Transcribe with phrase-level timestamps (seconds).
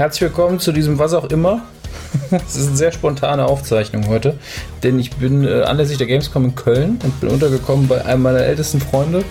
[0.00, 1.60] herzlich willkommen zu diesem Was auch immer.
[2.30, 4.38] Es ist eine sehr spontane Aufzeichnung heute,
[4.82, 8.38] denn ich bin äh, anlässlich der Gamescom in Köln und bin untergekommen bei einem meiner
[8.38, 9.22] ältesten Freunde,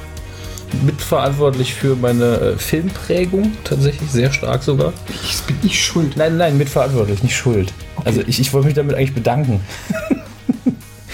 [0.86, 4.94] mitverantwortlich für meine äh, Filmprägung, tatsächlich sehr stark sogar.
[5.24, 6.16] Ich bin ich schuld.
[6.18, 7.74] Nein, nein, mitverantwortlich, nicht schuld.
[8.06, 9.62] Also ich, ich wollte mich damit eigentlich bedanken.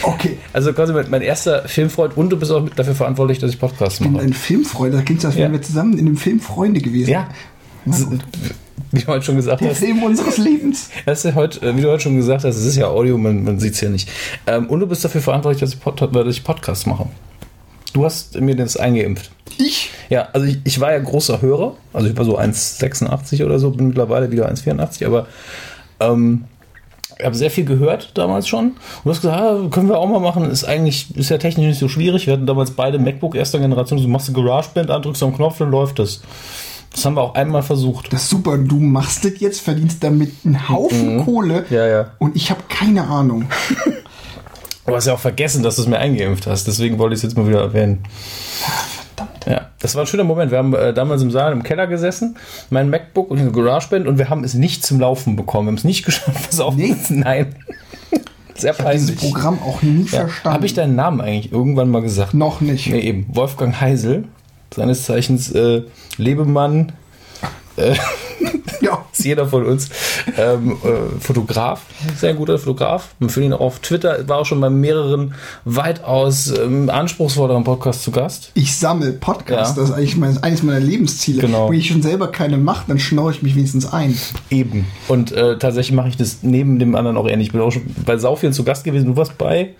[0.04, 0.38] Okay.
[0.54, 3.60] Also quasi mein, mein erster Filmfreund und du bist auch mit dafür verantwortlich, dass ich
[3.60, 4.24] Podcasts Ich bin mache.
[4.24, 4.94] ein Filmfreund.
[4.94, 5.60] Da klingt es, als wären Ja.
[5.60, 7.10] wir zusammen in dem Film Freunde gewesen.
[7.10, 7.30] Ja.
[7.86, 8.20] Das- gut.
[8.92, 9.80] Wie du heute schon gesagt Der hast.
[9.80, 10.90] Film unseres Lebens.
[11.06, 13.18] Das ist ja heute, äh, wie du heute schon gesagt hast, es ist ja Audio,
[13.18, 14.10] man, man sieht es ja nicht.
[14.48, 17.08] Ähm, und du bist dafür verantwortlich, dass ich, Pod dass ich Podcasts mache.
[17.94, 19.32] Du hast mir das eingeimpft.
[19.58, 19.90] Ich?
[20.10, 23.72] Ja, also ich, ich war ja großer Hörer, also ich war so 1,86 oder so,
[23.72, 25.28] bin mittlerweile wieder 1,84, aber
[26.02, 26.44] ähm,
[27.18, 28.66] ich habe sehr viel gehört damals schon.
[28.66, 31.68] Und du hast gesagt, ah, können wir auch mal machen, ist eigentlich, ist ja technisch
[31.68, 32.28] nicht so schwierig.
[32.28, 35.58] Wir hatten damals beide MacBook erster Generation, du machst eine GarageBand an, drückst den Knopf,
[35.60, 36.22] dann läuft das.
[36.96, 38.14] Das haben wir auch einmal versucht.
[38.14, 38.58] Das ist super.
[38.58, 41.66] Du machst das jetzt, verdienst damit einen Haufen Kohle.
[41.70, 41.76] Mhm.
[41.76, 42.12] Ja, ja.
[42.20, 43.46] Und ich habe keine Ahnung.
[44.88, 47.24] Du hast ja auch vergessen, dass du es mir eingeimpft hast, deswegen wollte ich es
[47.24, 48.04] jetzt mal wieder erwähnen.
[49.16, 49.46] Verdammt.
[49.48, 50.52] Ja, das war ein schöner Moment.
[50.52, 52.38] Wir haben äh, damals im Saal im Keller gesessen,
[52.70, 55.66] mein MacBook und eine GarageBand und wir haben es nicht zum Laufen bekommen.
[55.66, 56.76] Wir haben es nicht geschafft, es auf.
[56.76, 56.96] Nee.
[57.10, 57.56] Nein.
[58.54, 59.16] Sehr Ich peinlich.
[59.18, 60.20] Programm auch nie Ja.
[60.28, 60.54] verstanden.
[60.56, 62.36] Habe ich deinen Namen eigentlich irgendwann mal gesagt?
[62.36, 62.88] Noch nicht.
[62.88, 63.26] Nee, eben.
[63.34, 64.26] Wolfgang Heisel,
[64.74, 65.84] seines Zeichens äh,
[66.18, 66.94] Lebemann,
[68.82, 69.06] Ja.
[69.12, 69.90] ist jeder von uns,
[70.38, 71.82] ähm, äh, Fotograf,
[72.18, 73.16] sehr guter Fotograf.
[73.20, 75.34] Man findet ihn auch auf Twitter, war auch schon bei mehreren
[75.66, 78.52] weitaus ähm, anspruchsvolleren Podcasts zu Gast.
[78.54, 79.76] Ich sammle Podcasts.
[79.76, 79.82] Ja.
[79.82, 81.42] Das ist eigentlich mein, eines meiner Lebensziele.
[81.42, 81.70] Genau.
[81.70, 84.18] Wo ich schon selber keine mache, dann schnaue ich mich wenigstens ein.
[84.50, 84.86] Eben.
[85.08, 87.48] Und äh, tatsächlich mache ich das neben dem anderen auch ähnlich.
[87.48, 89.08] Ich bin auch schon bei Saufielen zu Gast gewesen.
[89.08, 89.74] Du warst bei.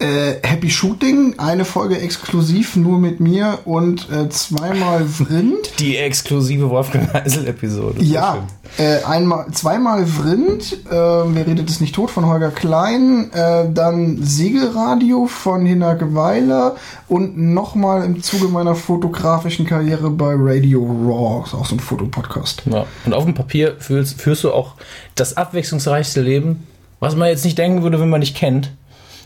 [0.00, 5.78] Äh, Happy Shooting, eine Folge exklusiv nur mit mir und äh, zweimal Vrind.
[5.78, 8.02] Die exklusive Wolfgang Heisel-Episode.
[8.02, 8.44] Ja,
[8.76, 14.18] äh, einmal, zweimal Vrind, äh, wer redet es nicht tot von Holger Klein, äh, dann
[14.20, 16.74] Segelradio von Hinak Weiler
[17.06, 22.64] und nochmal im Zuge meiner fotografischen Karriere bei Radio Raw, ist auch so ein Fotopodcast.
[22.66, 22.84] Ja.
[23.06, 24.74] Und auf dem Papier führst, führst du auch
[25.14, 26.66] das abwechslungsreichste Leben,
[26.98, 28.72] was man jetzt nicht denken würde, wenn man dich kennt.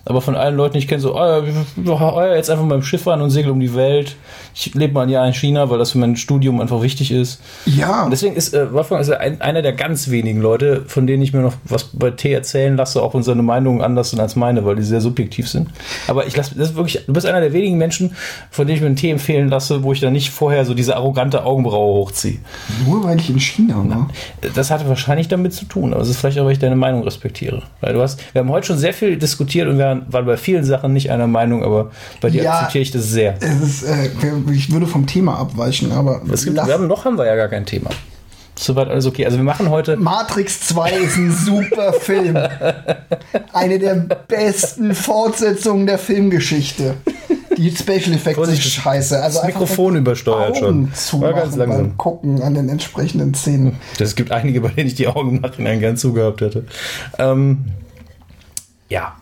[0.08, 1.42] Aber von allen Leuten, die ich kenne, so, oh
[1.84, 4.16] ja, jetzt einfach mal im Schiff fahren und segel um die Welt.
[4.54, 7.41] Ich lebe mal ein Jahr in China, weil das für mein Studium einfach wichtig ist.
[7.66, 11.22] Ja, Und deswegen ist äh, Wolfgang ist ein, einer der ganz wenigen Leute, von denen
[11.22, 14.34] ich mir noch was bei T erzählen lasse, auch wenn seine Meinungen anders sind als
[14.34, 15.68] meine, weil die sehr subjektiv sind.
[16.06, 18.16] Aber ich lasse, das ist wirklich, du bist einer der wenigen Menschen,
[18.50, 20.97] von denen ich mir einen Tee empfehlen lasse, wo ich dann nicht vorher so diese
[20.97, 22.38] arrogante Augenbraue hochziehe.
[22.86, 24.08] nur weil ich in China war.
[24.54, 27.02] Das hatte wahrscheinlich damit zu tun, aber es ist vielleicht auch, weil ich deine Meinung
[27.02, 27.62] respektiere.
[27.80, 30.64] Weil du hast, wir haben heute schon sehr viel diskutiert und wir waren bei vielen
[30.64, 32.53] Sachen nicht einer Meinung, aber bei dir Ja.
[32.54, 33.36] akzeptiere ich das sehr.
[33.41, 34.09] Es ist, äh,
[34.53, 37.48] ich würde vom Thema abweichen, aber Es gibt, wir haben, noch haben wir ja gar
[37.48, 37.91] kein Thema.
[38.56, 39.25] Soweit alles okay.
[39.25, 39.97] Also wir machen heute.
[39.97, 42.36] Matrix 2 ist ein super Film.
[43.53, 43.94] Eine der
[44.26, 46.94] besten Fortsetzungen der Filmgeschichte.
[47.56, 49.22] Die Special Effects sind scheiße.
[49.22, 51.20] Also Das Mikrofon übersteuert Augen schon.
[51.20, 51.97] War ganz langsam.
[51.97, 53.76] Gucken an den entsprechenden Szenen.
[54.00, 56.65] Es gibt einige, bei denen ich die Augen Nachhinein gern zugehabt hätte.
[57.19, 57.65] Ähm,
[58.88, 59.15] ja.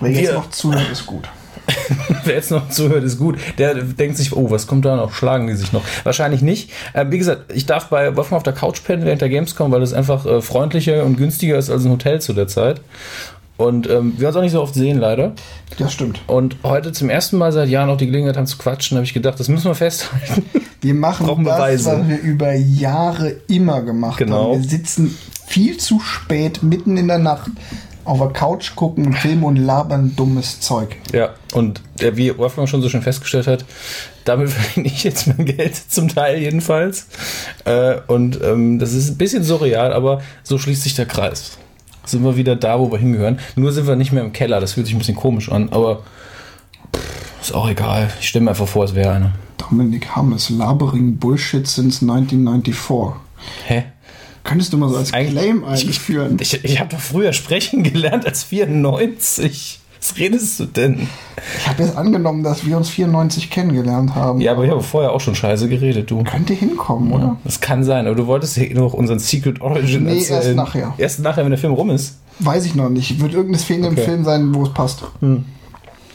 [0.00, 1.28] Wer jetzt Wir- noch zuhört, ist gut.
[2.24, 3.38] Wer jetzt noch zuhört, ist gut.
[3.56, 5.14] Der denkt sich, oh, was kommt da noch?
[5.14, 5.82] Schlagen die sich noch?
[6.02, 6.70] Wahrscheinlich nicht.
[6.92, 9.80] Äh, wie gesagt, ich darf bei Wolfgang auf der Couch pennen während der Gamescom, weil
[9.80, 12.82] das einfach äh, freundlicher und günstiger ist als ein Hotel zu der Zeit.
[13.56, 15.32] Und ähm, wir uns auch nicht so oft sehen, leider.
[15.78, 16.20] Das stimmt.
[16.26, 19.14] Und heute zum ersten Mal seit Jahren auch die Gelegenheit haben zu quatschen, habe ich
[19.14, 20.44] gedacht, das müssen wir festhalten.
[20.82, 21.92] Wir machen das, Beweise.
[22.00, 24.52] was wir über Jahre immer gemacht Genau.
[24.52, 24.62] haben.
[24.62, 25.16] Wir sitzen
[25.46, 27.50] viel zu spät mitten in der Nacht
[28.04, 30.96] auf der Couch, gucken einen Film und labern dummes Zeug.
[31.12, 33.64] Ja, und der, wie Wolfgang schon so schön festgestellt hat,
[34.24, 37.06] damit verdiene ich jetzt mein Geld, zum Teil jedenfalls.
[37.64, 41.58] Äh, und ähm, das ist ein bisschen surreal, aber so schließt sich der Kreis.
[42.04, 43.38] Sind wir wieder da, wo wir hingehören.
[43.56, 46.02] Nur sind wir nicht mehr im Keller, das fühlt sich ein bisschen komisch an, aber
[46.94, 48.10] pff, ist auch egal.
[48.20, 49.32] Ich stelle mir einfach vor, es wäre einer.
[49.56, 53.14] Dominik Hammes, Labering Bullshit since 1994.
[53.66, 53.84] Hä?
[54.44, 56.36] Könntest du mal so als Eigentlich- Claim einführen?
[56.40, 59.80] Ich, ich habe doch früher sprechen gelernt als 94.
[59.98, 61.08] Was redest du denn?
[61.58, 64.42] Ich habe jetzt angenommen, dass wir uns 94 kennengelernt haben.
[64.42, 66.22] Ja, aber ich habe vorher auch schon scheiße geredet, du.
[66.24, 67.38] Könnte hinkommen, oder?
[67.44, 70.42] Das kann sein, aber du wolltest ja noch unseren Secret Origin Nee, erzählen.
[70.42, 70.94] erst nachher.
[70.98, 72.18] Erst nachher, wenn der Film rum ist.
[72.40, 73.18] Weiß ich noch nicht.
[73.20, 73.98] Wird irgendeine Szene Okay.
[74.00, 75.04] im Film sein, wo es passt.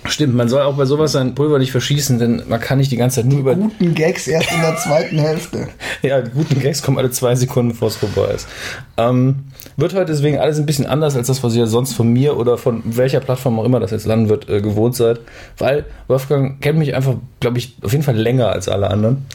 [0.10, 2.98] Stimmt, man soll auch bei sowas sein Pulver nicht verschießen, denn man kann nicht die
[2.98, 3.56] ganze Zeit nur über.
[3.56, 5.68] Guten Gags erst in der zweiten Hälfte.
[6.02, 8.48] Ja, die guten Gags kommen alle zwei Sekunden, bevor es vorbei ist.
[8.96, 9.44] Ähm,
[9.76, 12.58] wird heute deswegen alles ein bisschen anders als das, was ihr sonst von mir oder
[12.58, 15.20] von welcher Plattform auch immer das jetzt landen wird, äh, gewohnt seid.
[15.58, 19.26] Weil Wolfgang kennt mich einfach, glaube ich, auf jeden Fall länger als alle anderen.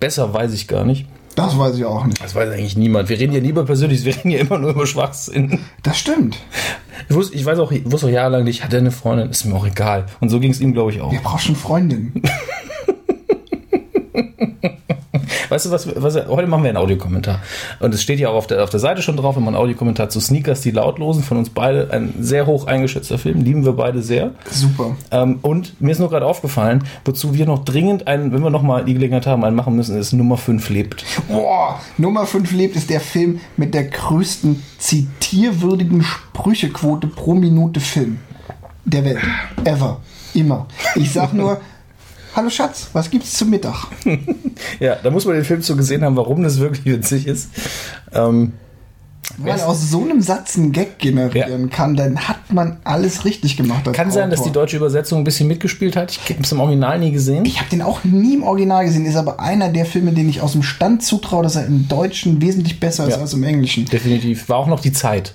[0.00, 1.06] Besser weiß ich gar nicht.
[1.34, 2.22] Das weiß ich auch nicht.
[2.22, 3.08] Das weiß eigentlich niemand.
[3.08, 5.60] Wir reden ja nie über Persönliches, wir reden ja immer nur über Schwachsinn.
[5.82, 6.38] Das stimmt.
[7.08, 9.44] Ich, wusste, ich weiß auch, ich wusste auch jahrelang nicht, hat er eine Freundin, ist
[9.44, 10.06] mir auch egal.
[10.20, 11.10] Und so ging es ihm, glaube ich, auch.
[11.10, 12.12] Wer braucht schon Freundin?
[15.48, 17.40] Weißt du was, was, heute machen wir einen Audiokommentar.
[17.80, 19.62] Und es steht ja auch auf der, auf der Seite schon drauf, wenn man einen
[19.62, 23.72] Audiokommentar zu Sneakers, die Lautlosen von uns beide, ein sehr hoch eingeschätzter Film, lieben wir
[23.72, 24.30] beide sehr.
[24.50, 24.96] Super.
[25.10, 28.62] Ähm, und mir ist nur gerade aufgefallen, wozu wir noch dringend einen, wenn wir noch
[28.62, 31.04] mal die Gelegenheit haben, einen machen müssen, ist Nummer 5 lebt.
[31.28, 38.18] Boah, Nummer 5 lebt ist der Film mit der größten zitierwürdigen Sprüchequote pro Minute Film
[38.84, 39.20] der Welt.
[39.64, 40.00] Ever.
[40.34, 40.66] Immer.
[40.94, 41.60] Ich sag nur,
[42.34, 43.86] hallo Schatz, was gibt's zum Mittag?
[44.78, 47.48] Ja, da muss man den Film so gesehen haben, warum das wirklich witzig ist.
[48.12, 48.52] Ähm,
[49.38, 53.56] Wenn man aus so einem Satz einen Gag generieren kann, dann hat man alles richtig
[53.56, 53.90] gemacht.
[53.92, 54.62] kann sein, dass die Autor.
[54.62, 56.12] deutsche Übersetzung ein bisschen mitgespielt hat.
[56.12, 57.44] Ich habe es im Original nie gesehen.
[57.44, 60.40] Ich habe den auch nie im Original gesehen, ist aber einer der Filme, den ich
[60.42, 63.20] aus dem Stand zutraue, dass er im Deutschen wesentlich besser ist Ja.
[63.20, 63.86] als im Englischen.
[63.86, 64.48] Definitiv.
[64.48, 65.34] War auch noch die Zeit.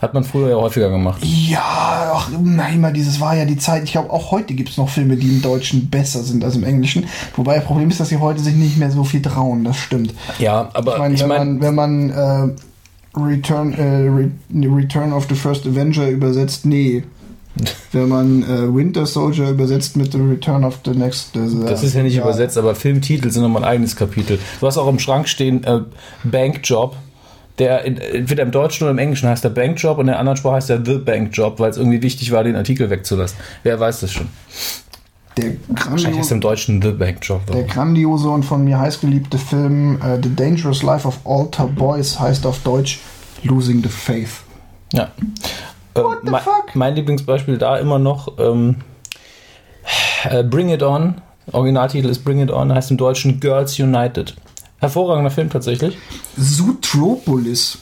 [0.00, 1.20] Hat man früher ja häufiger gemacht.
[1.24, 3.82] Ja, ach, na, immer dieses war ja die Zeit.
[3.82, 6.62] Ich glaube, auch heute gibt es noch Filme, die im Deutschen besser sind als im
[6.62, 7.06] Englischen.
[7.34, 9.64] Wobei das Problem ist, dass sie heute sich nicht mehr so viel trauen.
[9.64, 10.14] Das stimmt.
[10.38, 15.12] Ja, aber Ich meine, ich wenn meine, man, wenn man äh, Return, äh, Re Return
[15.12, 17.02] of the First Avenger übersetzt, nee.
[17.92, 21.34] wenn man äh, Winter Soldier übersetzt mit The Return of the Next.
[21.34, 24.38] äh, das ist ja nicht übersetzt, aber Filmtitel sind nochmal ein eigenes Kapitel.
[24.60, 25.80] Du hast auch im Schrank stehen äh,
[26.22, 26.94] Bankjob.
[27.58, 30.36] Der in, entweder im Deutschen oder im Englischen heißt der Bankjob und in der anderen
[30.36, 33.36] Sprache heißt der The Bankjob, weil es irgendwie wichtig war, den Artikel wegzulassen.
[33.62, 34.28] Wer weiß das schon?
[35.36, 37.46] Der Wahrscheinlich grandiose, im Deutschen The Bankjob.
[37.46, 42.44] der grandiose und von mir heißgeliebte Film äh, The Dangerous Life of Altar Boys heißt
[42.46, 43.00] auf Deutsch
[43.44, 44.40] Losing the Faith.
[44.92, 45.10] Ja.
[45.94, 46.74] Äh, What the fuck?
[46.74, 48.76] mein Lieblingsbeispiel da immer noch ähm,
[50.28, 51.20] äh, Bring It On.
[51.52, 54.34] Originaltitel ist Bring It On, heißt im Deutschen Girls United.
[54.78, 55.96] Hervorragender Film tatsächlich.
[56.40, 57.78] Zootropolis.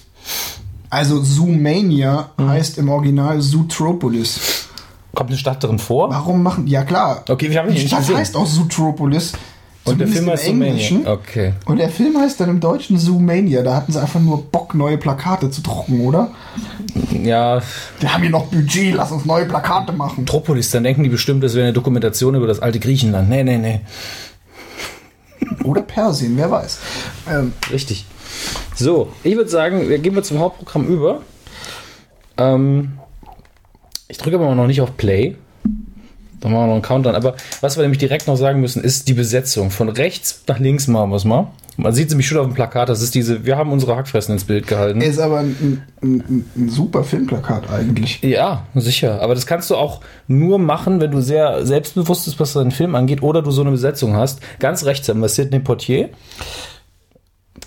[0.88, 2.48] Also Zoomania Mhm.
[2.48, 4.68] heißt im Original Zootropolis.
[5.14, 6.10] Kommt eine Stadt drin vor?
[6.10, 6.66] Warum machen.
[6.66, 7.24] Ja klar.
[7.28, 8.16] Okay, wir haben Die Stadt gesehen.
[8.16, 9.32] heißt auch Zootropolis.
[9.84, 10.48] Und der Film heißt.
[10.48, 11.06] Englischen.
[11.06, 11.52] Okay.
[11.64, 13.62] Und der Film heißt dann im Deutschen Zoomania.
[13.62, 16.32] Da hatten sie einfach nur Bock, neue Plakate zu drucken, oder?
[17.22, 17.60] Ja,
[18.00, 20.22] Wir haben hier noch Budget, lass uns neue Plakate machen.
[20.24, 23.28] Metropolis, dann denken die bestimmt, das wäre eine Dokumentation über das alte Griechenland.
[23.28, 23.80] Nee, nee, nee.
[25.64, 26.78] Oder Persien, wer weiß.
[27.30, 28.06] Ähm, Richtig.
[28.74, 31.22] So, ich würde sagen, wir gehen wir zum Hauptprogramm über.
[32.36, 32.98] Ähm,
[34.08, 35.36] ich drücke aber noch nicht auf Play.
[36.46, 37.16] Dann machen wir noch einen Countdown.
[37.16, 39.72] Aber was wir nämlich direkt noch sagen müssen, ist die Besetzung.
[39.72, 41.48] Von rechts nach links machen wir es mal.
[41.76, 44.44] Man sieht nämlich schon auf dem Plakat, das ist diese, wir haben unsere Hackfressen ins
[44.44, 45.00] Bild gehalten.
[45.00, 48.22] ist aber ein, ein, ein, ein super Filmplakat eigentlich.
[48.22, 49.20] Ja, sicher.
[49.20, 52.94] Aber das kannst du auch nur machen, wenn du sehr selbstbewusst bist, was deinen Film
[52.94, 54.38] angeht, oder du so eine Besetzung hast.
[54.60, 56.10] Ganz rechts haben wir Sidney Poitier.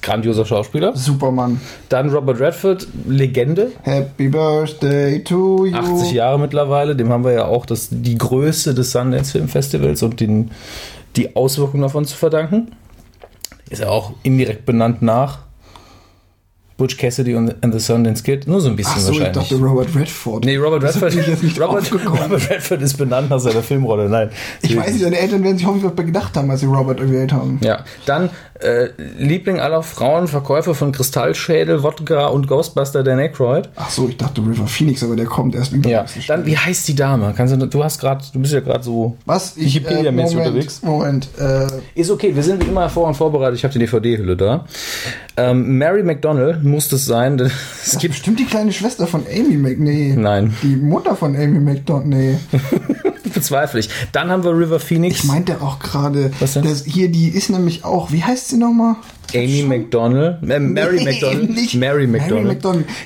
[0.01, 0.95] Grandioser Schauspieler.
[0.95, 1.59] Superman.
[1.89, 3.71] Dann Robert Redford, Legende.
[3.83, 5.75] Happy Birthday to you.
[5.75, 6.95] 80 Jahre mittlerweile.
[6.95, 10.51] Dem haben wir ja auch das, die Größe des Sundance Film Festivals und den,
[11.15, 12.71] die Auswirkungen davon zu verdanken.
[13.69, 15.39] Ist ja auch indirekt benannt nach
[16.79, 18.47] Butch Cassidy und and the Sundance Kid.
[18.47, 19.49] Nur so ein bisschen Ach so, ich wahrscheinlich.
[19.49, 20.45] dachte Robert Redford.
[20.45, 21.91] Nee, Robert Redford, Robert.
[21.91, 24.07] Robert Redford ist benannt nach seiner Filmrolle.
[24.07, 24.29] Nein.
[24.61, 27.33] Ich weiß nicht, seine Eltern werden sich hoffentlich was gedacht haben, als sie Robert gewählt
[27.33, 27.59] haben.
[27.61, 33.69] Ja, dann äh, Liebling aller Frauen, Verkäufer von Kristallschädel, Wodka und Ghostbuster Dan Aykroyd.
[33.75, 35.89] Ach so, ich dachte River Phoenix, aber der kommt erst über.
[35.89, 37.33] Ja, dann wie heißt die Dame?
[37.35, 39.55] Kannst du, du hast gerade, du bist ja gerade so Was?
[39.57, 40.81] Ich, äh, Wikipedia-mäßig Moment, unterwegs.
[40.83, 41.67] Moment, äh,
[41.99, 43.57] Ist okay, wir sind wie immer vor und vorbereitet.
[43.57, 44.65] Ich habe die DVD-Hülle da.
[45.37, 47.39] Ähm, Mary McDonnell muss das sein.
[47.39, 47.51] Es
[47.85, 48.13] das ist gibt.
[48.15, 49.79] bestimmt die kleine Schwester von Amy Mc...
[49.79, 50.13] Nee.
[50.17, 52.05] Nein, Die Mutter von Amy McDonald.
[52.09, 52.37] Nee.
[53.39, 53.89] bezweifle ich.
[54.11, 55.17] Dann haben wir River Phoenix.
[55.19, 58.95] Ich meinte auch gerade, dass hier die ist nämlich auch, wie heißt sie nochmal?
[59.33, 60.39] Amy McDonnell.
[60.47, 61.43] Äh, Mary Nee, McDonnell.
[61.45, 62.57] nicht Mary McDonnell.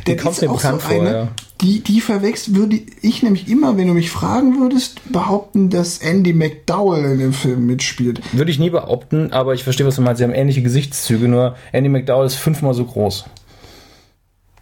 [0.02, 1.28] Die Der kommt mir bekannt so vor, eine, ja.
[1.62, 6.34] Die, die verwechselt, würde ich nämlich immer, wenn du mich fragen würdest, behaupten, dass Andy
[6.34, 8.22] McDowell in dem Film mitspielt.
[8.34, 10.18] Würde ich nie behaupten, aber ich verstehe, was du meinst.
[10.20, 13.26] Sie haben ähnliche Gesichtszüge, nur Andy McDowell ist fünfmal so groß.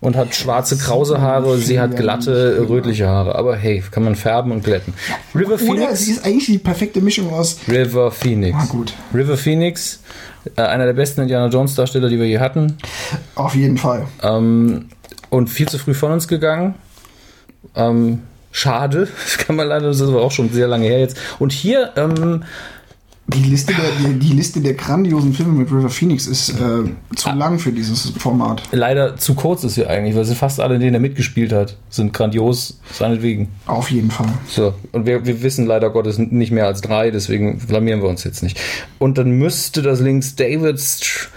[0.01, 3.35] Und hat schwarze, krause Haare, sie hat glatte, rötliche Haare.
[3.35, 4.95] Aber hey, kann man färben und glätten.
[5.35, 5.99] River Oder Phoenix.
[5.99, 7.57] sie ist eigentlich die perfekte Mischung aus.
[7.67, 8.57] River Phoenix.
[8.59, 8.93] Ah, gut.
[9.13, 9.99] River Phoenix,
[10.55, 12.77] äh, einer der besten Indiana Jones Darsteller, die wir je hatten.
[13.35, 14.07] Auf jeden Fall.
[14.23, 14.89] Ähm,
[15.29, 16.73] und viel zu früh von uns gegangen.
[17.75, 21.17] Ähm, schade, das kann man leider, das ist aber auch schon sehr lange her jetzt.
[21.37, 22.43] Und hier, ähm,
[23.27, 26.83] Die Liste, der, die, die Liste der grandiosen Filme mit River Phoenix ist äh,
[27.15, 27.33] zu Ah.
[27.33, 28.61] lang für dieses Format.
[28.73, 32.11] leider zu kurz ist sie eigentlich, weil sie fast alle, denen er mitgespielt hat, sind
[32.11, 33.47] grandios, seinetwegen.
[33.67, 34.27] Auf jeden Fall.
[34.47, 38.25] So, und wir, wir wissen leider Gottes nicht mehr als drei, deswegen blamieren wir uns
[38.25, 38.59] jetzt nicht.
[38.99, 41.29] Und dann müsste das links David Str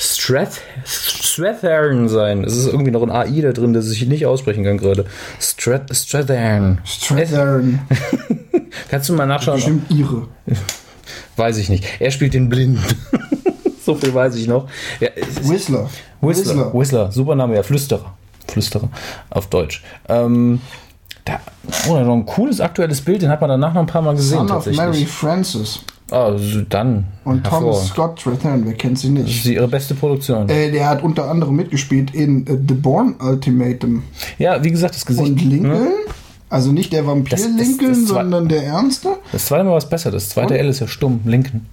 [0.00, 2.44] Strath Strathern sein.
[2.44, 5.06] Es ist irgendwie noch ein AI da drin, das ich nicht aussprechen kann gerade.
[5.40, 6.78] Strath Strathern.
[6.84, 7.80] Strathern.
[8.90, 9.56] Kannst du mal nachschauen?
[9.56, 10.28] Bestimmt ihre.
[11.38, 11.84] Weiß ich nicht.
[12.00, 12.82] Er spielt den Blinden.
[13.84, 14.66] so viel weiß ich noch.
[15.00, 15.88] Ja, es- Whistler.
[16.20, 16.74] Whistler.
[16.74, 17.12] Whistler.
[17.12, 17.62] Super Name, ja.
[17.62, 18.14] Flüsterer.
[18.48, 18.88] Flüsterer
[19.30, 19.82] auf Deutsch.
[20.08, 20.60] Ähm,
[21.24, 21.38] da,
[21.88, 24.48] oh, noch ein cooles aktuelles Bild, den hat man danach noch ein paar Mal gesehen.
[24.48, 25.04] Son of Mary.
[25.04, 25.80] Francis.
[26.10, 27.04] Ah, so dann.
[27.24, 27.88] Und Thomas.
[27.88, 29.44] Scott Strathern, wer kennt sie Das nicht?
[29.44, 30.48] ist ihre beste Produktion.
[30.48, 34.02] Äh, der hat unter anderem mitgespielt in äh, The Bourne Ultimatum.
[34.38, 35.28] ja, wie gesagt, das Gesicht.
[35.28, 35.90] Und Lincoln, ne?
[36.50, 39.16] Also nicht der Vampir Das- das- Lincoln, das war- sondern der Ernste.
[39.32, 40.10] Das zweite Mal was besser.
[40.10, 40.60] Das zweite Und?
[40.60, 41.20] L ist ja stumm.
[41.24, 41.66] Lincoln.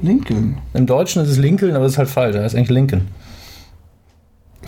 [0.00, 0.58] Lincoln.
[0.74, 2.34] Im Deutschen ist es Lincoln, aber das ist halt falsch.
[2.34, 3.08] Das ist eigentlich Lincoln.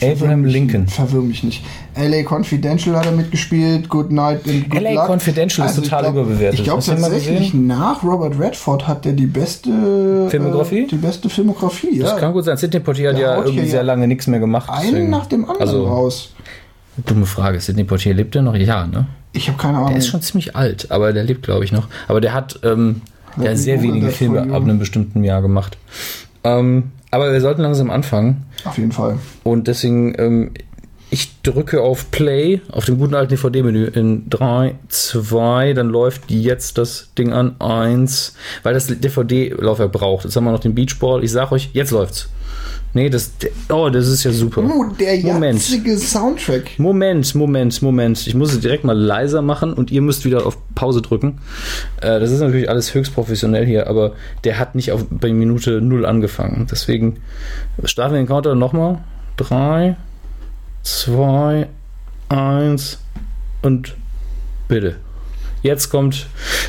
[0.03, 0.89] Abraham mich- Lincoln.
[0.89, 1.65] Verwirr mich nicht.
[1.95, 3.89] LA Confidential hat er mitgespielt.
[3.89, 5.01] Good Night and Good LA Luck.
[5.03, 6.59] Also Confidential ist total ich glaub, überbewertet.
[6.59, 10.81] Ich glaube tatsächlich, nach Robert Redford hat er die beste Filmografie?
[10.83, 12.17] Äh, die beste Filmografie, Das ja.
[12.19, 12.57] kann gut sein.
[12.57, 14.69] Sidney Poitier hat ja irgendwie hier sehr ja lange nichts mehr gemacht.
[14.69, 16.31] Einen deswegen- nach dem anderen Also, raus.
[16.97, 17.61] Dumme Frage.
[17.61, 18.55] Sidney Poitier lebt der noch?
[18.55, 19.07] Ja, ne?
[19.33, 19.91] Ich habe keine Ahnung.
[19.91, 21.89] Der ist schon ziemlich alt, aber der lebt, glaube ich, noch.
[22.09, 23.03] Aber der hat ähm,
[23.37, 25.77] Let me sehr wenige Filme ab einem bestimmten Jahr gemacht.
[26.45, 28.45] Ähm, aber wir sollten langsam anfangen.
[28.65, 29.19] Auf jeden Fall.
[29.43, 30.51] Und deswegen, ähm,
[31.11, 36.79] ich drücke auf Play auf dem guten alten DVD-Menü in 3, 2, dann läuft jetzt
[36.79, 40.25] das Ding an 1, weil das DVD-Laufwerk braucht.
[40.25, 41.23] Jetzt haben wir noch den Beachball.
[41.23, 42.29] Ich sag euch, jetzt läuft's.
[42.97, 43.33] Nee, das,
[43.71, 44.63] oh, das ist ja super.
[44.63, 45.59] Oh, der Moment.
[45.59, 46.79] jetzige Soundtrack.
[46.79, 48.25] Moment, Moment, Moment.
[48.25, 51.41] Ich muss es direkt mal leiser machen und ihr müsst wieder auf Pause drücken.
[52.01, 54.13] Äh, das ist natürlich alles höchst professionell hier, aber
[54.45, 56.69] der hat nicht auf, bei Minute 0 angefangen.
[56.71, 57.17] Deswegen
[57.83, 59.01] starten wir den Counter nochmal.
[59.39, 59.97] 3,
[60.85, 61.67] 2,
[62.29, 62.99] 1
[63.63, 63.97] und
[64.69, 64.97] bitte.
[65.63, 66.27] Jetzt kommt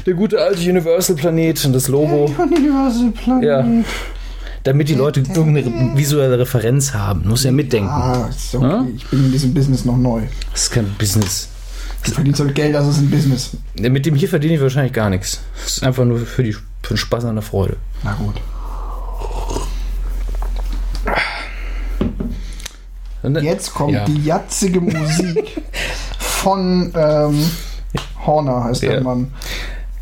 [0.08, 2.32] der gute alte Universal-Planet und das Logo.
[2.38, 3.44] Universal Planet.
[3.44, 3.68] Ja.
[4.66, 7.28] Damit die Leute irgendeine visuelle Referenz haben.
[7.30, 7.88] Muss ja mitdenken.
[7.90, 8.66] Ah, ist okay.
[8.66, 8.86] Ja?
[8.96, 10.24] Ich bin in diesem Business noch neu.
[10.52, 11.50] Das ist kein Business.
[12.04, 13.52] Du verdienst halt Geld, das ist ein Business.
[13.80, 15.40] Mit dem hier verdiene ich wahrscheinlich gar nichts.
[15.64, 17.78] Das ist einfach nur für, die, für den Spaß an der Freude.
[18.04, 18.36] Na gut.
[23.24, 24.06] Und, Jetzt kommt Ja.
[24.06, 25.62] die jatzige Musik
[26.20, 27.50] von ähm,
[28.26, 28.92] Horner, heißt Ja.
[28.94, 29.32] der Mann.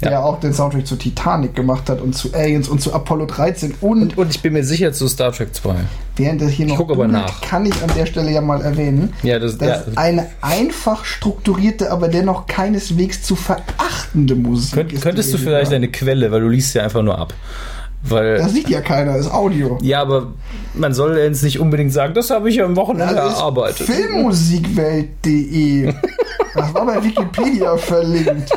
[0.03, 0.23] Der Ja.
[0.23, 3.75] auch den Soundtrack zu Titanic gemacht hat und zu Aliens und zu Apollo 13.
[3.81, 5.75] Und und, und ich bin mir sicher zu Star Trek 2.
[6.17, 7.41] während er hier noch guck aber googelt, nach.
[7.41, 11.91] kann ich an der Stelle ja mal erwähnen, Ja, das, dass ja, eine einfach strukturierte,
[11.91, 15.77] aber dennoch keineswegs zu verachtende Musik könnt, könntest du vielleicht ja.
[15.77, 17.33] eine Quelle, weil du liest ja einfach nur ab.
[18.05, 19.77] Weil, Das sieht ja keiner, ist Audio.
[19.81, 20.33] ja, aber
[20.73, 23.87] man soll jetzt nicht unbedingt sagen, das habe ich am Wochenende Das ist erarbeitet.
[23.87, 25.93] Filmmusikwelt.de.
[26.55, 28.51] Das war bei Wikipedia verlinkt.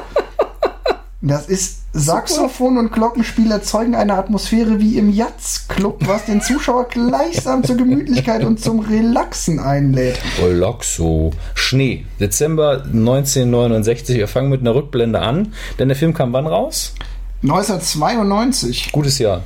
[1.26, 7.64] Das ist Saxophon und Glockenspiel erzeugen eine Atmosphäre wie im Jazz-Club, was den Zuschauer gleichsam
[7.64, 10.20] zur Gemütlichkeit und zum Relaxen einlädt.
[10.40, 11.32] Relaxo.
[11.54, 12.04] Schnee.
[12.20, 14.18] Dezember 1969.
[14.18, 15.52] Wir fangen mit einer Rückblende an.
[15.80, 16.94] Denn der Film kam wann raus?
[17.42, 18.92] 1992.
[18.92, 19.42] Gutes Jahr.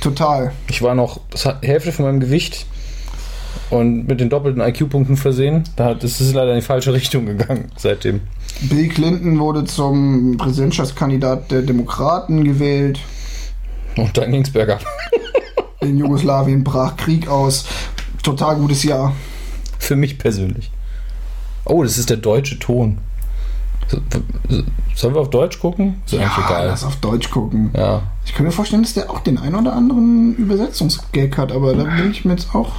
[0.00, 0.52] Total.
[0.68, 1.20] Ich war noch
[1.60, 2.64] Hälfte von meinem Gewicht
[3.68, 5.64] und mit den doppelten IQ-Punkten versehen.
[5.76, 8.22] Da, das ist leider in die falsche Richtung gegangen seitdem.
[8.62, 13.00] Bill Clinton wurde zum Präsidentschaftskandidat der Demokraten gewählt.
[13.96, 14.84] Und dann ging's bergab.
[15.80, 17.64] In Jugoslawien brach Krieg aus.
[18.22, 19.14] Total gutes Jahr.
[19.78, 20.70] Für mich persönlich.
[21.64, 22.98] Oh, das ist der deutsche Ton.
[23.88, 23.98] So-
[24.48, 24.62] so-
[24.94, 26.02] Sollen wir auf Deutsch gucken?
[26.04, 26.66] Ist eigentlich egal.
[26.66, 27.70] lass auf Deutsch gucken.
[27.74, 28.02] Ja.
[28.26, 31.84] Ich kann mir vorstellen, dass der auch den ein oder anderen Übersetzungsgag hat, aber da
[31.84, 32.72] bin ich mir jetzt auch.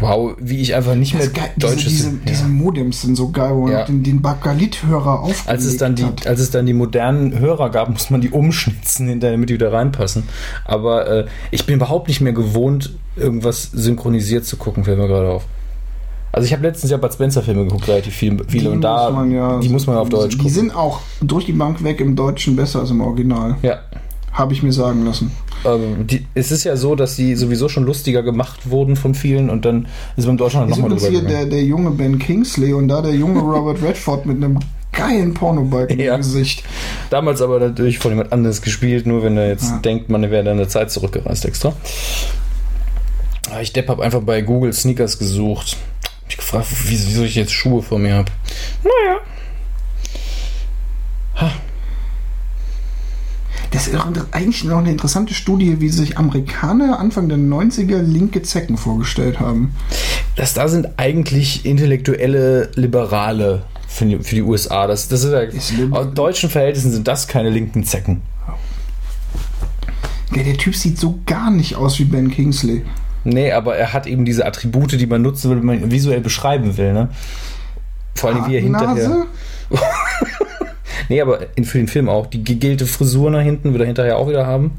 [0.00, 1.50] Wow, wie ich einfach nicht mehr geil.
[1.56, 1.88] Diese, Deutsches.
[1.92, 2.16] diese, ja.
[2.28, 3.84] diese Modems sind so geil, wo man Ja.
[3.84, 6.26] den, den Bakelit-Hörer aufgelegt als es dann die, hat.
[6.26, 9.72] als es dann die modernen Hörer gab, muss man die umschnitzen, hinterher, damit die wieder
[9.72, 10.24] reinpassen.
[10.64, 15.28] Aber äh, ich bin überhaupt nicht mehr gewohnt, irgendwas synchronisiert zu gucken, fällt mir gerade
[15.28, 15.44] auf.
[16.32, 19.06] Also ich habe letztens ja Bud Spencer Filme geguckt, relativ viel, viele Die und da
[19.10, 20.52] muss man ja, die muss man auf Deutsch Die gucken.
[20.54, 23.56] sind auch durch die Bank weg im Deutschen besser als im Original.
[23.62, 23.80] ja,
[24.32, 25.32] Habe ich mir sagen lassen.
[25.64, 29.50] ähm, die, es ist ja so, dass die sowieso schon lustiger gemacht wurden von vielen
[29.50, 32.88] und dann ist beim Deutschland Ist nochmal drüber hier der, der junge Ben Kingsley und
[32.88, 34.58] da der junge Robert Redford mit einem
[34.92, 36.14] geilen Pornobalken Ja.
[36.14, 36.62] im Gesicht.
[37.10, 39.78] Damals aber natürlich von jemand anderes gespielt, nur wenn er jetzt Ja.
[39.78, 41.72] denkt, man wäre dann eine Zeit zurückgereist extra.
[43.62, 45.76] Ich Depp habe einfach bei Google Sneakers gesucht.
[46.28, 48.30] Ich gefragt, wieso ich jetzt Schuhe vor mir habe.
[48.84, 49.18] Naja.
[53.70, 53.96] Das ist
[54.32, 59.72] eigentlich noch eine interessante Studie, wie sich Amerikaner Anfang der 90er linke Zecken vorgestellt haben.
[60.34, 64.88] Das da sind eigentlich intellektuelle Liberale für die, für die USA.
[64.88, 68.22] Das, das ist ja, Ist aus deutschen Verhältnissen sind das keine linken Zecken.
[70.34, 72.84] Ja, der Typ sieht so gar nicht aus wie Ben Kingsley.
[73.24, 76.20] Nee, aber er hat eben diese Attribute, die man nutzen will, wenn man ihn visuell
[76.20, 77.08] beschreiben will, ne?
[78.14, 79.26] Vor allem wie er hinterher.
[81.08, 82.26] Nee, aber für den Film auch.
[82.26, 84.72] Die gegelte Frisur nach hinten wird er hinterher auch wieder haben.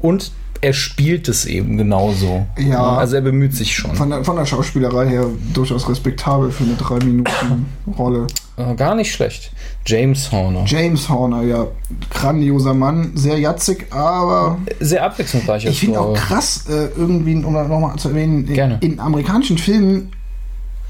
[0.00, 2.46] Und er spielt es eben genauso.
[2.58, 2.96] Ja.
[2.96, 3.94] Also er bemüht sich schon.
[3.94, 8.26] Von der, von der Schauspielerei her durchaus respektabel für eine 3-Minuten-Rolle.
[8.56, 9.52] Äh, Gar nicht schlecht.
[9.84, 10.64] James Horner.
[10.66, 11.66] James Horner, ja,
[12.10, 15.66] grandioser Mann, sehr jatzig, aber Sehr abwechslungsreich.
[15.66, 18.78] ich finde auch krass, äh, irgendwie, um das nochmal zu erwähnen, Gerne.
[18.80, 20.12] in amerikanischen Filmen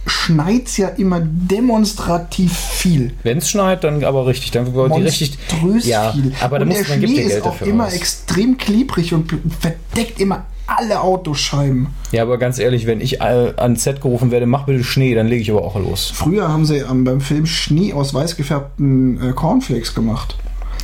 [0.06, 3.12] schneit's ja immer demonstrativ viel.
[3.23, 4.50] Wenn es schneit, dann aber richtig.
[4.50, 5.38] Dann wird die richtig.
[5.62, 6.32] Monströs Ja, viel.
[6.40, 7.94] aber da und muss, der Schnee Geld ist auch immer aus.
[7.94, 11.88] extrem klebrig und verdeckt immer alle Autoscheiben.
[12.12, 15.42] Ja, aber ganz ehrlich, wenn ich ans Set gerufen werde, mach bitte Schnee, dann lege
[15.42, 16.11] ich aber auch los.
[16.14, 20.37] Früher haben sie ähm, beim Film Schnee aus weiß gefärbten äh, Cornflakes gemacht.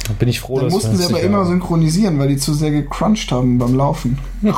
[0.07, 2.71] Da bin ich froh, Da dass mussten sie aber immer synchronisieren, weil die zu sehr
[2.71, 4.19] gecrunched haben beim Laufen.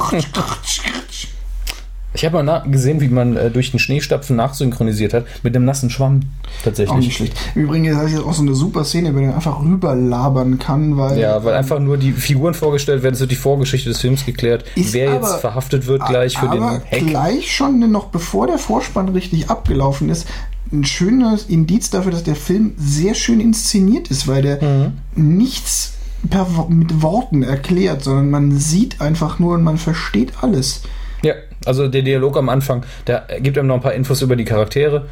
[2.14, 5.88] Ich habe mal gesehen, wie man äh, durch den Schneestapfen nachsynchronisiert hat mit einem nassen
[5.88, 6.20] Schwamm.
[6.60, 6.98] Auch Tatsächlich.
[7.06, 7.34] nicht schlecht.
[7.54, 11.18] Im Übrigen ist das auch so eine super Szene, wenn er einfach rüberlabern kann, weil.
[11.18, 14.64] Ja, weil einfach nur die Figuren vorgestellt werden, es wird die Vorgeschichte des Films geklärt,
[14.74, 16.82] Ist wer aber- jetzt verhaftet wird gleich für den Hack.
[17.06, 20.26] gleich schon noch bevor der Vorspann richtig abgelaufen ist,
[20.70, 24.92] ein schönes Indiz dafür, dass der Film sehr schön inszeniert ist, weil der Mhm.
[25.36, 25.94] nichts
[26.30, 30.82] per, mit Worten erklärt, sondern man sieht einfach nur und man versteht alles.
[31.22, 31.34] Ja,
[31.66, 35.06] also der Dialog am Anfang, der gibt einem noch ein paar Infos über die Charaktere,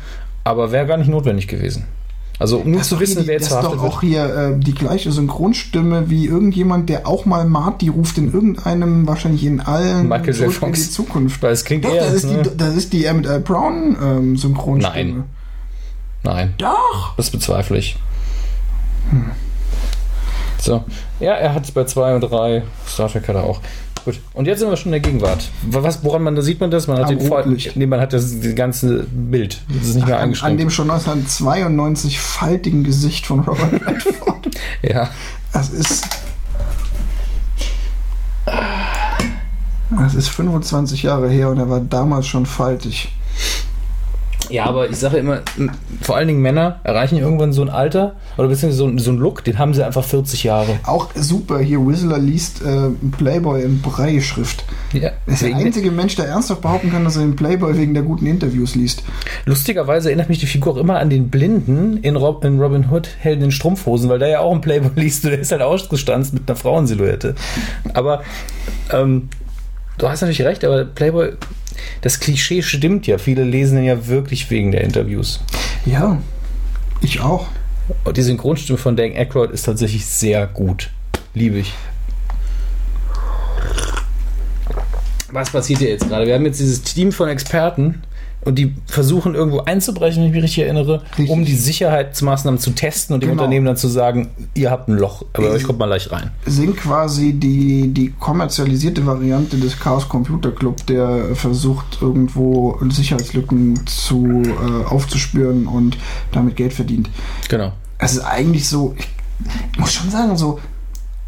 [0.45, 1.85] aber wäre gar nicht notwendig gewesen.
[2.38, 4.12] Also um nur zu wissen, die- wer jetzt das ist verhaftet doch auch wird.
[4.12, 9.45] hier äh, die gleiche Synchronstimme wie irgendjemand, der auch mal Marty ruft in irgendeinem, wahrscheinlich
[9.45, 10.37] in allen Michael J.
[10.37, 10.83] Zurück in Fox.
[10.85, 11.42] die Zukunft.
[11.42, 12.04] Weil es klingt Doch, eher.
[12.04, 12.42] das ist, ne?
[12.42, 13.40] die, das ist die Emmett L.
[13.40, 14.95] Brown ähm, Synchronstimme.
[15.12, 15.25] Nein.
[16.23, 17.14] Nein, Doch!
[17.19, 17.97] das bezweifle ich.
[20.59, 20.85] So,
[21.21, 22.62] ja, er hat es bei 2 und 3.
[22.87, 23.61] Star Trek hat er auch.
[24.04, 25.50] Gut, und jetzt sind wir schon in der Gegenwart.
[25.63, 26.86] Was, woran man da sieht man das?
[26.86, 27.76] Man hat Am den Rotlicht.
[27.76, 29.60] nee, man hat das, das ganze Bild.
[29.69, 30.60] Das ist nicht mehr An, an eingeschränkt.
[30.60, 34.49] dem schon 1992 faltigen Gesicht von Robert Redford.
[34.82, 35.10] ja.
[35.52, 36.06] Das ist.
[39.91, 43.08] Das ist 25 Jahre her und er war damals schon faltig.
[44.50, 45.41] Ja, aber ich sage immer,
[46.02, 49.19] vor allen Dingen Männer erreichen irgendwann so ein Alter oder beziehungsweise so, ein- so einen
[49.21, 50.78] Look, den haben sie einfach 40 Jahre.
[50.84, 54.65] Auch super, hier Whistler liest äh, Playboy in Brei-Schrift.
[54.93, 57.95] Ja, Er ist der einzige Mensch, der ernsthaft behaupten kann, dass er den Playboy wegen
[57.95, 59.02] der guten Interviews liest.
[59.47, 63.08] Lustigerweise erinnert mich die Figur auch immer an den Blinden in, Rob, in Robin Hood
[63.21, 66.34] Helden in Strumpfhosen, weil der ja auch ein Playboy liest und der ist halt ausgestanzt
[66.34, 67.34] mit einer Frauensilhouette.
[67.95, 68.23] Aber
[68.93, 69.28] ähm,
[69.99, 71.32] du hast natürlich recht, aber Playboy,
[72.00, 73.19] das Klischee stimmt ja.
[73.19, 75.40] Viele lesen den ja wirklich wegen der Interviews.
[75.84, 76.21] Ja,
[77.00, 77.49] ich auch.
[78.04, 80.90] Und die Synchronstimme von Dan Aykroyd ist tatsächlich sehr gut.
[81.34, 81.73] Liebe ich.
[85.32, 86.26] Was passiert hier jetzt gerade?
[86.26, 88.02] Wir haben jetzt dieses Team von Experten
[88.43, 91.29] und die versuchen irgendwo einzubrechen, wenn ich mich richtig erinnere, Richtig.
[91.31, 93.43] um die Sicherheitsmaßnahmen zu testen und dem Genau.
[93.43, 96.31] Unternehmen dann zu sagen, ihr habt ein Loch, aber Ich- euch kommt mal leicht rein.
[96.47, 104.43] Sind quasi die, die kommerzialisierte Variante des Chaos Computer Club, der versucht, irgendwo Sicherheitslücken zu
[104.45, 105.97] äh, aufzuspüren und
[106.33, 107.11] damit Geld verdient.
[107.49, 107.73] Genau.
[107.99, 108.95] Es ist eigentlich so,
[109.73, 110.59] ich muss schon sagen, so,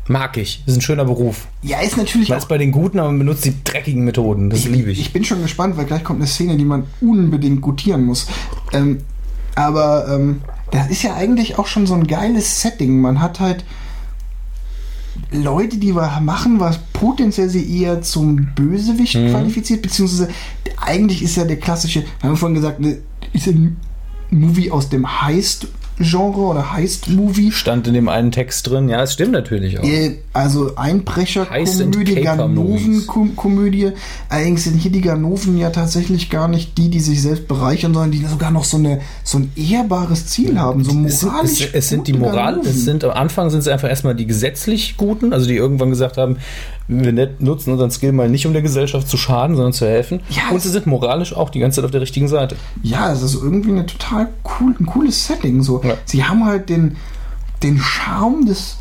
[0.08, 0.62] Mag ich.
[0.66, 1.46] Das ist ein schöner Beruf.
[1.62, 4.50] ja, ist natürlich Man auch ist bei den Guten, aber man benutzt die dreckigen Methoden.
[4.50, 5.00] Das liebe ich.
[5.00, 8.26] Ich bin schon gespannt, weil gleich kommt eine Szene, die man unbedingt gutieren muss.
[8.72, 8.98] Ähm,
[9.54, 10.40] aber ähm,
[10.72, 13.00] das ist ja eigentlich auch schon so ein geiles Setting.
[13.00, 13.64] Man hat halt
[15.30, 19.30] Leute, die machen, was potenziell sie eher zum Bösewicht Mhm.
[19.30, 20.28] qualifiziert, beziehungsweise
[20.80, 22.98] eigentlich ist ja der klassische, wir haben vorhin gesagt, ne,
[23.32, 23.76] ist ein
[24.30, 25.20] Movie aus dem
[26.02, 27.52] Heist-Genre oder Heist-Movie.
[27.52, 28.88] Stand in dem einen Text drin.
[28.88, 29.84] Ja, es stimmt natürlich auch.
[29.84, 32.14] Äh, Also Einbrecherkomödie.
[32.16, 33.92] Ganoven-Komödie.
[34.28, 38.10] Allerdings sind hier die Ganoven ja tatsächlich gar nicht die, die sich selbst bereichern, sondern
[38.12, 40.84] die sogar noch so, eine, so ein ehrbares Ziel haben.
[40.84, 41.60] So Es moralisch.
[41.66, 42.70] es, es sind die Moral, Ganoven.
[42.70, 46.16] es sind am Anfang sind es einfach erstmal die gesetzlich Guten, also die irgendwann gesagt
[46.18, 46.36] haben,
[47.00, 50.20] wir nutzen unseren Skill mal nicht, um der Gesellschaft zu schaden, sondern zu helfen.
[50.30, 52.56] Ja, Und sie sind moralisch auch die ganze Zeit auf der richtigen Seite.
[52.82, 54.28] Ja, es ist irgendwie eine total
[54.60, 55.62] cool, ein cooles Setting.
[55.62, 55.82] So.
[55.82, 55.94] Ja.
[56.04, 56.96] Sie haben halt den,
[57.62, 58.78] den Charme des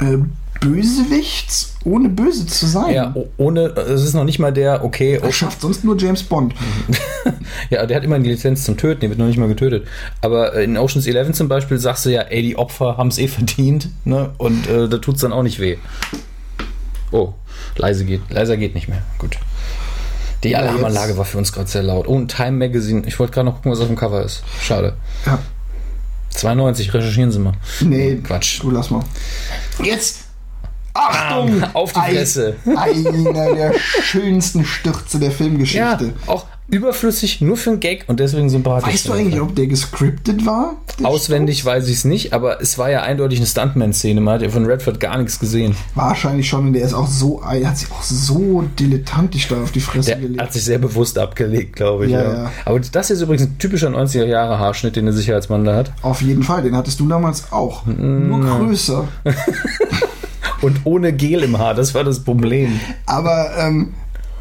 [0.00, 0.18] äh,
[0.64, 2.94] Bösewichts, ohne böse zu sein.
[2.94, 6.54] Ja, ohne, es ist noch nicht mal der, okay, Das schafft sonst nur James Bond.
[7.70, 9.86] ja, der hat immer die Lizenz zum Töten, der wird noch nicht mal getötet.
[10.20, 13.28] Aber in Oceans 11 zum Beispiel sagst du ja, ey, die Opfer haben es eh
[13.28, 14.30] verdient, ne?
[14.38, 15.76] Und äh, da tut es dann auch nicht weh.
[17.12, 17.34] Oh,
[17.76, 19.02] leise geht, leiser geht nicht mehr.
[19.18, 19.38] Gut.
[20.42, 22.06] Die Ja, Alarmanlage war für uns gerade sehr laut.
[22.08, 23.02] Oh, ein Time Magazine.
[23.06, 24.42] Ich wollte gerade noch gucken, was auf dem Cover ist.
[24.60, 24.94] Schade.
[25.26, 25.38] Ja.
[26.30, 27.54] 92, recherchieren Sie mal.
[27.80, 28.60] Nee, Quatsch.
[28.62, 29.04] Du lass mal.
[29.82, 30.23] Jetzt!
[30.94, 31.60] Achtung!
[31.60, 32.56] Bam, auf die Ein- Fresse.
[32.76, 36.12] Einer der schönsten Stürze der Ja, Filmgeschichte.
[36.26, 38.90] auch überflüssig, nur für einen Gag und deswegen sympathisch.
[38.94, 40.76] Weißt du eigentlich, ob der gescriptet war?
[40.98, 44.20] Der Auswendig weiß ich es nicht, aber es war ja eindeutig eine Stuntman-Szene.
[44.22, 45.74] Man hat ja von Redford gar nichts gesehen.
[45.94, 49.72] Wahrscheinlich schon, und der ist auch so, er hat sich auch so dilettantisch da auf
[49.72, 50.40] die Fresse Der gelegt.
[50.40, 52.12] hat sich sehr bewusst abgelegt, glaube ich.
[52.12, 52.50] Ja, Ja, ja.
[52.64, 55.92] Aber das ist übrigens ein typischer 90er-Jahre-Haarschnitt, den der Sicherheitsmann da hat.
[56.00, 57.84] Auf jeden Fall, den hattest du damals auch.
[57.84, 58.28] Mm.
[58.28, 59.06] Nur größer.
[60.64, 62.80] Und ohne Gel im Haar, das war das Problem.
[63.04, 63.92] Aber ähm,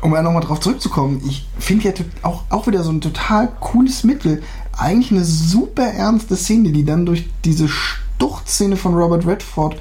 [0.01, 4.05] um ja nochmal drauf zurückzukommen, ich finde ja auch, auch wieder so ein total cooles
[4.05, 4.41] Mittel.
[4.71, 9.75] Eigentlich eine super ernste Szene, die dann durch diese Sturzszene von Robert Redford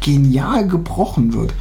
[0.00, 1.54] genial gebrochen wird.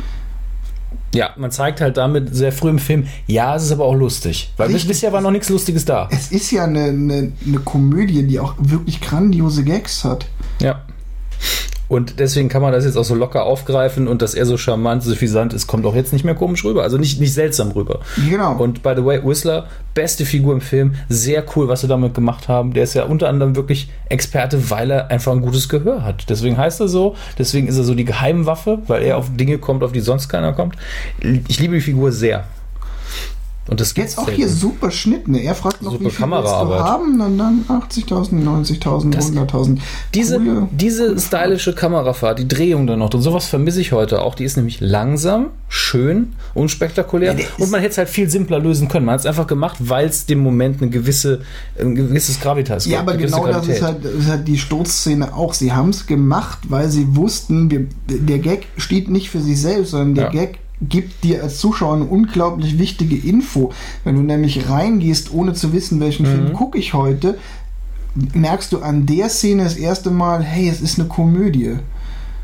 [1.14, 4.54] Ja, man zeigt halt damit sehr früh im Film, ja, es ist aber auch lustig.
[4.58, 4.90] Weil Richtig.
[4.90, 6.10] bisher war noch nichts Lustiges da.
[6.12, 10.26] Es ist ja eine, eine, eine Komödie, die auch wirklich grandiose Gags hat.
[10.60, 10.82] Ja.
[11.88, 15.04] Und deswegen kann man das jetzt auch so locker aufgreifen und dass er so charmant,
[15.04, 16.84] so suffisant ist, kommt auch jetzt nicht mehr komisch rüber.
[16.84, 18.00] Also nicht, nicht seltsam rüber.
[18.30, 18.56] Genau.
[18.56, 22.48] Und by the way, Whistler, beste Figur im Film, sehr cool, was sie damit gemacht
[22.48, 22.74] haben.
[22.74, 26.30] Der ist ja unter anderem wirklich Experte, weil er einfach ein gutes Gehör hat.
[26.30, 29.84] Deswegen heißt er so, deswegen ist er so die Geheimwaffe, weil er auf Dinge kommt,
[29.84, 30.76] auf die sonst keiner kommt.
[31.48, 32.46] Ich liebe die Figur sehr.
[33.68, 34.42] Und das Jetzt auch selten.
[34.42, 35.40] hier super Schnitt, ne?
[35.42, 37.20] Er fragt noch, Super wie viel willst du haben?
[37.20, 39.80] Und dann 80.000, 90.000, 100.000.
[40.14, 44.36] Diese, Coole- diese stylische Kamerafahrt, die Drehung dann noch, und sowas vermisse ich heute auch.
[44.36, 47.34] Die ist nämlich langsam, schön, unspektakulär.
[47.38, 49.06] Ja, und man hätte es halt viel simpler lösen können.
[49.08, 51.42] Man hat es einfach gemacht, weil es dem Moment eine gewisse,
[51.80, 54.58] ein gewisses Gravitas Ja, gibt, aber eine gewisse genau das ist halt, ist halt die
[54.60, 55.54] Sturzszene auch.
[55.56, 59.92] Sie haben es gemacht, weil sie wussten, wir, der Gag steht nicht für sich selbst,
[59.92, 60.30] sondern der Ja.
[60.30, 63.72] Gag gibt dir als Zuschauer eine unglaublich wichtige Info.
[64.04, 66.32] Wenn du nämlich reingehst, ohne zu wissen, welchen Mhm.
[66.32, 67.38] Film gucke ich heute,
[68.34, 71.78] merkst du an der Szene das erste Mal, hey, es ist eine Komödie.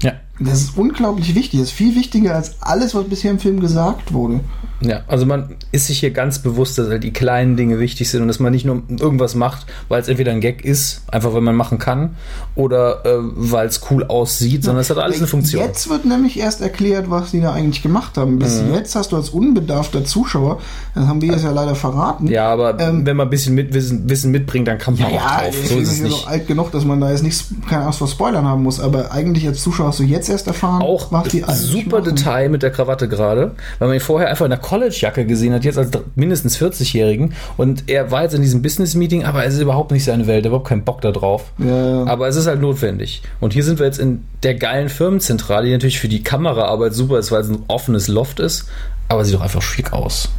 [0.01, 0.13] Ja.
[0.39, 1.59] Das ist unglaublich wichtig.
[1.59, 4.39] Das ist viel wichtiger als alles, was bisher im Film gesagt wurde.
[4.81, 8.21] Ja, also man ist sich hier ganz bewusst, dass halt die kleinen Dinge wichtig sind
[8.23, 11.41] und dass man nicht nur irgendwas macht, weil es entweder ein Gag ist, einfach weil
[11.41, 12.15] man machen kann,
[12.55, 15.63] oder äh, weil es cool aussieht, sondern es hat alles eine Funktion.
[15.63, 18.39] Jetzt wird nämlich erst erklärt, was die da eigentlich gemacht haben.
[18.39, 18.73] Bis Mhm.
[18.73, 20.59] jetzt hast du als unbedarfter Zuschauer,
[20.95, 22.27] das haben wir jetzt ja leider verraten.
[22.27, 25.07] Ja, aber Ähm, wenn man ein bisschen mit Wissen, Wissen mitbringt, dann kann man Ja,
[25.07, 25.55] auch ja, drauf.
[25.63, 26.27] ich So bin ist es ja nicht.
[26.27, 29.47] alt genug, dass man da jetzt nichts, keine Angst vor Spoilern haben muss, aber eigentlich
[29.47, 32.15] als Zuschauer hast du jetzt erst erfahren, Auch was die eigentlich super machen.
[32.15, 35.77] Detail mit der Krawatte gerade, weil man vorher einfach in der College-Jacke gesehen hat, jetzt
[35.77, 37.33] als mindestens 40-Jährigen.
[37.57, 40.43] Und er war jetzt in diesem Business-Meeting, aber es ist überhaupt nicht seine Welt, er
[40.43, 41.51] hat überhaupt keinen Bock da drauf.
[41.57, 41.65] Ja,
[42.05, 42.05] ja.
[42.07, 43.21] Aber es ist halt notwendig.
[43.41, 47.19] Und hier sind wir jetzt in der geilen Firmenzentrale, die natürlich für die Kameraarbeit super
[47.19, 48.69] ist, weil es ein offenes Loft ist,
[49.09, 50.29] aber sieht doch einfach schick aus.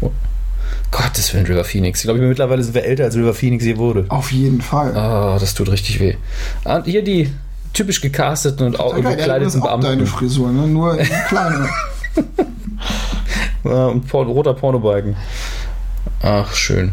[0.00, 0.10] Oh.
[0.90, 1.98] Gottes Willen, River Phoenix.
[2.00, 4.06] Ich glaube, mittlerweile sind wir älter, als River Phoenix je wurde.
[4.08, 4.96] Auf jeden Fall.
[4.96, 6.14] Ah, das tut richtig weh.
[6.64, 7.30] Und hier die
[7.74, 10.06] typisch gecasteten und au- Sag mal, der hat übrigens gekleideten auch deine Beamten.
[10.06, 10.66] Frisur, ne?
[10.66, 10.96] nur
[11.28, 11.68] kleiner.
[13.64, 15.16] Und roter Pornobalken.
[16.22, 16.92] Ach, schön.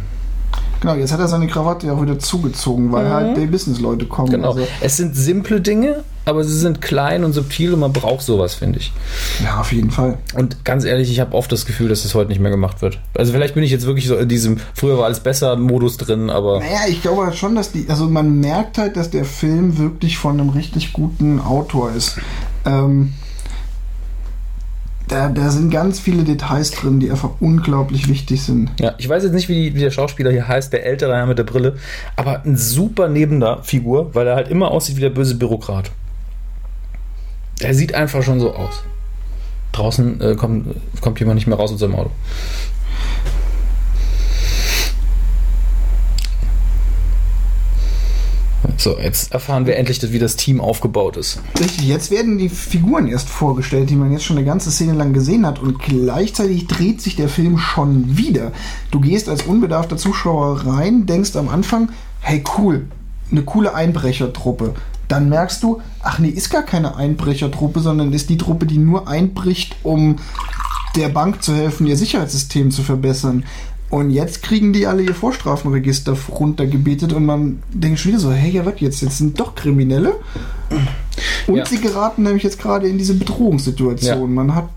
[0.81, 4.27] genau, jetzt hat er seine Krawatte ja auch wieder zugezogen, weil halt die Businessleute kommen.
[4.29, 4.33] Mhm.
[4.33, 4.49] Genau.
[4.49, 8.55] Also, Es sind simple Dinge, aber sie sind klein und subtil und man braucht sowas,
[8.55, 8.91] finde ich.
[9.43, 10.17] ja, auf jeden Fall.
[10.35, 12.99] Und ganz ehrlich, ich habe oft das Gefühl, dass das heute nicht mehr gemacht wird.
[13.15, 16.29] Also vielleicht bin ich jetzt wirklich so in diesem früher war alles besser Modus drin,
[16.29, 19.77] aber Naja, ich glaube halt schon, dass die, also man merkt halt, dass der Film
[19.77, 22.17] wirklich von einem richtig guten Autor ist.
[22.65, 23.13] Ähm,
[25.07, 28.71] da, da sind ganz viele Details drin, die einfach unglaublich wichtig sind.
[28.79, 31.37] ja, ich weiß jetzt nicht, wie, wie der Schauspieler hier heißt, der ältere Herr mit
[31.37, 31.77] der Brille,
[32.15, 35.91] aber ein super nebender Figur, weil er halt immer aussieht wie der böse Bürokrat.
[37.59, 38.83] Er sieht einfach schon so aus.
[39.71, 42.11] Draußen äh, kommt, kommt jemand nicht mehr raus aus seinem Auto.
[48.77, 51.39] So, jetzt erfahren wir endlich, wie das Team aufgebaut ist.
[51.59, 55.13] Richtig, jetzt werden die Figuren erst vorgestellt, die man jetzt schon eine ganze Szene lang
[55.13, 58.51] gesehen hat und gleichzeitig dreht sich der Film schon wieder.
[58.91, 61.89] Du gehst als unbedarfter Zuschauer rein, denkst am Anfang,
[62.21, 62.87] hey cool,
[63.31, 64.73] eine coole Einbrechertruppe.
[65.07, 69.07] Dann merkst du, ach nee, ist gar keine Einbrechertruppe, sondern ist die Truppe, die nur
[69.07, 70.17] einbricht, um
[70.95, 73.43] der Bank zu helfen, ihr Sicherheitssystem zu verbessern.
[73.89, 78.51] Und jetzt kriegen die alle ihr Vorstrafenregister runtergebetet und man denkt schon wieder so, hey,
[78.51, 79.01] ja, was jetzt?
[79.01, 80.15] Jetzt sind doch Kriminelle.
[81.47, 81.65] Und Ja.
[81.65, 84.19] sie geraten nämlich jetzt gerade in diese Bedrohungssituation.
[84.19, 84.25] Ja.
[84.27, 84.69] Man hat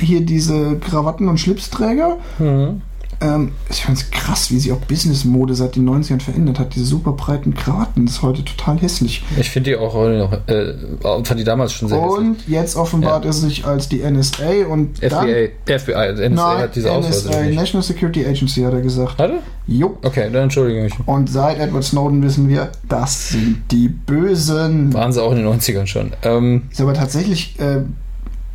[0.00, 2.16] hier diese Krawatten- und Schlipsträger.
[2.38, 2.82] Mhm.
[3.20, 6.74] Ähm, ich finde es krass, wie sich auch Business-Mode seit den 90ern verändert hat.
[6.74, 9.22] Diese super breiten Krawatten, das ist heute total hässlich.
[9.38, 12.18] Ich finde die auch heute noch, äh, fand die damals schon sehr hässlich.
[12.18, 16.76] Und jetzt offenbart er sich als die NSA und dann, FBI, FBI, NSA Nein, hat
[16.76, 17.44] diese NSA.
[17.50, 19.18] National Security Agency, hat er gesagt.
[19.18, 19.40] Hatte?
[19.66, 19.98] Jo.
[20.02, 20.94] Okay, dann entschuldige mich.
[21.06, 24.92] Und seit Edward Snowden wissen wir, das sind die Bösen.
[24.92, 26.12] Waren sie auch in den 90ern schon.
[26.22, 27.82] Ähm, Ist aber tatsächlich äh,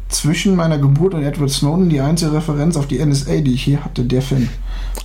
[0.09, 3.83] zwischen meiner Geburt und Edward Snowden die einzige Referenz auf die NSA, die ich hier
[3.83, 4.49] hatte, der Film.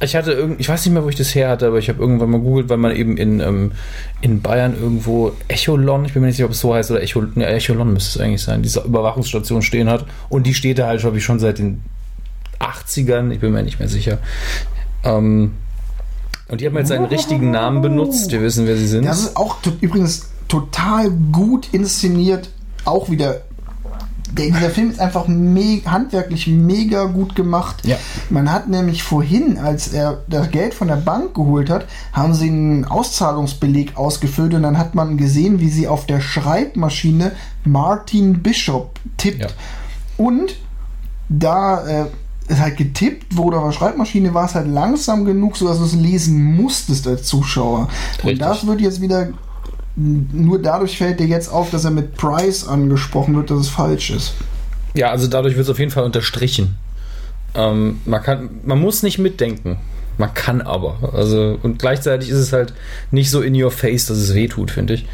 [0.01, 2.01] ich hatte irgend, ich weiß nicht mehr, wo ich das her hatte, aber ich habe
[2.01, 3.73] irgendwann mal googelt, weil man eben in, ähm,
[4.21, 7.23] in Bayern irgendwo Echolon, ich bin mir nicht sicher, ob es so heißt, oder Echo,
[7.35, 10.05] ne, Echolon müsste es eigentlich sein, diese Überwachungsstation stehen hat.
[10.29, 11.83] Und die steht da halt, glaube ich, schon seit den
[12.59, 14.19] 80ern, ich bin mir nicht mehr sicher.
[15.03, 15.53] Ähm,
[16.49, 19.07] und die haben jetzt einen richtigen Namen benutzt, wir wissen, wer sie sind.
[19.07, 22.51] Das ist auch übrigens total gut inszeniert.
[22.85, 23.43] Auch wieder.
[24.33, 27.85] Der, dieser Film ist einfach me handwerklich mega gut gemacht.
[27.85, 27.97] Ja.
[28.29, 32.49] Man hat nämlich vorhin, als er das Geld von der Bank geholt hat, haben sie
[32.49, 37.33] einen Auszahlungsbeleg ausgefüllt und dann hat man gesehen, wie sie auf der Schreibmaschine
[37.65, 39.41] Martin Bishop tippt.
[39.41, 39.49] Ja.
[40.17, 40.57] Und
[41.29, 42.07] da äh,
[42.51, 45.95] es halt getippt wurde auf der Schreibmaschine, war es halt langsam genug, sodass du es
[45.95, 47.89] lesen musstest als Zuschauer.
[48.23, 48.39] Und Richtig.
[48.41, 49.29] das wird jetzt wieder
[49.97, 54.11] nur dadurch fällt dir jetzt auf, dass er mit Price angesprochen wird, dass es falsch
[54.11, 54.35] ist.
[54.95, 56.77] Ja, also dadurch wird es auf jeden Fall unterstrichen.
[57.55, 59.79] Ähm, man, kann, man muss nicht mitdenken.
[60.19, 61.15] Man kann aber.
[61.15, 62.75] Also, und gleichzeitig ist es halt
[63.11, 65.07] nicht so in your face, dass es weh tut, finde ich.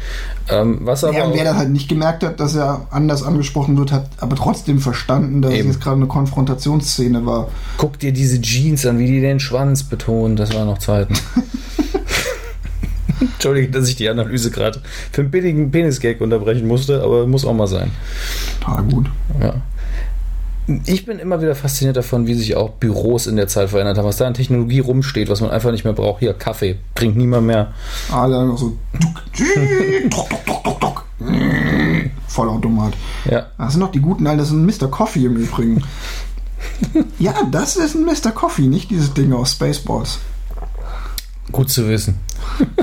[0.49, 1.17] Ähm, was aber.
[1.17, 4.79] Ja, wer dann halt nicht gemerkt hat, dass er anders angesprochen wird, hat aber trotzdem
[4.79, 5.69] verstanden, dass Eben.
[5.69, 7.47] es jetzt gerade eine Konfrontationsszene war.
[7.77, 10.35] guck dir diese Jeans an, wie die den Schwanz betonen.
[10.35, 11.13] Das war noch Zeiten.
[13.19, 17.53] Entschuldige, dass ich die Analyse gerade für einen billigen Penis-Gag unterbrechen musste, aber muss auch
[17.53, 17.91] mal sein.
[18.59, 19.07] Total gut.
[19.41, 19.55] Ja.
[20.85, 24.05] Ich bin immer wieder fasziniert davon, wie sich auch Büros in der Zeit verändert haben,
[24.05, 26.19] was da an Technologie rumsteht, was man einfach nicht mehr braucht.
[26.19, 27.71] Hier, Kaffee, trinkt niemand mehr.
[28.11, 28.77] Alle noch so.
[30.09, 31.05] Tok, tok, tok, tok.
[32.27, 32.93] Vollautomat.
[33.31, 34.89] Ja, Das sind noch die guten alten, das ist ein Mr.
[34.91, 35.83] Coffee im Übrigen.
[37.17, 38.31] ja, das ist ein Mr.
[38.31, 40.19] Coffee, nicht dieses Ding aus Spaceballs.
[41.51, 42.15] Gut zu wissen.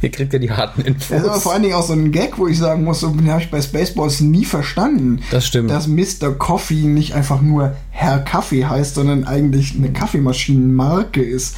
[0.00, 1.42] Hier kriegt ihr die harten Das ist aber Infos.
[1.42, 3.50] vor allen Dingen auch so ein Gag, wo ich sagen muss, so, den habe ich
[3.50, 5.20] bei Spaceballs nie verstanden.
[5.30, 5.70] Das stimmt.
[5.70, 6.32] Dass Mr.
[6.38, 11.56] Coffee nicht einfach nur Herr Kaffee heißt, sondern eigentlich eine Kaffeemaschinenmarke ist.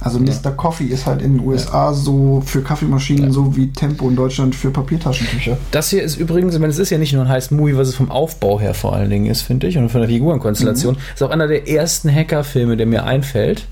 [0.00, 0.50] Also Mr.
[0.56, 3.30] Coffee ist halt in den USA so für Kaffeemaschinen Ja.
[3.32, 5.56] so wie Tempo in Deutschland für Papiertaschentücher.
[5.70, 7.86] Das hier ist übrigens, ich meine, es ist ja nicht nur ein heiß Movie, was
[7.88, 10.96] es vom Aufbau her vor allen Dingen ist, finde ich, und von der Figurenkonstellation.
[11.14, 13.66] Ist auch einer der ersten Hacker-Filme, der mir einfällt.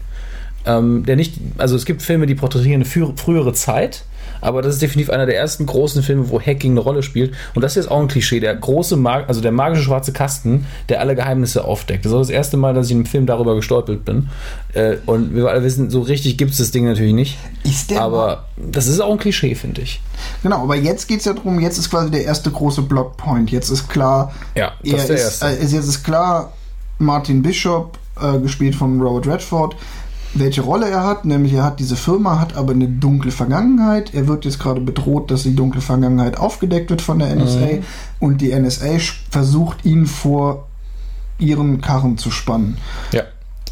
[0.69, 4.05] Ähm, der nicht, also es gibt Filme, die porträtieren eine frü- frühere Zeit,
[4.41, 7.35] aber das ist definitiv einer der ersten großen Filme, wo Hacking eine Rolle spielt.
[7.57, 10.67] Und das hier ist auch ein Klischee, der große, Mag also der magische schwarze Kasten,
[10.89, 12.05] der alle Geheimnisse aufdeckt.
[12.05, 14.29] Das ist auch das erste Mal, dass ich in einem Film darüber gestolpert bin.
[14.75, 17.37] Äh, und wir alle wissen, so richtig gibt es das Ding natürlich nicht.
[17.65, 20.01] Ist der Aber das ist auch ein Klischee, finde ich.
[20.45, 23.51] Genau, aber jetzt geht es ja darum, jetzt ist quasi der erste große Blockpoint.
[23.51, 25.47] Jetzt ist klar, Ja, das er ist der ist, erste.
[25.47, 26.53] äh, ist, jetzt ist klar,
[26.99, 29.75] Martin Bishop, äh, gespielt von Robert Redford,
[30.35, 34.15] welche Rolle er hat, nämlich er hat diese Firma, hat aber eine dunkle Vergangenheit.
[34.15, 37.83] Er wird jetzt gerade bedroht, dass die dunkle Vergangenheit aufgedeckt wird von der NSA Mhm.
[38.21, 38.99] und die NSA
[39.31, 40.67] versucht ihn vor
[41.39, 42.77] ihren Karren zu spannen.
[43.13, 43.23] Ja.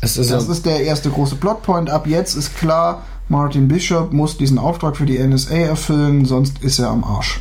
[0.01, 1.91] Das ist der erste große Plotpoint.
[1.91, 6.79] Ab jetzt ist klar, Martin Bishop muss diesen Auftrag für die NSA erfüllen, sonst ist
[6.79, 7.41] er am Arsch.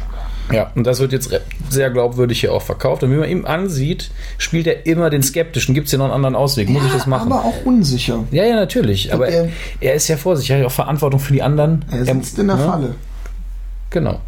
[0.51, 1.31] Ja, und das wird jetzt
[1.69, 3.01] sehr glaubwürdig hier auch verkauft.
[3.03, 5.73] Und wie man ihm ansieht, spielt er immer den Skeptischen.
[5.73, 6.69] Gibt es hier noch einen anderen Ausweg?
[6.69, 7.31] Muss ich das machen?
[7.31, 8.23] Aber auch unsicher.
[8.31, 9.11] ja, ja, natürlich.
[9.11, 9.49] Aber er- er,
[9.81, 10.51] er ist ja vorsichtig.
[10.51, 11.83] Er hat ja auch Verantwortung für die anderen.
[11.91, 12.65] Er sitzt in der ne?
[12.65, 12.95] Falle.
[13.89, 14.21] Genau.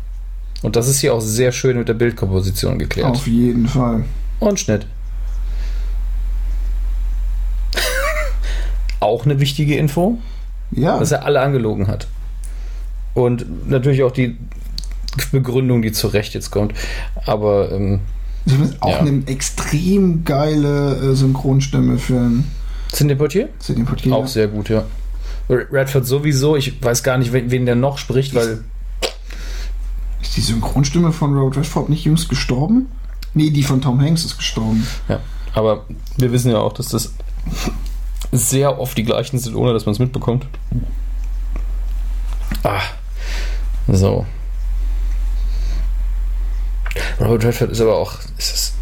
[0.64, 3.08] Und das ist hier auch sehr schön mit der Bildkomposition geklärt.
[3.12, 4.04] Auf jeden Fall.
[4.40, 4.88] Und Schnitt.
[9.00, 10.18] auch eine wichtige Info,
[10.72, 12.08] Ja, dass er alle angelogen hat.
[13.14, 14.38] Und natürlich auch die
[15.32, 16.74] Begründung, die zu Recht jetzt kommt.
[17.26, 18.00] Aber ähm,
[18.80, 19.00] auch ja.
[19.00, 22.52] eine extrem geile äh, Synchronstimme für einen
[22.92, 23.50] Cindy Poitier?
[23.60, 24.14] Sidney Poitier.
[24.14, 24.86] Auch sehr gut, ja.
[25.50, 28.64] Redford sowieso, ich weiß gar nicht, wen, wen der noch spricht, weil.
[30.22, 32.88] Ist die Synchronstimme von Robert Redford nicht jüngst gestorben?
[33.34, 34.86] Nee, die von Tom Hanks ist gestorben.
[35.08, 35.20] Ja,
[35.54, 35.86] aber
[36.18, 37.14] wir wissen ja auch, dass das
[38.32, 40.48] sehr oft die gleichen sind, ohne dass man es mitbekommt.
[42.64, 42.82] Ah,
[43.88, 44.26] so.
[47.20, 48.14] Robert Redford ist aber auch.
[48.38, 48.74] Ist es,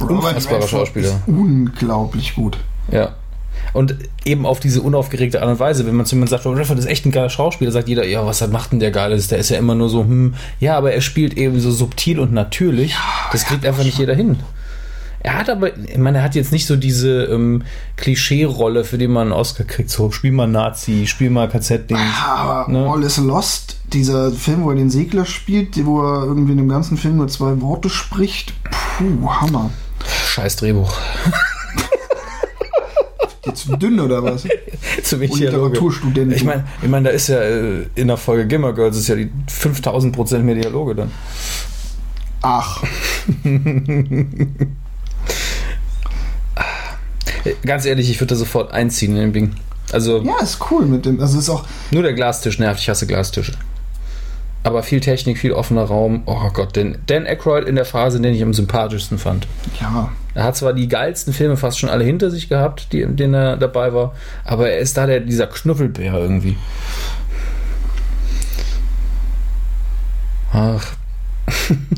[0.00, 1.08] Unfassbarer Schauspieler.
[1.08, 2.58] ist unglaublich gut.
[2.90, 3.14] ja.
[3.74, 6.78] Und eben auf diese unaufgeregte Art und Weise, wenn man zu jemandem sagt, Robert Redford
[6.78, 9.28] ist echt ein geiler Schauspieler, sagt jeder, ja, was macht denn der Geiles?
[9.28, 12.32] Der ist ja immer nur so, hm, ja, aber er spielt eben so subtil und
[12.32, 12.96] natürlich.
[13.30, 14.38] das kriegt einfach nicht jeder hin.
[15.20, 17.64] Er hat aber, ich meine, er hat jetzt nicht so diese ähm,
[17.96, 19.90] Klischee-Rolle, für die man einen Oscar kriegt.
[19.90, 21.98] So, spiel mal Nazi, spiel mal KZ-Ding.
[22.24, 22.88] Aber Ne?
[22.88, 26.68] All is Lost, dieser Film, wo er den Segler spielt, wo er irgendwie in dem
[26.68, 28.54] ganzen Film nur zwei Worte spricht.
[28.70, 29.70] Puh, Hammer.
[30.06, 30.92] Scheiß Drehbuch.
[33.54, 34.46] Zu dünn oder was?
[35.02, 35.78] Zu wenig Dialoge.
[36.34, 39.14] Ich meine, ich mein, da ist ja äh, in der Folge Gimmer Girls ist ja
[39.16, 41.10] die 5000 Prozent mehr Dialoge dann.
[42.42, 42.84] Ach,
[47.64, 49.54] Ganz ehrlich, ich würde da sofort einziehen in dem Ding.
[49.92, 51.20] Also ja, ist cool mit dem.
[51.20, 51.64] Also ist auch.
[51.90, 53.52] nur der Glastisch nervt, ich hasse Glastische.
[54.64, 56.22] Aber viel Technik, viel offener Raum.
[56.26, 59.46] Oh Gott, den Dan Aykroyd in der Phase, den ich am sympathischsten fand.
[59.80, 63.16] Ja, Er hat zwar die geilsten Filme fast schon alle hinter sich gehabt, die, in
[63.16, 66.56] denen er dabei war, aber er ist da der, dieser Knuffelbär irgendwie.
[70.52, 70.84] Ach,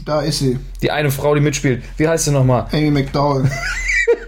[0.05, 0.59] da ist sie.
[0.83, 1.83] die eine Frau, die mitspielt.
[1.97, 2.67] Wie heißt sie nochmal?
[2.73, 3.51] Amy McDowell.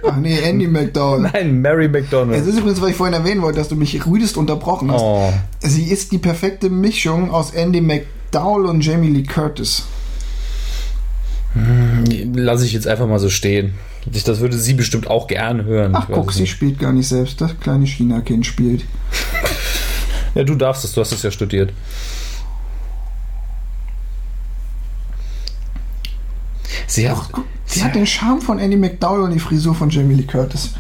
[0.04, 1.30] Ach nee, Andy McDowell.
[1.32, 2.46] Nein, Mary Es McDonald.
[2.46, 5.00] ist übrigens, was ich vorhin erwähnen wollte, dass du mich rüdest unterbrochen hast.
[5.00, 5.32] Oh.
[5.61, 9.85] Sie ist die perfekte Mischung aus Andy McDowell und Jamie Lee Curtis.
[12.35, 13.74] Lass ich jetzt einfach mal so stehen.
[14.06, 15.92] Das würde sie bestimmt auch gern hören.
[15.94, 17.40] Ach, guck, es sie spielt gar nicht selbst.
[17.40, 18.85] Das kleine China-Kind spielt.
[20.35, 21.74] Ja, du darfst es, du hast es ja studiert.
[26.87, 27.40] Sie hat, Ach,
[27.72, 30.70] sie hat den Charme von Andy McDowell und die Frisur von Jamie Lee Curtis.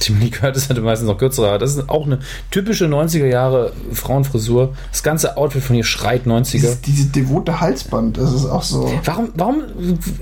[0.00, 1.58] Tim Lee Curtis hatte meistens noch kürzere Haare.
[1.58, 2.18] Das ist auch eine
[2.50, 4.74] typische 90er Jahre Frauenfrisur.
[4.90, 6.52] Das ganze Outfit von ihr schreit 90er.
[6.52, 8.90] Dieses, diese devote Halsband, das ist auch so.
[9.04, 9.62] Warum, warum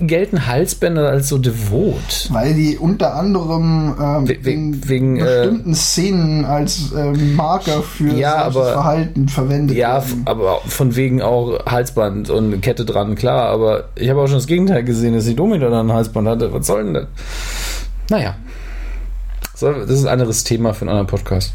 [0.01, 2.27] gelten Halsbänder als so devot?
[2.31, 7.81] Weil die unter anderem ähm, We- we- in wegen, äh, bestimmten Szenen als ähm, Marker
[7.81, 10.21] für Ja, solches aber- Verhalten verwendet Ja, werden.
[10.23, 13.43] f- aber von wegen auch Halsband und Kette dran, klar.
[13.49, 16.51] Aber ich habe auch schon das Gegenteil gesehen, dass die Domina dann ein Halsband hatte.
[16.53, 17.05] Was soll denn das?
[18.09, 18.35] Naja.
[19.59, 21.53] Das ist ein anderes Thema für einen anderen Podcast.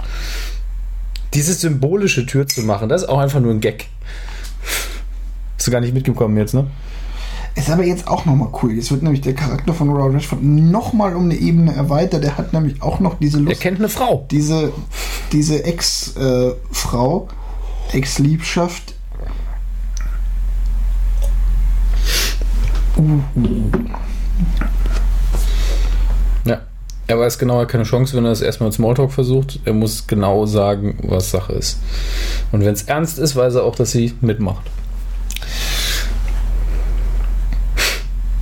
[1.33, 3.87] Diese symbolische Tür zu machen, das ist auch einfach nur ein Gag.
[5.57, 6.67] Bist du gar nicht mitgekommen jetzt, ne?
[7.57, 8.73] Ist aber jetzt auch nochmal cool.
[8.73, 12.25] Jetzt wird nämlich der Charakter von Robert Redford nochmal um eine Ebene erweitert.
[12.25, 14.27] Der hat nämlich auch noch diese Er Lust, kennt eine Frau.
[14.31, 14.73] diese,
[15.33, 17.29] diese Ex-Frau,
[17.93, 18.95] Ex-Liebschaft.
[19.21, 19.31] Ja.
[27.07, 29.61] Er weiß genau, er hat keine Chance, wenn er das erstmal mit Smalltalk versucht.
[29.65, 31.79] Er muss genau sagen, was Sache ist.
[32.51, 34.65] Und wenn es ernst ist, weiß er auch, dass sie mitmacht.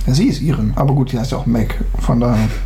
[0.07, 0.73] Ja, sie ist ihren.
[0.75, 1.75] Aber gut, die heißt ja auch Meg.
[1.99, 2.47] Von daher.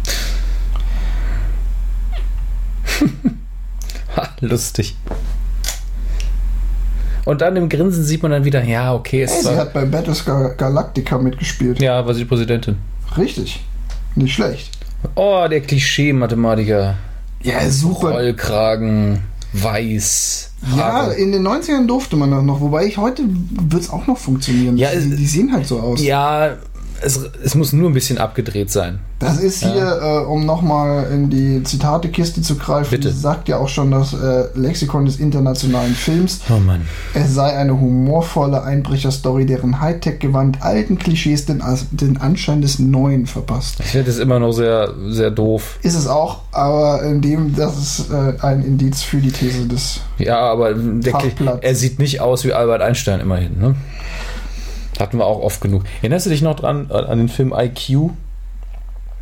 [4.15, 4.95] Ha, lustig.
[7.25, 9.85] Und dann im Grinsen sieht man dann wieder, ja, okay, Hey, ist sie hat bei
[9.85, 11.79] Battlestar Galactica mitgespielt.
[11.79, 12.77] ja, war sie Präsidentin.
[13.15, 13.63] Richtig.
[14.15, 14.76] Nicht schlecht.
[15.15, 16.95] Oh, der Klischee-Mathematiker.
[17.43, 18.11] Ja, super.
[18.11, 19.21] Rollkragen,
[19.53, 21.13] weiß, Ja, Haare.
[21.15, 24.75] in den 90ern durfte man das noch, wobei ich heute wird es auch noch funktionieren.
[24.77, 26.01] Ja, die, die sehen halt so aus.
[26.01, 26.57] Ja,
[27.01, 28.99] es, es muss nur ein bisschen abgedreht sein.
[29.19, 33.11] Das ist hier, äh, um nochmal in die Zitatekiste zu greifen, Bitte.
[33.11, 36.41] sagt ja auch schon das äh, Lexikon des internationalen Films.
[36.49, 36.81] Oh Mann.
[37.15, 43.79] Es sei eine humorvolle Einbrecherstory, deren Hightech-Gewand alten Klischees den, den Anschein des Neuen verpasst.
[43.79, 45.79] Ich finde das immer noch sehr, sehr doof.
[45.81, 50.01] Ist es auch, aber in dem, das ist äh, ein Indiz für die These des.
[50.19, 53.75] Ja, aber der, er sieht nicht aus wie Albert Einstein immerhin, ne?
[54.99, 55.83] Hatten wir auch oft genug.
[56.01, 58.11] Erinnerst du dich noch dran, äh, an den Film IQ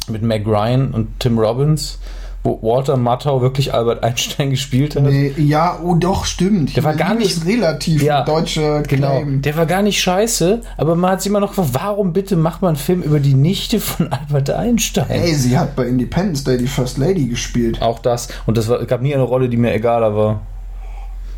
[0.09, 1.99] mit Meg Ryan und Tim Robbins,
[2.43, 5.03] wo Walter Matthau wirklich Albert Einstein gespielt hat?
[5.03, 6.77] Nee, ja, oh doch, stimmt.
[6.77, 9.41] Der war gar nicht- relativ Ja, deutsche Genau, Claim.
[9.41, 12.61] der war gar nicht scheiße, aber man hat sich immer noch gefragt, warum bitte macht
[12.61, 15.09] man einen Film über die Nichte von Albert Einstein?
[15.09, 17.81] Ey, sie hat bei Independence Day die First Lady gespielt.
[17.81, 18.29] Auch das.
[18.45, 20.41] Und das war, gab nie eine Rolle, die mir egaler war.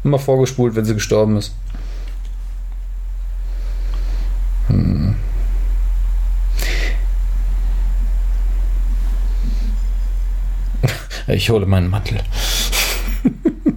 [0.04, 1.54] Immer vorgespult, wenn sie gestorben ist.
[4.68, 5.16] Hm.
[11.28, 12.20] Ich hole meinen Mantel.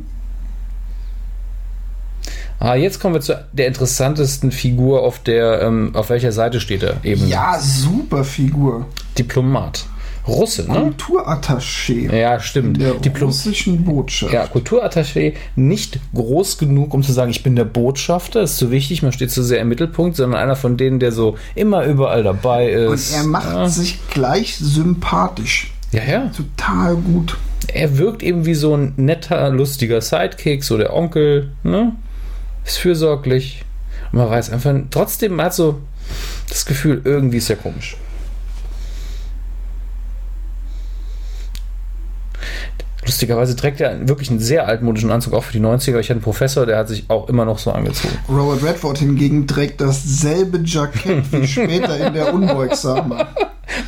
[2.61, 6.83] ah, jetzt kommen wir zu der interessantesten Figur, auf der, ähm, auf welcher Seite steht
[6.83, 7.27] er eben?
[7.27, 8.87] Ja, super Figur.
[9.19, 9.87] Diplomat.
[10.29, 10.93] Russe, ne?
[10.99, 12.81] Kulturattaché Ja, stimmt.
[12.81, 14.33] der Diplo russischen Botschaft.
[14.33, 19.03] ja, Kulturattaché nicht groß genug, um zu sagen, ich bin der Botschafter, ist zu wichtig,
[19.03, 22.87] man steht zu sehr im Mittelpunkt, sondern einer von denen, der so immer überall dabei
[22.87, 23.15] Und ist.
[23.15, 23.69] er macht ja.
[23.69, 25.73] sich gleich sympathisch.
[25.93, 26.31] Ja, ja.
[26.37, 27.37] Total gut.
[27.73, 31.93] Er wirkt eben wie so ein netter, lustiger Sidekick, so der Onkel, ne?
[32.65, 33.65] Ist fürsorglich.
[34.13, 35.81] Und man weiß einfach, trotzdem man hat so
[36.49, 37.97] das Gefühl, irgendwie ist er komisch.
[43.11, 45.99] Lustigerweise trägt er wirklich einen sehr altmodischen Anzug, auch für die 90er.
[45.99, 48.15] Ich hatte einen Professor, der hat sich auch immer noch so angezogen.
[48.29, 53.27] Robert Redford hingegen trägt dasselbe Jackett wie später in der Unbeugsame.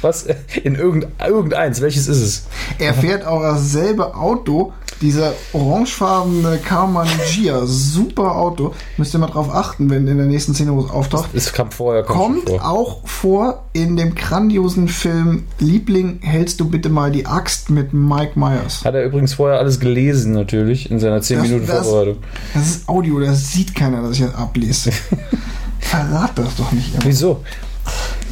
[0.00, 0.26] Was?
[0.64, 2.46] In irgend, irgendeins, welches ist es?
[2.80, 4.72] Er fährt auch dasselbe Auto,
[5.02, 8.72] dieser orangefarbene Karmann Gia, super Auto.
[8.96, 11.30] Müsst ihr mal drauf achten, wenn in der nächsten Szene, wo es auftaucht.
[11.34, 12.64] Es kam vorher, kommt, Kommt vor.
[12.70, 18.38] auch vor in dem grandiosen Film Liebling, hältst du bitte mal die Axt mit Mike
[18.38, 18.84] Myers.
[18.84, 22.22] Hat er übrigens vorher alles gelesen, natürlich, in seiner 10 Das- Minuten das- Vorbereitung.
[22.54, 24.90] Das ist Audio, das sieht keiner, dass ich das ablese.
[25.80, 27.04] Verrat das doch nicht immer.
[27.04, 27.42] Wieso?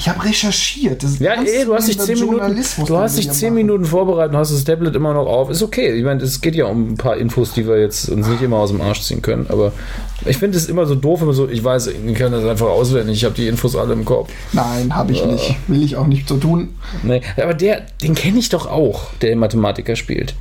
[0.03, 1.03] Ich habe recherchiert.
[1.03, 3.55] Das ist Ja, ey, du hast dich 10 Minuten, du hast dich hier 10 machen.
[3.57, 5.51] Minuten vorbereitet und hast das Tablet immer noch auf.
[5.51, 5.92] Ist okay.
[5.92, 8.57] Ich meine, es geht ja um ein paar Infos, die wir jetzt uns nicht immer
[8.57, 9.44] aus dem Arsch ziehen können.
[9.51, 9.72] Aber
[10.24, 13.18] ich finde es immer so doof, immer so, ich weiß, ich kann das einfach auswendig.
[13.18, 14.30] Ich habe die Infos alle im Kopf.
[14.55, 15.55] Nein, habe ich nicht.
[15.68, 16.70] Will ich auch nicht so tun.
[17.03, 20.34] Nee, aber der, den kenne ich doch auch, der Mathematiker spielt.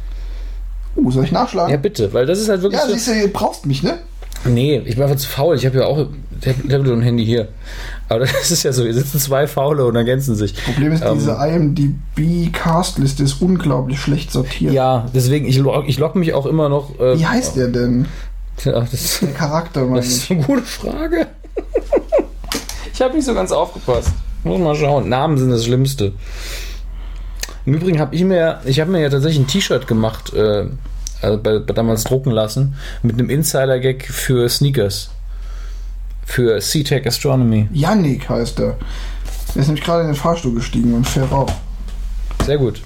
[0.95, 1.69] Uh, soll ich nachschlagen?
[1.71, 2.93] Ja, bitte, weil das ist halt wirklich Ja, so.
[2.93, 3.97] siehst du, du brauchst mich, ne?
[4.45, 5.57] Nee, ich bin einfach zu faul.
[5.57, 5.97] Ich habe ja auch
[6.39, 7.49] Tab- Tablet und Handy hier.
[8.09, 10.55] Aber das ist ja so, hier sitzen zwei Faule und ergänzen sich.
[10.65, 14.73] Problem ist, Ähm, diese IMDb-Castliste ist unglaublich schlecht sortiert.
[14.73, 16.99] Ja, deswegen, ich log, ich log mich auch immer noch.
[16.99, 18.07] Äh, Wie heißt der denn?
[18.65, 21.27] Ja, das, Der Charakter, meine das ist eine gute Frage.
[22.93, 24.11] ich habe nicht so ganz aufgepasst.
[24.43, 25.07] Muss mal schauen.
[25.07, 26.13] Namen sind das Schlimmste.
[27.65, 30.65] Im Übrigen habe ich mir, ich habe mir ja tatsächlich ein T-Shirt gemacht, äh,
[31.21, 35.11] also bei, bei damals drucken lassen, mit einem Insider-Gag für Sneakers.
[36.29, 37.67] Für C-Tech Astronomy.
[37.73, 38.75] Yannick heißt er.
[39.55, 41.51] Der ist nämlich gerade in den Fahrstuhl gestiegen und fährt auf.
[42.45, 42.83] Sehr gut.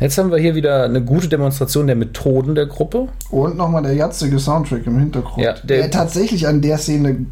[0.00, 3.08] Jetzt haben wir hier wieder eine gute Demonstration der Methoden der Gruppe.
[3.30, 5.42] Und nochmal der jatzige Soundtrack im Hintergrund.
[5.42, 7.24] Ja, der- der, tatsächlich an der Szene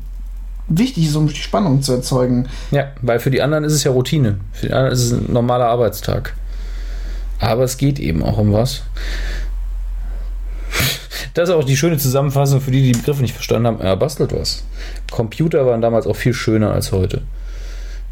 [0.68, 2.48] wichtig ist, um die Spannung zu erzeugen.
[2.70, 4.38] Ja, weil für die anderen ist es ja Routine.
[4.52, 6.32] Für die anderen ist es ein normaler Arbeitstag.
[7.40, 8.82] Aber es geht eben auch um was.
[11.38, 13.80] Das ist auch die schöne Zusammenfassung für die, die die Begriffe nicht verstanden haben.
[13.80, 14.64] Er bastelt was.
[15.08, 17.22] Computer waren damals auch viel schöner als heute.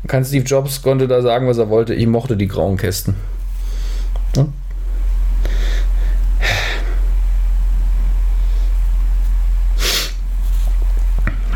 [0.06, 1.92] Kann Steve Jobs konnte da sagen, was er wollte.
[1.92, 3.16] Ich mochte die grauen Kästen.
[4.36, 4.52] Hm?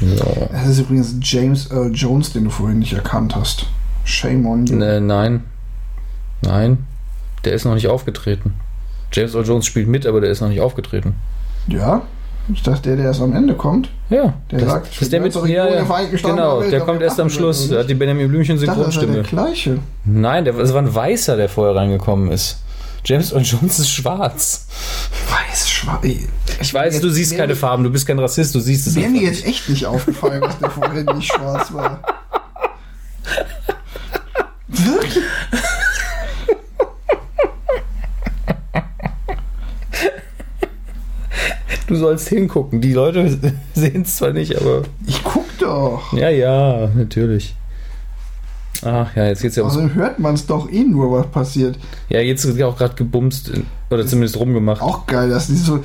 [0.00, 0.48] So.
[0.50, 3.66] Das ist übrigens James Earl Jones, den du vorhin nicht erkannt hast.
[4.02, 4.74] Shame on you.
[4.74, 5.44] Ne, nein.
[6.42, 6.84] Nein.
[7.44, 8.54] Der ist noch nicht aufgetreten.
[9.12, 11.14] James Earl Jones spielt mit, aber der ist noch nicht aufgetreten.
[11.72, 12.02] Ja?
[12.52, 13.90] Ich dachte, der, der erst am Ende kommt.
[14.08, 16.70] Ja, Der das, sagt, das ist der mit Region ja, der Vereinigten Staaten Genau, der
[16.70, 17.70] der kommt erst am Schluss.
[17.70, 19.22] hat die Benjamin Blümchen dachte, das war der Synchronstimme.
[19.44, 19.78] gleiche.
[20.04, 22.58] Nein, der, das war ein Weißer, der vorher reingekommen ist.
[23.04, 24.66] James Earl Jones ist schwarz.
[25.30, 26.04] Weiß, schwarz.
[26.60, 29.22] Ich weiß, du siehst keine Farben, du bist kein Rassist, du siehst es Wäre mir
[29.22, 32.00] jetzt echt nicht aufgefallen, dass der vorhin nicht schwarz war.
[41.90, 42.80] Du sollst hingucken.
[42.80, 43.36] Die Leute
[43.74, 44.82] sehen es zwar nicht, aber.
[45.08, 46.12] Ich guck doch.
[46.12, 47.56] Ja, ja, natürlich.
[48.84, 49.76] Ach ja, jetzt geht's ja ums.
[49.76, 51.76] Also hört man es doch eh nur, was passiert.
[52.08, 54.80] Ja, jetzt wird ja auch gerade gebumst in- oder zumindest rumgemacht.
[54.80, 55.80] Auch geil, dass die so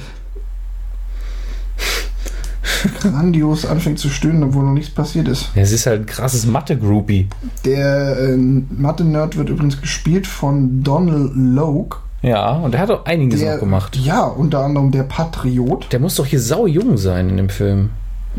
[3.02, 5.50] grandios anfängt zu stöhnen, obwohl noch nichts passiert ist.
[5.56, 7.30] Ja, es ist halt ein krasses Mathe-Groupie.
[7.66, 11.98] Der äh, Mathe-Nerd wird übrigens gespielt von Donald Logue.
[12.26, 13.96] Ja, und der hat auch einiges Der, noch gemacht.
[13.98, 15.88] Ja, unter anderem der Patriot.
[15.92, 17.92] Der muss doch hier sau jung sein in dem Film.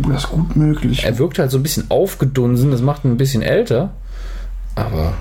[0.04, 1.04] Oh, das ist gut möglich.
[1.04, 3.90] Er wirkt halt so ein bisschen aufgedunsen, das macht ihn ein bisschen älter.
[4.74, 5.12] Aber.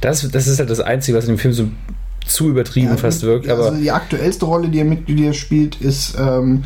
[0.00, 1.68] Das, das ist halt das Einzige, was in dem Film so
[2.24, 3.48] zu übertrieben Ja, fast wirkt.
[3.48, 6.64] Aber also die aktuellste Rolle, die er mit die er spielt, ist ähm,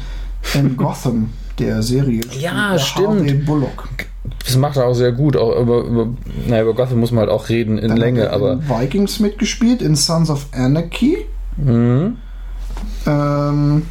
[0.55, 2.20] in Gotham, der Serie.
[2.39, 3.09] Ja, Der stimmt.
[3.20, 3.89] Harvey Bullock.
[4.45, 5.36] Das macht er auch sehr gut.
[5.36, 6.09] Auch über, über,
[6.47, 8.53] naja, über Gotham muss man halt auch reden in Dann Länge, hat er aber.
[8.55, 11.26] in Vikings mitgespielt, in Sons of Anarchy.
[11.57, 12.16] Mhm.
[13.07, 13.82] Ähm,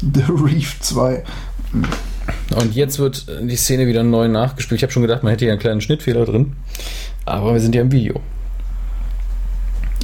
[0.00, 1.22] The Reef 2.
[2.56, 4.78] Und jetzt wird die Szene wieder neu nachgespielt.
[4.78, 6.54] Ich habe schon gedacht, man hätte hier einen kleinen Schnittfehler drin.
[7.26, 8.20] Aber wir sind ja im Video.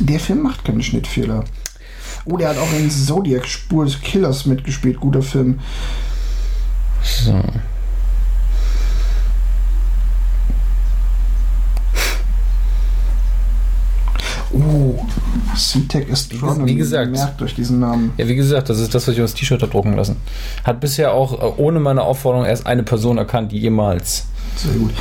[0.01, 1.45] Der Film macht keine Schnittfehler.
[2.27, 5.01] Oh, der hat auch in Zodiac Spur des Killers mitgespielt.
[5.01, 5.61] Guter Film.
[7.03, 7.41] So.
[14.57, 14.95] Oh,
[15.57, 16.67] C-Tech Astronomy.
[16.73, 17.11] Wie gesagt.
[17.11, 18.13] Merkt euch diesen Namen.
[18.17, 20.17] Ja, wie gesagt, das ist das, was ich auf das T-Shirt habe drucken lassen.
[20.65, 24.27] Hat bisher auch äh, ohne meine Aufforderung erst eine Person erkannt, jemals.
[24.57, 24.93] Sehr gut.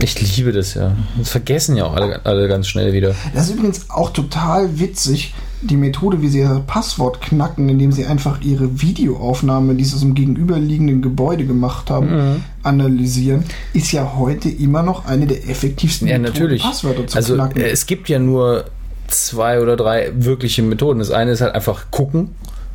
[0.00, 0.96] Ich liebe das ja.
[1.16, 3.14] Das vergessen ja auch alle, alle ganz schnell wieder.
[3.32, 5.32] Das ist übrigens auch total witzig,
[5.62, 10.00] die Methode, wie sie ihr Passwort knacken, indem sie einfach ihre Videoaufnahme, die sie aus
[10.00, 12.44] dem gegenüberliegenden Gebäude gemacht haben, Mhm.
[12.64, 16.62] Analysieren, ist ja heute immer noch eine der effektivsten Ja, Methoden, natürlich.
[16.62, 17.60] Passwörter zu Also knacken.
[17.60, 18.64] äh, es gibt ja nur
[19.08, 20.98] zwei oder drei wirkliche Methoden.
[20.98, 22.30] Das eine ist halt einfach gucken.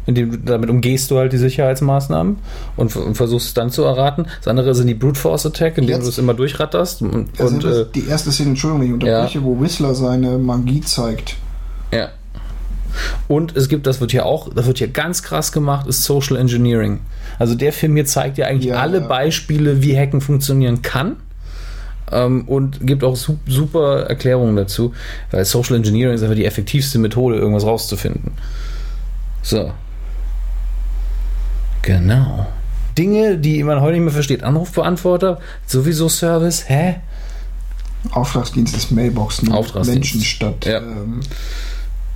[0.05, 2.37] Indem du, damit umgehst du halt die Sicherheitsmaßnahmen
[2.77, 4.25] und, und versuchst es dann zu erraten.
[4.39, 7.03] Das andere sind die Brute Force Attack, indem Jetzt- du es immer durchratterst.
[7.03, 11.35] Und, Also und äh, die erste Szene, Entschuldigung, ich unterbreche, wo Whistler seine Magie zeigt.
[11.93, 12.09] Ja.
[13.27, 16.37] Und es gibt, das wird hier auch, das wird hier ganz krass gemacht, ist Social
[16.37, 16.99] Engineering.
[17.37, 19.07] Also der Film hier zeigt ja eigentlich Ja, alle ja.
[19.07, 21.17] Beispiele, wie Hacken funktionieren kann.
[22.11, 24.93] Ähm, und gibt auch su super Erklärungen dazu,
[25.29, 28.31] weil Social Engineering ist einfach die effektivste Methode, irgendwas rauszufinden.
[29.43, 29.71] So.
[31.81, 32.47] Genau.
[32.97, 34.43] Dinge, die man heute nicht mehr versteht.
[34.43, 36.95] Anrufbeantworter, sowieso Service, hä?
[38.11, 39.53] Auftragsdienst ist Mailbox, ne?
[39.53, 40.13] Auftragsdienst.
[40.15, 40.77] Menschen statt Ja.
[40.79, 41.21] ähm,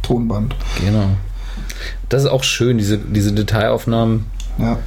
[0.03, 0.55] Tonband.
[0.79, 1.07] Genau.
[2.09, 4.25] Das ist auch schön, diese, diese Detailaufnahmen
[4.59, 4.77] Ja.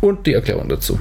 [0.00, 0.98] und die Erklärung dazu.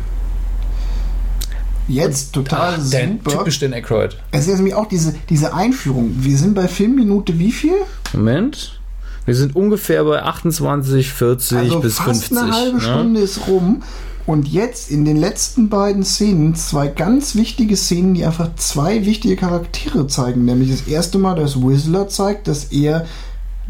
[1.87, 3.39] Jetzt total Ach, super.
[3.39, 4.17] typisch den Aykroyd.
[4.31, 6.11] Es ist nämlich auch diese, diese Einführung.
[6.19, 7.73] Wir sind bei Filmminute wie viel?
[8.13, 8.79] Moment.
[9.25, 12.37] Wir sind ungefähr bei 28, 40 Also bis fast 50.
[12.37, 12.81] eine halbe ne?
[12.81, 13.83] Stunde ist rum.
[14.25, 19.35] Und jetzt in den letzten beiden Szenen zwei ganz wichtige Szenen, die einfach zwei wichtige
[19.35, 20.45] Charaktere zeigen.
[20.45, 23.05] Nämlich das erste Mal, dass Whistler zeigt, dass er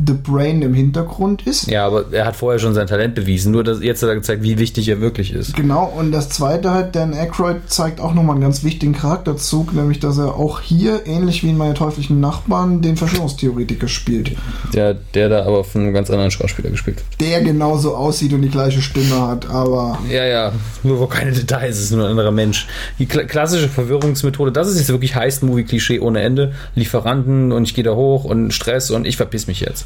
[0.06, 1.68] The Brain im Hintergrund ist.
[1.68, 3.52] Ja, aber er hat vorher schon sein Talent bewiesen.
[3.52, 5.56] Nur dass, jetzt hat er gezeigt, wie wichtig er wirklich ist.
[5.56, 10.00] Genau, und das zweite halt, Dan Aykroyd zeigt auch nochmal einen ganz wichtigen Charakterzug, nämlich
[10.00, 14.32] dass er auch hier, ähnlich wie in meine teuflischen Nachbarn, den Verschwörungstheoretiker spielt.
[14.74, 17.22] Der, der da aber von einem ganz anderen Schauspieler gespielt wird.
[17.22, 20.52] Der genauso aussieht und die gleiche Stimme hat, aber Ja, ja,
[20.84, 22.68] nur wo keine Details, ist nur ein anderer Mensch.
[23.00, 26.54] Die kla klassische Verwirrungsmethode, das ist jetzt wirklich Heist-Movie-Klischee ohne Ende.
[26.76, 29.86] Lieferanten und ich gehe da hoch und Stress und ich verpiss mich jetzt.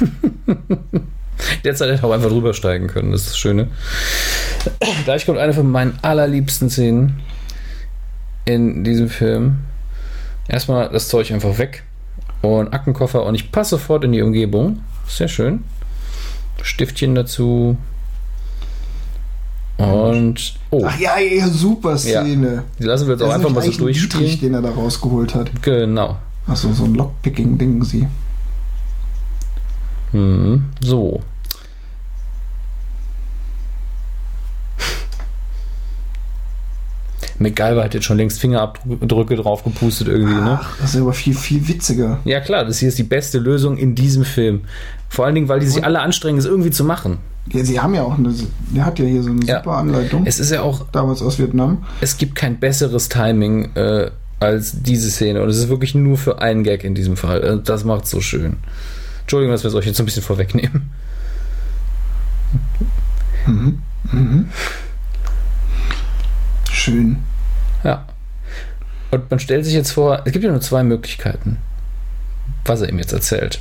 [1.64, 3.68] Derzeit hätte er auch einfach drüber steigen können, das ist das Schöne.
[5.04, 7.20] Gleich kommt eine von meinen allerliebsten Szenen
[8.44, 9.58] in diesem Film.
[10.48, 11.84] Erstmal das Zeug einfach weg
[12.42, 14.80] und Aktenkoffer und ich passe sofort in die Umgebung.
[15.08, 15.64] Sehr schön.
[16.62, 17.76] Stiftchen dazu.
[19.76, 20.54] Und.
[20.70, 22.64] Oh, ach ja, ja, super Szene.
[22.78, 24.40] die lassen wir jetzt auch einfach mal so durchspielen.
[24.40, 25.50] den er da rausgeholt hat.
[25.62, 26.16] Genau.
[26.46, 28.06] Achso, so ein Lockpicking-Ding sie.
[30.14, 30.64] Mhm.
[30.80, 31.20] So.
[37.38, 40.58] MacGyver hat jetzt schon längst Fingerabdrücke drauf gepustet irgendwie, ne?
[40.62, 42.18] Ach, das ist aber viel, viel witziger.
[42.24, 44.62] Ja klar, das hier ist die beste Lösung in diesem Film.
[45.08, 47.18] Vor allen Dingen, weil die sich alle anstrengen, es irgendwie zu machen.
[47.52, 48.32] Ja, sie haben ja auch eine,
[48.74, 49.58] der hat ja hier so eine Ja.
[49.58, 50.22] super Anleitung.
[50.26, 51.84] Es ist ja auch, damals aus Vietnam.
[52.00, 54.10] es gibt kein besseres Timing äh,
[54.40, 55.42] als diese Szene.
[55.42, 57.42] Und es ist wirklich nur für einen Gag in diesem Fall.
[57.42, 58.56] Äh, Das macht so schön.
[59.24, 60.90] Entschuldigung, dass wir es euch jetzt so ein bisschen vorwegnehmen.
[66.70, 67.16] Schön.
[67.82, 68.06] Ja.
[69.10, 71.56] Und man stellt sich jetzt vor, es gibt ja nur zwei Möglichkeiten,
[72.66, 73.60] was er ihm jetzt erzählt.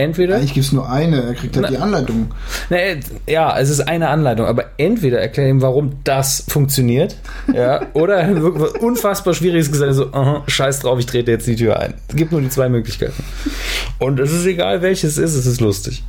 [0.00, 2.30] Entweder, Eigentlich gibt es nur eine, er kriegt halt Na- die Anleitung.
[2.70, 7.16] nee, ja, es ist eine Anleitung, aber entweder erklärt ihm, warum das funktioniert,
[7.52, 11.78] ja, oder er unfassbar Schwieriges gesagt, so, aha, scheiß drauf, ich trete jetzt die Tür
[11.78, 11.94] ein.
[12.08, 13.22] Es gibt nur die zwei Möglichkeiten.
[13.98, 16.02] Und es ist egal, welches es ist, es ist lustig.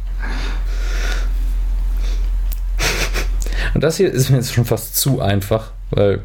[3.73, 6.21] Und das hier ist mir jetzt schon fast zu einfach, weil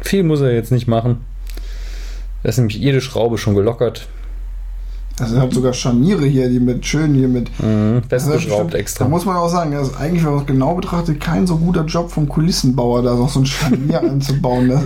[0.00, 1.24] viel muss er jetzt nicht machen.
[2.42, 4.08] Da ist nämlich jede Schraube schon gelockert.
[5.20, 7.50] Also er hat sogar Scharniere hier, die mit schön hier mit.
[7.60, 9.04] Mhm, Das ist festgeschraubt extra.
[9.04, 11.56] Da muss man auch sagen, das ist eigentlich, wenn man es genau betrachtet, kein so
[11.58, 14.68] guter Job vom Kulissenbauer, da noch so ein Scharnier einzubauen.
[14.70, 14.82] Das,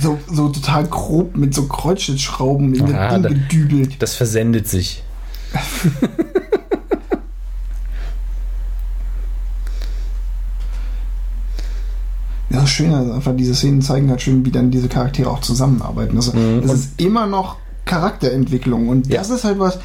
[0.00, 4.00] so, so total grob mit so Kreuzschlitzschrauben das gedübelt.
[4.00, 5.02] Das versendet sich.
[12.50, 15.40] Ja, das Schöne ist einfach, diese Szenen zeigen halt schön, wie dann diese Charaktere auch
[15.40, 16.16] zusammenarbeiten.
[16.16, 16.62] Das, Mhm.
[16.62, 17.56] das Und- ist immer noch
[17.88, 18.88] Charakterentwicklung.
[18.88, 19.18] Und Ja.
[19.18, 19.78] das ist halt was,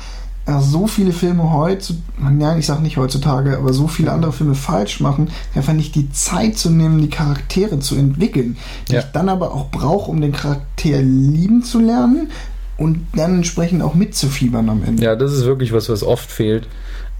[0.47, 1.93] ja, so viele Filme heute,
[2.39, 6.11] ja, ich sag nicht heutzutage, aber so viele andere Filme falsch machen, einfach nicht die
[6.11, 8.57] Zeit zu nehmen, die Charaktere zu entwickeln.
[8.89, 8.99] Die Ja.
[8.99, 12.29] ich dann aber auch brauche, um den Charakter lieben zu lernen
[12.77, 15.01] und dann entsprechend auch mitzufiebern am Ende.
[15.03, 16.67] Ja, das ist wirklich was, was oft fehlt.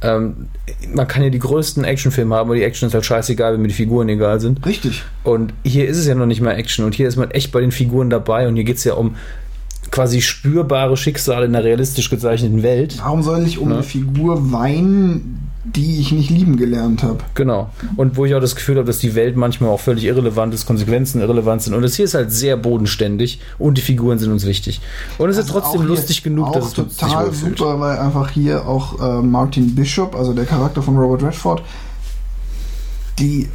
[0.02, 0.48] Ähm,
[0.94, 3.70] man kann ja die größten Actionfilme haben, aber die Action ist halt scheißegal, wenn mir
[3.70, 4.66] die Figuren egal sind.
[4.66, 5.02] Richtig.
[5.24, 7.62] Und hier ist es ja noch nicht mal Action und hier ist man echt bei
[7.62, 9.16] den Figuren dabei und hier geht es ja um
[9.94, 12.98] quasi spürbare Schicksale in einer realistisch gezeichneten Welt.
[12.98, 13.76] Warum soll ich um Ja.
[13.76, 17.20] eine Figur weinen, die ich nicht lieben gelernt habe?
[17.36, 17.70] Genau.
[17.96, 20.66] Und wo ich auch das Gefühl habe, dass die Welt manchmal auch völlig irrelevant ist,
[20.66, 21.76] Konsequenzen irrelevant sind.
[21.76, 24.82] Und das hier ist halt sehr bodenständig und die Figuren sind uns wichtig.
[25.20, 27.58] Und es ist Also trotzdem auch hier- lustig genug, dass es sich total wohlfühlt.
[27.60, 31.62] super, weil einfach hier auch äh, Martin Bishop, also der Charakter von Robert Redford,
[33.20, 33.48] die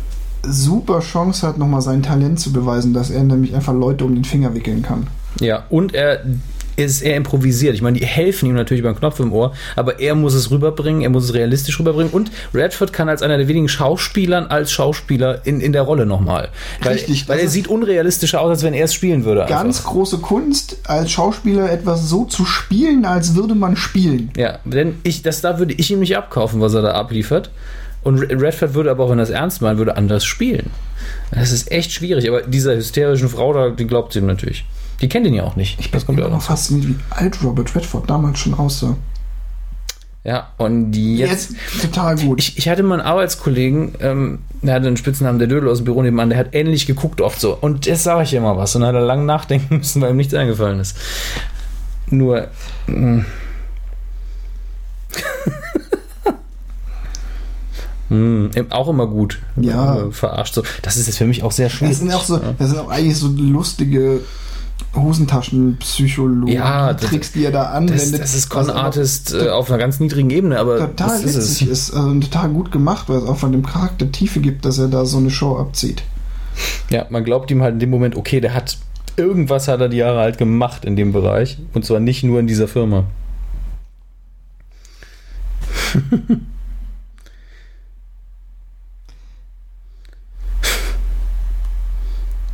[0.46, 4.24] super Chance hat, nochmal sein Talent zu beweisen, dass er nämlich einfach Leute um den
[4.24, 5.08] Finger wickeln kann.
[5.40, 6.22] Ja, und er
[6.78, 7.74] ist er improvisiert.
[7.74, 11.02] Ich meine, die helfen ihm natürlich beim Knopf im Ohr, aber er muss es rüberbringen,
[11.02, 12.12] er muss es realistisch rüberbringen.
[12.12, 16.50] Und Redford kann als einer der wenigen Schauspielern als Schauspieler in, in der Rolle nochmal.
[16.80, 19.44] Weil, Richtig, weil er sieht unrealistischer aus, als wenn er es spielen würde.
[19.48, 19.90] Ganz einfach.
[19.90, 24.30] große Kunst, als Schauspieler etwas so zu spielen, als würde man spielen.
[24.36, 27.50] Ja, denn ich, das da würde ich ihm nicht abkaufen, was er da abliefert.
[28.04, 30.70] Und Redford würde aber auch, wenn er es ernst meint, würde anders spielen.
[31.32, 34.64] Das ist echt schwierig, aber dieser hysterischen Frau da, die glaubt ihm natürlich.
[35.00, 35.78] Die kennt ihn ja auch nicht.
[35.78, 38.96] Ich das bin immer auch noch fasziniert, wie alt Robert Redford damals schon aussah.
[40.24, 41.52] Ja, und die jetzt.
[41.52, 42.40] Jetzt, total gut.
[42.40, 45.84] Ich, ich hatte mal einen Arbeitskollegen, ähm, der hatte einen Spitznamen, der Dödel aus dem
[45.84, 47.56] Büro nebenan, der hat ähnlich geguckt oft so.
[47.58, 48.74] Und jetzt sage ich immer was.
[48.74, 50.96] Und hat er lang nachdenken müssen, weil ihm nichts eingefallen ist.
[52.10, 52.48] Nur.
[52.86, 53.20] mm.
[58.10, 59.38] Hm, auch immer gut.
[59.56, 60.06] Ja.
[60.06, 60.62] Äh, Verarscht so.
[60.80, 61.92] Das ist jetzt für mich auch sehr schwierig.
[61.92, 64.22] das sind auch so, das sind auch eigentlich so lustige
[64.94, 68.20] Hosentaschenpsychologie Ja, das- Tricks, die er da Das, anwendet.
[68.20, 71.36] das ist was Con Artist äh, auf einer ganz niedrigen Ebene, aber total das ist
[71.36, 71.50] es.
[71.50, 74.78] witzig ist, also total gut gemacht, weil es auch von dem Charakter Tiefe gibt, dass
[74.78, 76.02] er da so eine Show abzieht.
[76.90, 78.78] Ja, man glaubt ihm halt in dem Moment, okay, der hat
[79.16, 82.46] irgendwas hat er die Jahre halt gemacht in dem Bereich und zwar nicht nur in
[82.46, 83.04] dieser Firma.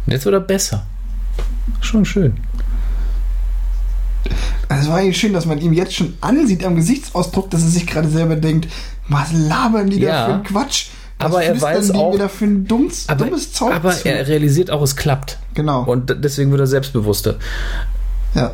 [0.07, 0.87] Jetzt wird er besser.
[1.80, 2.34] Schon schön.
[4.68, 7.68] Also es war eigentlich schön, dass man ihm jetzt schon ansieht am Gesichtsausdruck, dass er
[7.68, 8.68] sich gerade selber denkt,
[9.08, 10.12] was labern die Ja.
[10.20, 10.86] da für ein Quatsch?
[11.18, 14.08] Was Aber er weiß die auch- da für ein dummes, Aber, dummes Zeug aber zu?
[14.08, 15.38] er realisiert auch, es klappt.
[15.54, 15.84] genau.
[15.84, 17.36] Und deswegen wird er selbstbewusster.
[18.34, 18.52] ja.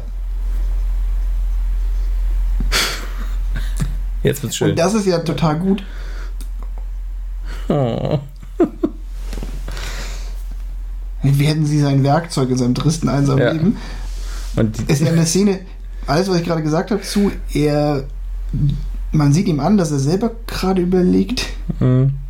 [4.22, 4.70] Jetzt wird's schön.
[4.70, 5.82] Und das ist ja total gut.
[7.68, 8.18] Oh.
[11.22, 13.52] Werden sie sein Werkzeug in seinem tristen, einsamen Ja.
[13.52, 13.76] Leben?
[14.56, 15.60] Und Es ist ja eine Szene,
[16.06, 18.04] alles, was ich gerade gesagt habe, zu, er,
[19.12, 21.46] man sieht ihm an, dass er selber gerade überlegt.
[21.78, 22.12] Hm.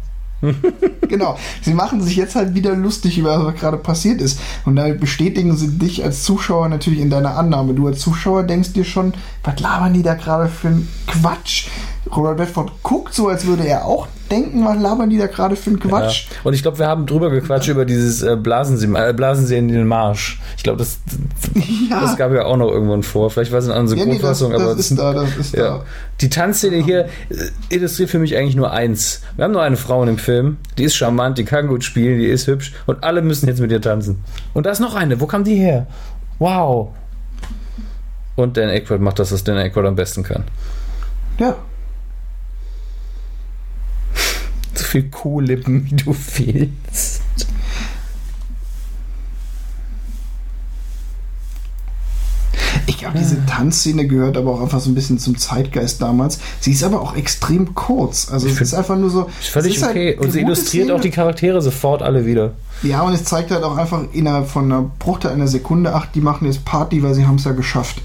[1.08, 1.38] genau.
[1.62, 4.40] Sie machen sich jetzt halt wieder lustig über was gerade passiert ist.
[4.64, 7.74] Und damit bestätigen sie dich als Zuschauer natürlich in deiner Annahme.
[7.74, 9.14] Du als Zuschauer denkst dir schon,
[9.44, 11.68] was labern die da gerade für ein Quatsch?
[12.16, 15.70] Robert Redford guckt so, als würde er auch denken, was labern die da gerade für
[15.70, 16.26] ein Quatsch?
[16.30, 16.36] Ja.
[16.44, 19.86] Und ich glaube, wir haben drüber gequatscht über dieses äh, Blasensee, äh, Blasensee in den
[19.86, 20.40] Marsch.
[20.56, 20.98] Ich glaube, das,
[21.90, 22.00] Ja.
[22.00, 23.30] das gab ja auch noch irgendwann vor.
[23.30, 25.78] Vielleicht war es eine andere Ja, nee, das, das aber ist da, das ist ja.
[25.78, 25.84] da.
[26.20, 27.06] Die Tanzszene hier äh,
[27.70, 29.22] illustriert für mich eigentlich nur eins.
[29.36, 32.18] Wir haben nur eine Frau in dem Film, die ist charmant, die kann gut spielen,
[32.18, 34.22] die ist hübsch und alle müssen jetzt mit ihr tanzen.
[34.54, 35.20] Und da ist noch eine.
[35.20, 35.86] Wo kam die her?
[36.38, 36.90] Wow.
[38.36, 40.44] Und Dan Aykroyd macht das, was Dan Aykroyd am besten kann.
[41.38, 41.56] Ja.
[44.74, 47.22] So viel Kuhlippen, wie du willst.
[52.86, 56.40] Ich glaube, diese Tanzszene gehört aber auch einfach so ein bisschen zum Zeitgeist damals.
[56.60, 58.30] Sie ist aber auch extrem kurz.
[58.30, 59.30] Also es ist einfach nur so.
[59.40, 60.12] Völlig halt okay.
[60.12, 60.96] eine und sie illustriert Szene.
[60.96, 62.52] auch die Charaktere sofort alle wieder.
[62.82, 66.20] Ja, und es zeigt halt auch einfach innerhalb von einer Bruchteil einer Sekunde, ach, die
[66.20, 68.02] machen jetzt Party, weil sie haben es ja geschafft.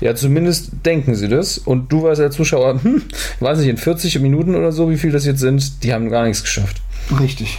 [0.00, 1.58] Ja, zumindest denken sie das.
[1.58, 3.02] Und du weißt als Zuschauer, hm,
[3.36, 6.10] ich weiß nicht, in 40 Minuten oder so, wie viel das jetzt sind, die haben
[6.10, 6.80] gar nichts geschafft.
[7.20, 7.58] Richtig.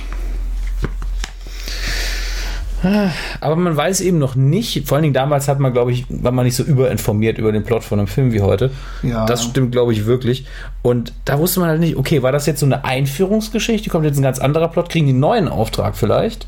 [3.40, 6.34] Aber man weiß eben noch nicht, vor allen Dingen damals hat man, glaube ich, war
[6.34, 8.72] man nicht so überinformiert über den Plot von einem Film wie heute.
[9.04, 9.26] Ja.
[9.26, 10.46] Das stimmt, glaube ich, wirklich.
[10.82, 13.90] Und da wusste man halt nicht, okay, war das jetzt so eine Einführungsgeschichte?
[13.90, 14.90] Kommt jetzt ein ganz anderer Plot?
[14.90, 16.48] Kriegen die einen neuen Auftrag vielleicht?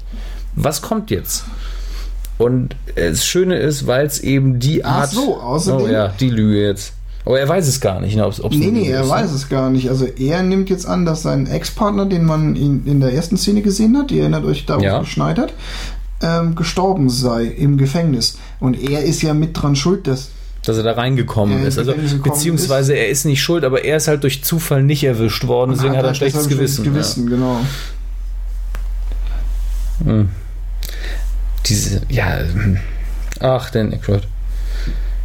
[0.55, 1.45] Was kommt jetzt?
[2.37, 5.11] Und das Schöne ist, weil es eben die Ach Art.
[5.11, 6.93] so, außerdem- Oh ja, die Lüge jetzt.
[7.25, 9.69] Aber er weiß es gar nicht, ne, ob es Nee, nee, er weiß es gar
[9.71, 9.89] nicht.
[9.89, 13.61] Also er nimmt jetzt an, dass sein Ex-Partner, den man in, in der ersten Szene
[13.63, 14.97] gesehen hat, ihr erinnert euch da, Ja.
[14.99, 15.53] es geschneit hat,
[16.21, 18.37] ähm, gestorben sei im Gefängnis.
[18.59, 20.29] Und er ist ja mit dran schuld, dass
[20.65, 21.77] dass er da reingekommen Ja, ist.
[21.77, 25.71] Also, beziehungsweise er ist nicht schuld, aber er ist halt durch Zufall nicht erwischt worden,
[25.75, 26.83] deswegen hat er ein schlechtes Gewissen.
[26.83, 27.59] Gewissen, genau.
[30.05, 30.11] Ja.
[30.11, 30.29] Hm.
[31.67, 32.39] Diese, ja,
[33.39, 34.27] ach, Dan Aykroyd.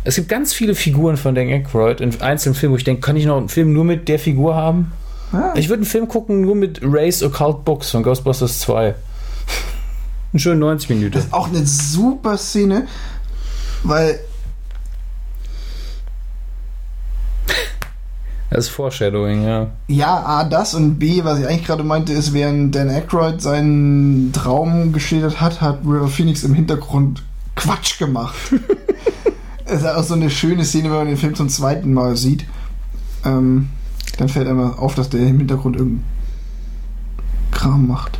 [0.02, 3.16] Es gibt ganz viele Figuren von Dan Aykroyd in einzelnen Filmen, wo ich denke, kann
[3.16, 4.92] ich noch einen Film nur mit der Figur haben?
[5.32, 8.94] Ja, Ich würde einen Film gucken nur mit Ray's Occult Books von Ghostbusters 2.
[10.32, 11.12] Einen schönen 90 Minuten.
[11.12, 12.86] Das ist auch eine super Szene,
[13.82, 14.18] weil
[18.50, 19.68] Das ist Foreshadowing, ja.
[19.86, 24.32] Ja, A, das und B, was ich eigentlich gerade meinte, ist, während Dan Aykroyd seinen
[24.32, 27.22] Traum geschildert hat, hat River Phoenix im Hintergrund
[27.56, 28.36] Quatsch gemacht.
[29.66, 32.44] Es ist auch so eine schöne Szene, wenn man den Film zum zweiten Mal sieht.
[33.24, 33.68] Ähm,
[34.18, 36.04] dann fällt einem auf, dass der im Hintergrund irgendeinen
[37.52, 38.18] Kram macht.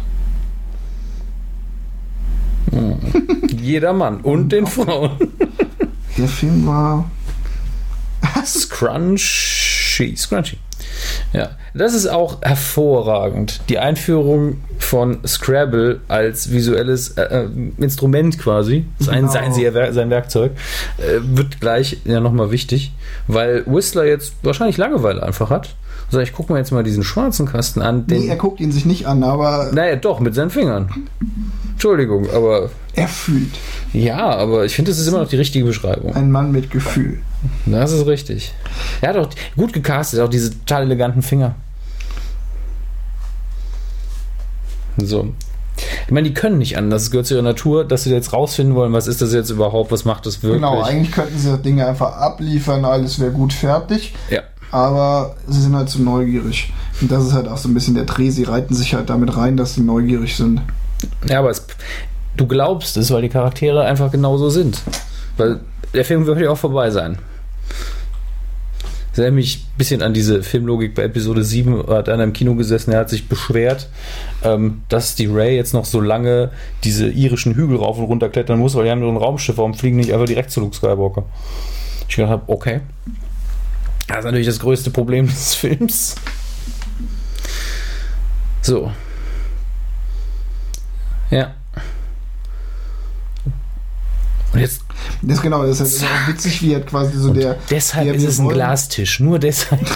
[3.61, 5.11] Jeder Mann und den Frauen.
[6.17, 7.11] Der Film war.
[10.01, 10.17] Scrunchy.
[10.17, 10.57] Scrunchy.
[11.33, 13.61] Ja, das ist auch hervorragend.
[13.69, 17.49] Die Einführung von Scrabble als visuelles äh, äh,
[17.79, 19.33] Instrument quasi, sein, Genau.
[19.33, 19.53] sein,
[19.93, 20.53] sein, Werkzeug,
[20.99, 22.93] äh, wird gleich ja nochmal wichtig,
[23.27, 25.75] weil Whistler jetzt wahrscheinlich Langeweile einfach hat.
[26.11, 28.07] So, ich gucke mir jetzt mal diesen schwarzen Kasten an.
[28.07, 30.89] Den, Nee, er guckt ihn sich nicht an, aber naja, doch, mit seinen Fingern.
[31.73, 32.71] Entschuldigung, aber
[33.01, 33.53] er fühlt.
[33.93, 36.15] ja, aber ich finde, das ist immer noch die richtige Beschreibung.
[36.15, 37.21] Ein Mann mit Gefühl.
[37.67, 38.53] Das ist richtig.
[39.01, 41.55] Er hat auch gut gecastet, auch diese total eleganten Finger.
[44.99, 45.33] So.
[46.07, 47.05] Ich meine, die können nicht anders.
[47.05, 49.91] Es gehört zu ihrer Natur, dass sie jetzt rausfinden wollen, was ist das jetzt überhaupt,
[49.91, 50.61] was macht das wirklich.
[50.61, 54.15] Genau, eigentlich könnten sie das Ding einfach abliefern, alles wäre gut fertig.
[54.29, 54.43] Ja.
[54.73, 56.73] Aber sie sind halt zu neugierig.
[57.01, 58.31] Und das ist halt auch so ein bisschen der Dreh.
[58.31, 60.61] Sie reiten sich halt damit rein, dass sie neugierig sind.
[61.27, 61.67] ja, aber es,
[62.41, 64.83] du glaubst es, weil die Charaktere einfach genauso sind.
[65.37, 65.61] Weil
[65.93, 67.19] der Film wird ja auch vorbei sein.
[69.11, 71.89] Das erinnert mich ein bisschen an diese Filmlogik bei Episode 7.
[71.89, 73.89] Er hat einer im Kino gesessen, er hat sich beschwert,
[74.43, 76.51] ähm, dass die Ray jetzt noch so lange
[76.85, 79.75] diese irischen Hügel rauf und runter klettern muss, weil die haben nur ein Raumschiff, warum
[79.75, 81.25] fliegen nicht einfach direkt zu Luke Skywalker?
[82.09, 82.81] Ich gedacht habe, okay.
[84.07, 86.15] Das ist natürlich das größte Problem des Films.
[88.63, 88.93] So.
[91.31, 91.55] Ja.
[94.53, 94.83] Und jetzt
[95.23, 97.57] Das ist genau, das ist halt auch witzig, wie halt quasi so der.
[97.71, 99.21] Deshalb ja, ist es ein wollen- Glastisch.
[99.21, 99.81] Nur deshalb.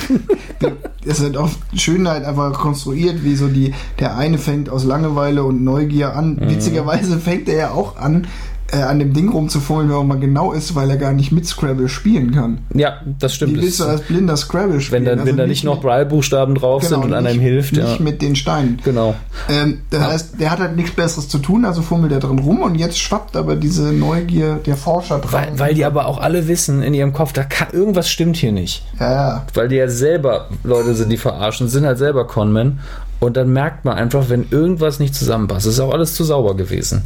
[1.06, 4.84] Das ist halt auch schön halt einfach konstruiert, wie so die, der eine fängt aus
[4.84, 6.36] Langeweile und Neugier an.
[6.36, 6.48] Mhm.
[6.48, 8.26] Witzigerweise fängt er ja auch an,
[8.74, 11.46] äh, an dem Ding rumzufummeln, wenn man mal genau ist, weil er gar nicht mit
[11.46, 12.58] Scrabble spielen kann.
[12.74, 13.54] Ja, das stimmt.
[13.56, 15.02] Wie willst du Das- als blinder Scrabble spielen?
[15.02, 17.72] wenn da, Also wenn da nicht noch Braillebuchstaben drauf genau, sind und an einem hilft.
[17.72, 18.02] Nicht Ja.
[18.04, 18.80] mit den Steinen.
[18.84, 19.14] Genau.
[19.48, 22.62] Ähm, das heißt, der hat halt nichts Besseres zu tun, also fummelt er drin rum
[22.62, 25.32] und jetzt schwappt aber diese Neugier der Forscher dran.
[25.32, 28.52] Weil, weil die aber auch alle wissen in ihrem Kopf, da kann, irgendwas stimmt hier
[28.52, 28.82] nicht.
[28.98, 29.46] ja, ja.
[29.54, 32.80] Weil die ja selber Leute sind, die verarschen, sind halt selber Conmen.
[33.20, 37.02] Und dann merkt man einfach, wenn irgendwas nicht zusammenpasst, ist auch alles zu sauber gewesen.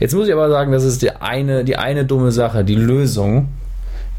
[0.00, 3.48] Jetzt muss ich aber sagen, das ist die eine, die eine dumme Sache, die Lösung,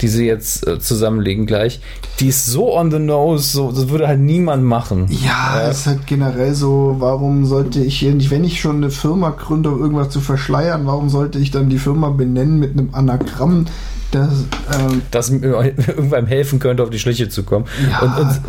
[0.01, 1.79] die sie jetzt äh, zusammenlegen gleich,
[2.19, 5.07] die ist so on the nose, so, das würde halt niemand machen.
[5.09, 8.89] Ja, es ist halt generell so, warum sollte ich hier nicht, wenn ich schon eine
[8.89, 12.89] Firma gründe, um irgendwas zu verschleiern, warum sollte ich dann die Firma benennen mit einem
[12.91, 13.65] Anagramm,
[14.15, 14.45] das,
[14.79, 17.65] ähm, das irgendwann helfen könnte, auf die Schliche zu kommen.
[17.89, 17.99] Ja.
[17.99, 18.41] Und, und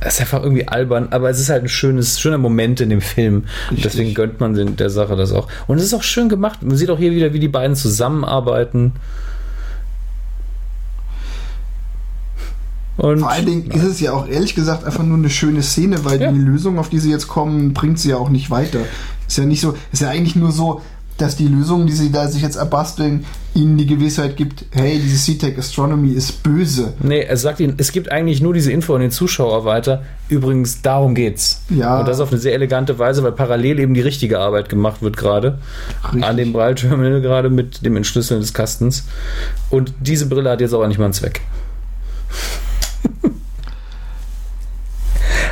[0.00, 3.00] es ist einfach irgendwie albern, aber es ist halt ein schönes, schöner Moment in dem
[3.00, 3.44] Film.
[3.70, 3.82] Richtig.
[3.84, 5.48] deswegen gönnt man den, der Sache das auch.
[5.66, 6.62] Und es ist auch schön gemacht.
[6.62, 8.92] Man sieht auch hier wieder, wie die beiden zusammenarbeiten.
[12.96, 16.04] Und vor allen Dingen ist es ja auch ehrlich gesagt einfach nur eine schöne Szene,
[16.04, 16.32] weil Ja.
[16.32, 18.80] die Lösung, auf die sie jetzt kommen, bringt sie ja auch nicht weiter.
[19.28, 20.82] Ist ja nicht so, ist ja eigentlich nur so,
[21.18, 25.16] dass die Lösung, die sie da sich jetzt erbasteln, ihnen die Gewissheit gibt, hey, diese
[25.16, 26.94] C-Tech Astronomy ist böse.
[27.02, 30.02] nee, er sagt ihnen, es gibt eigentlich nur diese Info an den Zuschauer weiter.
[30.28, 31.62] Übrigens, darum geht's.
[31.68, 31.98] Ja.
[32.00, 35.16] Und das auf eine sehr elegante Weise, weil parallel eben die richtige Arbeit gemacht wird
[35.16, 35.58] gerade.
[36.20, 39.04] An dem Braille-Terminal gerade mit dem Entschlüsseln des Kastens.
[39.70, 41.40] Und diese Brille hat jetzt aber nicht mal einen Zweck.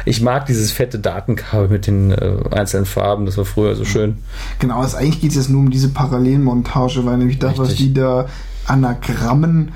[0.06, 4.16] Ich mag dieses fette Datenkabel mit den äh, einzelnen Farben, das war früher so schön.
[4.60, 7.92] Genau, also eigentlich geht es jetzt nur um diese Parallelmontage, weil nämlich das, was die
[7.92, 8.26] da
[8.66, 9.72] Anagrammen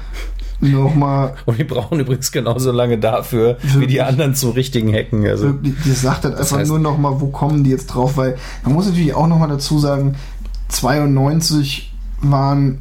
[0.61, 3.91] nochmal Und die brauchen übrigens genauso lange dafür, wie Wirklich?
[3.91, 5.27] die anderen zu richtigen Hacken.
[5.27, 8.37] Also, wirklich, die sagt halt einfach heißt- nur nochmal, wo kommen die jetzt drauf, weil
[8.63, 10.15] man muss natürlich auch nochmal dazu sagen,
[10.69, 12.79] 92 waren,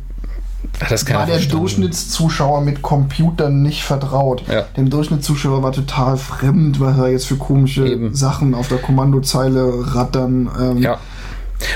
[0.80, 1.62] ach, das kann war er der verstanden.
[1.62, 4.44] Durchschnittszuschauer mit Computern nicht vertraut.
[4.52, 4.64] Ja.
[4.78, 8.14] Dem Durchschnittszuschauer war total fremd, was da jetzt für komische Eben.
[8.16, 10.50] Sachen auf der Kommandozeile rattern.
[10.60, 10.98] Ähm, Ja.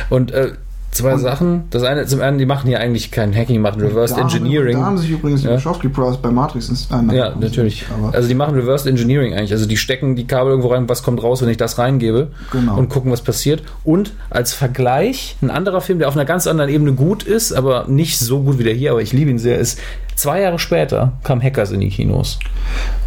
[0.10, 0.54] Und äh,
[0.94, 1.64] zwei Sachen.
[1.72, 4.28] Das eine, zum einen, die machen hier eigentlich kein Hacking, die machen Reverse da haben-
[4.30, 4.78] Engineering.
[4.80, 5.56] Da haben sich übrigens die Ja.
[5.56, 7.86] Wachowski Brothers bei Matrix äh, Ja, natürlich.
[7.90, 9.52] nicht, Also die machen Reverse Engineering eigentlich.
[9.52, 12.78] Also die stecken die Kabel irgendwo rein, was kommt raus, wenn ich das reingebe Genau.
[12.78, 13.64] und gucken, was passiert.
[13.84, 17.86] Und als Vergleich, ein anderer Film, der auf einer ganz anderen Ebene gut ist, aber
[17.88, 19.80] nicht so gut wie der hier, aber ich liebe ihn sehr, ist
[20.16, 22.38] zwei Jahre später kam Hackers in die Kinos.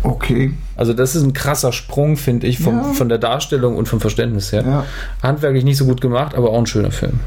[0.02, 0.52] okay.
[0.78, 2.82] Also das ist ein krasser Sprung, finde ich, vom, Ja.
[2.92, 4.62] von der Darstellung und vom Verständnis her.
[4.66, 4.84] Ja.
[5.22, 7.20] Handwerklich nicht so gut gemacht, aber auch ein schöner Film.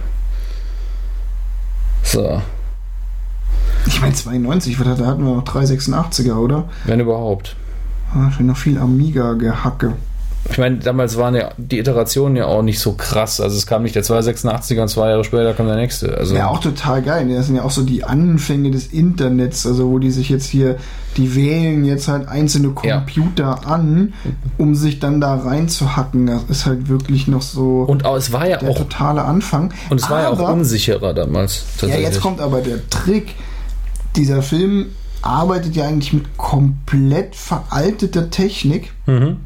[2.04, 2.42] So.
[3.86, 6.70] Ich meine 92, da hatten wir noch 386er, oder?
[6.86, 7.56] Wenn überhaupt.
[8.34, 9.94] Steht noch viel Amiga-Gehacke.
[10.50, 13.42] Ich meine, damals waren ja die Iterationen ja auch nicht so krass.
[13.42, 16.18] Also es kam nicht der 286er und zwei Jahre später kam der nächste.
[16.18, 17.28] Also Ja, auch total geil.
[17.30, 20.78] Das sind ja auch so die Anfänge des Internets, also wo die sich jetzt hier,
[21.18, 23.00] die wählen jetzt halt einzelne Ja.
[23.00, 24.14] Computer an,
[24.58, 26.26] um sich dann da reinzuhacken.
[26.28, 29.74] Das ist halt wirklich noch so und auch, es war ja der auch totale Anfang.
[29.90, 31.64] und es war ja auch Aber- unsicherer damals.
[31.82, 33.36] Ja, jetzt kommt aber der Trick.
[34.16, 34.88] Dieser Film
[35.22, 39.38] arbeitet ja eigentlich mit komplett veralteter Technik, Mhm.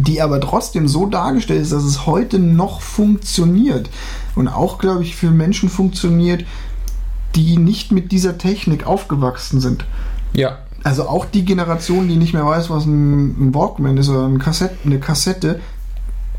[0.00, 3.90] Die aber trotzdem so dargestellt ist, dass es heute noch funktioniert.
[4.34, 6.44] Und auch, glaube ich, für Menschen funktioniert,
[7.34, 9.84] die nicht mit dieser Technik aufgewachsen sind.
[10.32, 14.38] Ja, Also auch die Generation, die nicht mehr weiß, was ein, Walkman ist oder ein
[14.38, 15.60] Kassette, eine Kassette,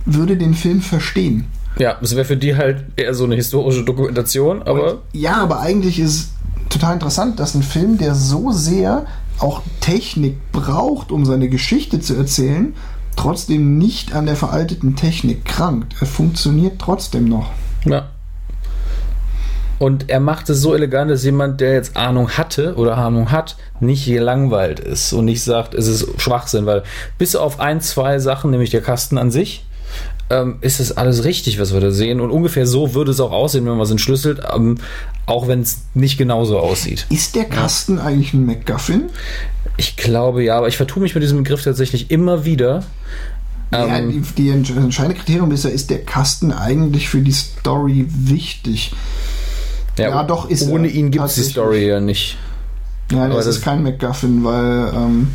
[0.05, 1.45] würde den Film verstehen.
[1.77, 5.59] ja, das wäre für die halt eher so eine historische Dokumentation, aber Und, ja, aber
[5.59, 6.31] eigentlich ist
[6.69, 9.05] total interessant, dass ein Film, der so sehr
[9.37, 12.73] auch Technik braucht, um seine Geschichte zu erzählen,
[13.15, 15.95] trotzdem nicht an der veralteten Technik krankt.
[15.99, 17.51] Er funktioniert trotzdem noch.
[17.85, 18.09] Ja.
[19.79, 23.57] Und er macht es so elegant, dass jemand, der jetzt Ahnung hatte oder Ahnung hat,
[23.79, 26.83] nicht gelangweilt ist und nicht sagt, es ist Schwachsinn, weil
[27.17, 29.65] bis auf ein, zwei Sachen, nämlich der Kasten an sich,
[30.29, 32.21] ähm, ist das alles richtig, was wir da sehen.
[32.21, 34.77] Und ungefähr so würde es auch aussehen, wenn man es entschlüsselt, ähm,
[35.25, 37.05] auch wenn es nicht genauso aussieht.
[37.09, 39.03] Ist der Kasten eigentlich ein MacGuffin?
[39.77, 42.83] Ich glaube ja, aber ich vertue mich mit diesem Begriff tatsächlich immer wieder.
[43.71, 48.05] ja, Ähm, die, die entscheidende Kriterium ist ja, ist der Kasten eigentlich für die Story
[48.09, 48.91] wichtig?
[49.97, 51.43] ja, doch, ist Ohne ihn gibt es die.
[51.43, 52.37] Story ja nicht.
[53.11, 55.27] Ja, Aber das das- ist kein MacGuffin, weil ähm,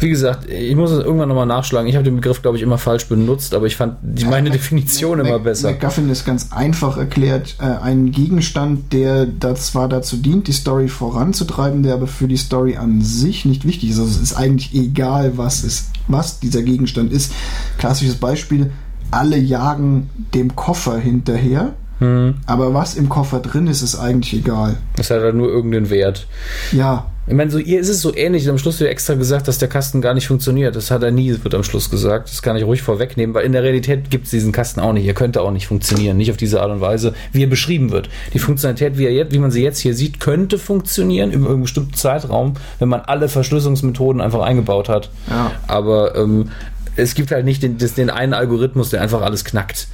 [0.00, 1.88] Wie gesagt, ich muss es irgendwann nochmal nachschlagen.
[1.88, 5.20] Ich habe den Begriff, glaube ich, immer falsch benutzt, aber ich fand die, meine Definition
[5.20, 5.70] immer besser.
[5.70, 10.88] MacGuffin ist ganz einfach erklärt äh, ein Gegenstand, der da zwar dazu dient, die Story
[10.88, 13.98] voranzutreiben, der aber für die Story an sich nicht wichtig ist.
[13.98, 17.32] Also es ist eigentlich egal, was ist, was dieser Gegenstand ist.
[17.78, 18.70] Klassisches Beispiel:
[19.10, 24.76] Alle jagen dem Koffer hinterher, Hm, aber was im Koffer drin ist, ist eigentlich egal.
[24.96, 26.28] das hat halt nur irgendeinen Wert.
[26.70, 28.48] Ja, Ich meine, so, ihr ist es so ähnlich.
[28.48, 30.74] Am Schluss wird extra gesagt, dass der Kasten gar nicht funktioniert.
[30.74, 32.30] Das hat er nie, wird am Schluss gesagt.
[32.30, 35.06] Das kann ich ruhig vorwegnehmen, weil in der Realität gibt es diesen Kasten auch nicht.
[35.06, 36.16] Er könnte auch nicht funktionieren.
[36.16, 38.08] Nicht auf diese Art und Weise, wie er beschrieben wird.
[38.32, 41.62] Die Funktionalität, wie, er jetzt, wie man sie jetzt hier sieht, könnte funktionieren über einen
[41.62, 45.10] bestimmten Zeitraum, wenn man alle Verschlüsselungsmethoden einfach eingebaut hat.
[45.28, 45.52] Ja.
[45.66, 46.48] Aber ähm,
[46.96, 49.86] es gibt halt nicht den, das, den einen Algorithmus, der einfach alles knackt.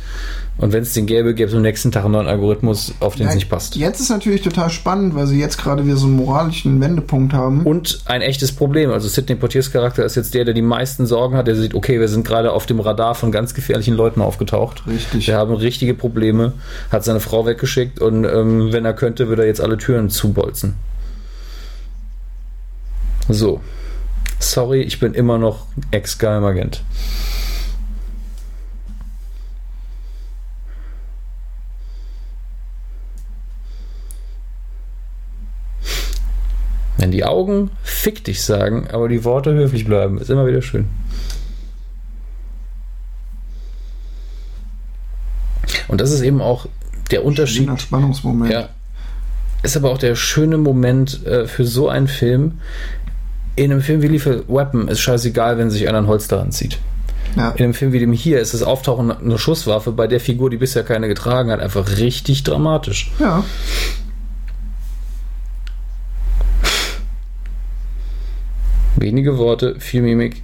[0.57, 3.26] Und wenn es den gäbe, gäbe es am nächsten Tag einen neuen Algorithmus, auf den
[3.26, 3.74] es Ja, nicht passt.
[3.74, 7.62] Jetzt ist natürlich total spannend, weil sie jetzt gerade wieder so einen moralischen Wendepunkt haben.
[7.62, 8.90] Und ein echtes Problem.
[8.90, 11.48] Also Sidney Portiers Charakter ist jetzt der, der die meisten Sorgen hat.
[11.48, 14.86] Der sieht, okay, wir sind gerade auf dem Radar von ganz gefährlichen Leuten aufgetaucht.
[14.86, 15.26] Richtig.
[15.26, 16.52] Wir haben richtige Probleme.
[16.92, 20.74] Hat seine Frau weggeschickt und ähm, wenn er könnte, würde er jetzt alle Türen zubolzen.
[23.28, 23.61] So.
[24.38, 26.82] Sorry, ich bin immer noch Ex-Geheimagent.
[37.14, 40.86] Die Augen fick dich sagen, aber die Worte höflich bleiben, ist immer wieder schön.
[45.86, 46.66] Und das ist eben auch
[47.12, 47.66] der Unterschied.
[47.66, 48.52] Schöner Spannungsmoment.
[48.52, 48.68] Ja.
[49.62, 52.58] Ist aber auch der schöne Moment äh, für so einen Film.
[53.54, 56.78] In einem Film wie Lethal Weapon ist scheißegal, wenn sich einer ein Holster anzieht.
[57.36, 57.50] Ja.
[57.50, 60.56] In einem Film wie dem hier ist das Auftauchen einer Schusswaffe bei der Figur, die
[60.56, 63.12] bisher keine getragen hat, einfach richtig dramatisch.
[63.20, 63.44] ja.
[68.97, 70.42] Wenige Worte, viel Mimik.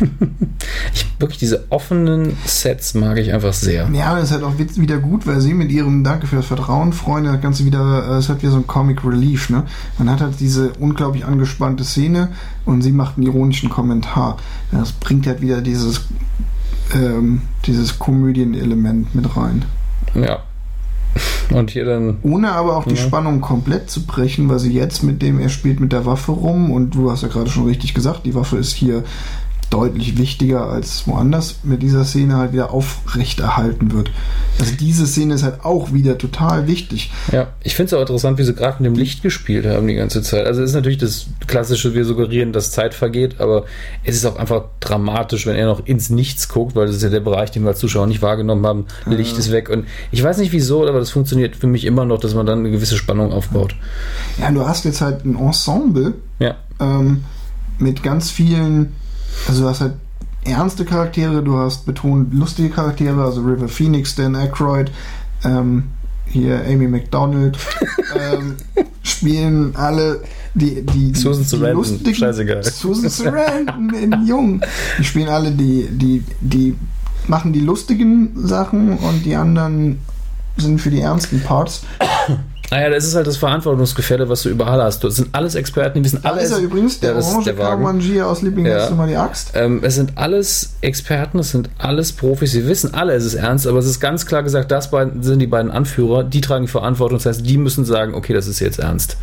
[0.94, 3.88] ich wirklich diese offenen Sets mag ich einfach sehr.
[3.92, 6.92] Ja, das ist halt auch wieder gut, weil sie mit ihrem Danke für das Vertrauen,
[6.92, 9.64] Freunde, das Ganze wieder, äh, es hat wieder so ein Comic Relief, ne?
[9.98, 12.28] Man hat halt diese unglaublich angespannte Szene
[12.64, 14.36] und sie macht einen ironischen Kommentar.
[14.70, 16.02] Das bringt halt wieder dieses,
[16.94, 19.64] ähm, dieses Komödienelement mit rein.
[20.14, 20.42] Ja.
[21.50, 22.16] Und hier dann.
[22.22, 23.02] Ohne aber auch die Ja.
[23.02, 26.70] Spannung komplett zu brechen, weil sie jetzt mit dem, er spielt mit der Waffe rum
[26.70, 29.04] und du hast ja gerade schon richtig gesagt, die Waffe ist hier
[29.70, 34.10] deutlich wichtiger als woanders mit dieser Szene halt wieder aufrechterhalten wird.
[34.58, 37.10] Also diese Szene ist halt auch wieder total wichtig.
[37.30, 39.94] Ja, ich finde es auch interessant, wie sie gerade mit dem Licht gespielt haben die
[39.94, 40.46] ganze Zeit.
[40.46, 43.64] Also es ist natürlich das klassische, wir suggerieren, dass Zeit vergeht, aber
[44.04, 47.10] es ist auch einfach dramatisch, wenn er noch ins Nichts guckt, weil das ist ja
[47.10, 48.86] der Bereich, den wir als Zuschauer nicht wahrgenommen haben.
[49.06, 52.18] Licht ist weg und ich weiß nicht wieso, aber das funktioniert für mich immer noch,
[52.20, 53.74] dass man dann eine gewisse Spannung aufbaut.
[54.40, 57.24] Ja, du hast jetzt halt ein Ensemble Ja, ähm,
[57.78, 58.92] mit ganz vielen,
[59.46, 59.94] also du hast halt
[60.44, 64.90] ernste Charaktere, du hast betont lustige Charaktere, also River Phoenix, Dan Aykroyd,
[65.44, 65.84] ähm,
[66.26, 67.58] hier Amy McDonald,
[68.14, 68.56] ähm,
[69.02, 70.22] spielen alle
[70.54, 72.64] die, die, die Susan die Sarandon, lustigen- scheißegal.
[72.64, 74.60] Susan Sarandon in Jung.
[74.98, 76.74] Die spielen alle die, die, die
[77.26, 79.98] machen die lustigen Sachen und die anderen
[80.56, 81.82] sind für die ernsten Parts.
[82.70, 85.02] Naja, das ist halt das Verantwortungsgefälle, was du überall hast.
[85.02, 86.44] Das sind alles Experten, die wissen Da alles.
[86.44, 88.22] ist er übrigens, der Ja, orange der Wagen.
[88.22, 88.90] Aus Liebling Ja.
[88.90, 89.52] mal die Axt.
[89.54, 93.66] Ähm, es sind alles Experten, es sind alles Profis, sie wissen alle, es ist ernst,
[93.66, 94.90] aber es ist ganz klar gesagt, das
[95.20, 98.46] sind die beiden Anführer, die tragen die Verantwortung, das heißt, die müssen sagen, okay, das
[98.46, 99.16] ist jetzt ernst.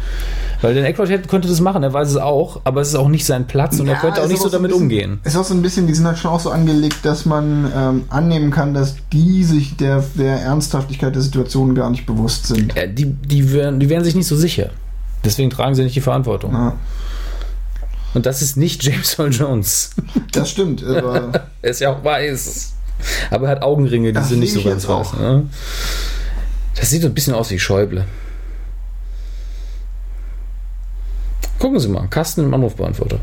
[0.61, 3.09] Weil der Aykroyd hätte- könnte das machen, er weiß es auch, aber es ist auch
[3.09, 5.19] nicht sein Platz und er Ja, könnte auch nicht aber so damit bisschen, umgehen.
[5.23, 8.03] Ist auch so ein bisschen, die sind halt schon auch so angelegt, dass man ähm,
[8.09, 12.75] annehmen kann, dass die sich der, der Ernsthaftigkeit der Situation gar nicht bewusst sind.
[12.75, 14.69] Äh, die, die, wären, die wären sich nicht so sicher.
[15.23, 16.53] Deswegen tragen sie nicht die Verantwortung.
[16.53, 16.75] Ja,
[18.13, 19.91] Und das ist nicht James Earl Jones.
[20.31, 21.31] das stimmt, aber
[21.61, 22.73] Er ist ja auch weiß.
[23.31, 25.13] Aber er hat Augenringe, die Das sind nicht so ganz weiß.
[25.13, 25.49] Ne?
[26.75, 28.05] Das sieht so ein bisschen aus wie Schäuble.
[31.59, 33.19] Gucken Sie mal, Kasten im Anrufbeantworter.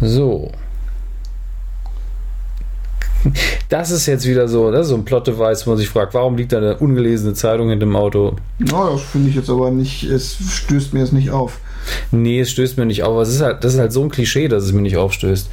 [0.00, 0.52] So.
[3.68, 6.36] Das ist jetzt wieder so, das ist so ein Plot-Device, wo man sich fragt, warum
[6.36, 8.36] liegt da eine ungelesene Zeitung hinter dem Auto?
[8.58, 11.58] na, das finde ich jetzt aber nicht, es stößt mir jetzt nicht auf.
[12.10, 13.12] Nee, es stößt mir nicht auf.
[13.12, 15.50] aber Es ist halt, das ist halt so ein Klischee, dass es mir nicht aufstößt.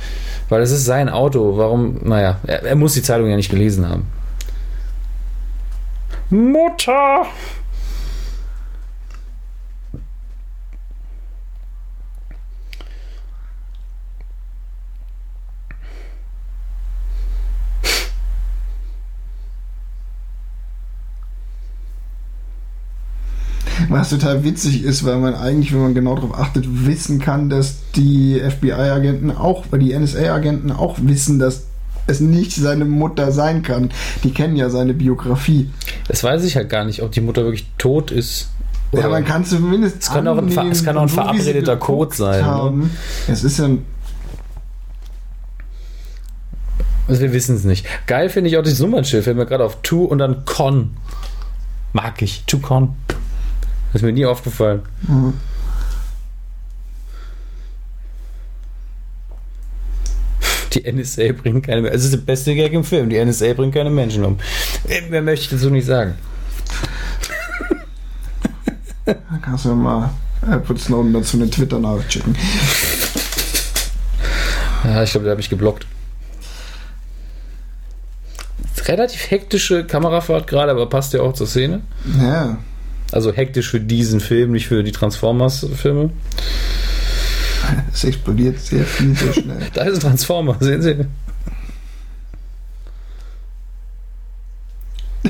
[0.49, 1.57] Weil es ist sein Auto.
[1.57, 1.97] Warum?
[2.03, 4.05] Naja, er, er muss die Zeitung ja nicht gelesen haben.
[6.29, 7.25] Mutter!
[23.95, 27.77] Was total witzig ist, weil man eigentlich, wenn man genau darauf achtet, wissen kann, dass
[27.95, 31.67] die FBI-Agenten auch, weil die NSA-Agenten auch wissen, dass
[32.05, 33.91] es nicht seine Mutter sein kann.
[34.25, 35.69] Die kennen ja seine Biografie.
[36.09, 38.49] Das weiß ich halt gar nicht, ob die Mutter wirklich tot ist.
[38.91, 40.03] Ja, Oder man kann zumindest.
[40.03, 42.89] Es kann auch ein annehmen, es kann auch ein so verabredeter Code sein, ne?
[43.29, 43.69] Es ist ja.
[47.07, 47.87] also wir wissen es nicht.
[48.07, 49.23] Geil finde ich auch das Nummernschild.
[49.23, 50.97] Fällt mir gerade auf To und dann Con.
[51.93, 52.43] Mag ich.
[52.45, 52.93] To Con.
[53.95, 54.81] Das ist mir nie aufgefallen.
[55.07, 55.35] Mhm.
[60.73, 63.09] Die NSA bringt keine Es ist der beste Gag im Film.
[63.09, 64.37] Die NSA bringt keine Menschen um.
[64.89, 66.15] Äh, Mehr möchte ich dazu nicht sagen.
[69.05, 70.09] Da kannst du ja mal
[70.41, 72.35] Edward Snowden dazu eine Twitter-Nachricht schicken.
[74.83, 75.87] Ja, ich glaube, der habe ich geblockt.
[78.87, 81.79] Relativ hektische Kamerafahrt gerade, aber passt ja auch zur Szene.
[82.21, 82.57] Ja.
[83.15, 86.09] Also hektisch für diesen Film, nicht für die Transformers-Filme.
[87.93, 89.59] Es explodiert sehr viel, sehr schnell.
[89.73, 91.05] Da ist ein Transformer, sehen Sie.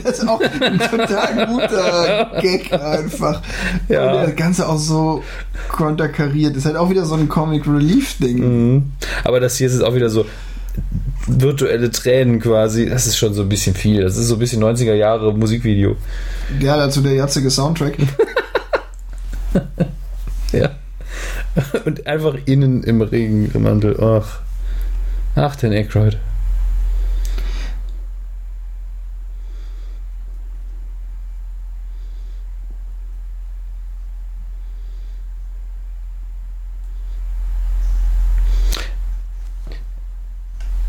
[0.04, 3.44] Das ist auch ein total guter Gag einfach.
[3.88, 4.14] Ja.
[4.14, 5.24] Und das Ganze auch so
[5.70, 6.58] konterkariert.
[6.58, 8.40] Ist halt auch wieder so ein Comic Relief Ding.
[8.40, 8.92] Mhm.
[9.24, 10.26] Aber das hier ist jetzt auch wieder so
[11.28, 12.88] virtuelle Tränen quasi.
[12.88, 14.02] Das ist schon so ein bisschen viel.
[14.02, 15.96] Das ist so ein bisschen 90er Jahre Musikvideo.
[16.60, 17.98] Ja, dazu der jetzige Soundtrack.
[20.52, 20.72] Ja.
[21.86, 23.98] Und einfach innen im Regenmantel.
[24.02, 24.40] Ach.
[25.36, 26.18] Ach, den Aykroyd.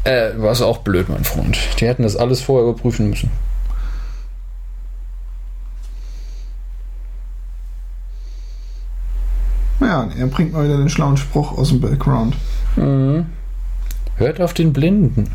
[0.07, 1.59] Äh, war es auch blöd, mein Freund.
[1.81, 3.29] Die hätten das alles vorher überprüfen müssen.
[9.81, 12.37] Ja, er bringt mal wieder den schlauen Spruch aus dem Background.
[12.77, 13.27] Mhm.
[14.17, 15.29] Hört auf den Blinden.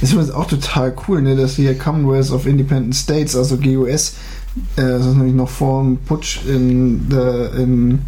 [0.00, 4.14] Ist übrigens auch total cool, ne, dass hier Commonwealth of Independent States, also GUS,
[4.76, 8.00] äh, das ist nämlich noch vor dem Putsch in, der, in,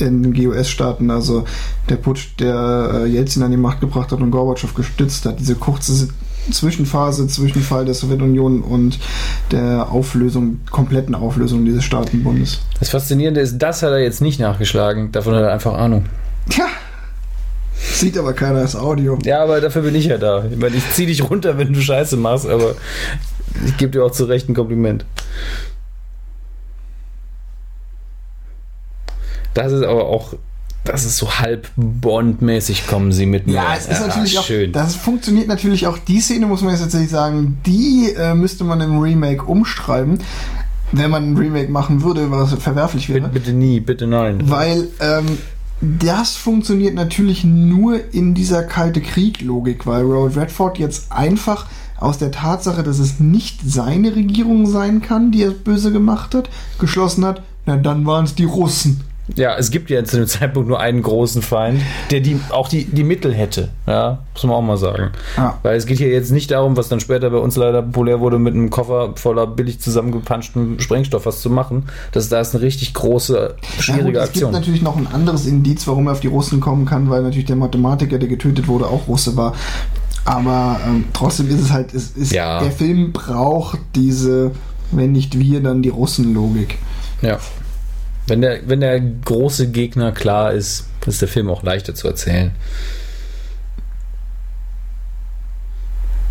[0.00, 1.44] in den GUS-Staaten, also
[1.88, 5.54] der Putsch, der äh, Jelzin an die Macht gebracht hat und Gorbatschow gestützt hat, diese
[5.54, 6.08] kurze
[6.50, 8.98] Zwischenphase zwischen Fall der Sowjetunion und
[9.50, 12.60] der Auflösung, kompletten Auflösung dieses Staatenbundes.
[12.78, 15.12] Das Faszinierende ist, das hat er jetzt nicht nachgeschlagen.
[15.12, 16.06] Davon hat er einfach Ahnung.
[16.48, 16.66] Tja,
[17.74, 19.18] sieht aber keiner als Audio.
[19.24, 20.44] Ja, aber dafür bin ich ja da.
[20.50, 22.74] Ich meine, ich zieh dich runter, wenn du Scheiße machst, aber
[23.66, 25.04] ich gebe dir auch zu Recht ein Kompliment.
[29.58, 30.34] Das ist aber auch,
[30.84, 33.54] das ist so halb Bond-mäßig, kommen sie mit mir.
[33.54, 34.70] Ja, es ist natürlich auch, schön.
[34.70, 38.80] das funktioniert natürlich auch, die Szene muss man jetzt tatsächlich sagen, die äh, müsste man
[38.80, 40.20] im Remake umschreiben,
[40.92, 43.32] wenn man ein Remake machen würde, was verwerflich Bitte, wäre.
[43.32, 44.38] bitte nie, bitte nein.
[44.44, 45.38] Weil ähm,
[45.80, 51.66] das funktioniert natürlich nur in dieser kalte Krieg-Logik, weil Robert Redford jetzt einfach
[51.98, 56.48] aus der Tatsache, dass es nicht seine Regierung sein kann, die er böse gemacht hat,
[56.78, 59.00] geschlossen hat, na dann waren es die Russen.
[59.36, 62.84] Ja, es gibt ja zu dem Zeitpunkt nur einen großen Feind, der die, auch die,
[62.86, 63.68] die Mittel hätte.
[63.86, 65.10] Ja, muss man auch mal sagen.
[65.36, 65.58] Ja.
[65.62, 68.38] Weil es geht hier jetzt nicht darum, was dann später bei uns leider populär wurde,
[68.38, 71.84] mit einem Koffer voller billig zusammengepanschten Sprengstoff was zu machen.
[72.12, 74.50] Das da ist eine richtig große, Ja, schwierige gut, es Aktion.
[74.52, 77.46] gibt natürlich noch ein anderes Indiz, warum er auf die Russen kommen kann, weil natürlich
[77.46, 79.52] der Mathematiker, der getötet wurde, auch Russe war.
[80.24, 82.60] Aber ähm, trotzdem ist es halt, es ist, Ja.
[82.62, 84.50] der Film braucht diese,
[84.90, 86.78] wenn nicht wir, dann die Russen-Logik.
[87.22, 87.38] Ja.
[88.28, 92.52] Wenn der, wenn der große Gegner klar ist, ist der Film auch leichter zu erzählen.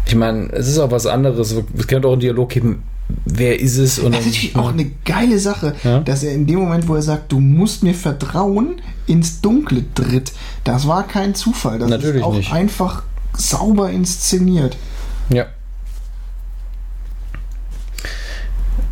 [0.06, 1.54] Ich meine, es ist auch was anderes.
[1.78, 2.84] Es könnte auch einen Dialog geben,
[3.26, 4.00] wer ist es?
[4.00, 6.00] Und Das ist natürlich auch eine geile Sache, Ja.
[6.00, 10.32] dass er in dem Moment, wo er sagt, du musst mir vertrauen, ins Dunkle tritt.
[10.64, 11.80] Das war kein Zufall.
[11.80, 12.54] Das Natürlich ist auch nicht.
[12.54, 14.78] einfach sauber inszeniert.
[15.30, 15.48] Ja.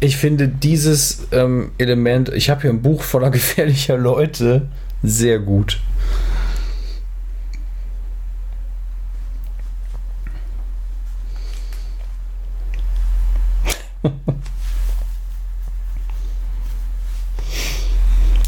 [0.06, 4.68] Ich finde dieses ähm, Element, ich habe hier ein Buch voller gefährlicher Leute,
[5.02, 5.82] sehr gut.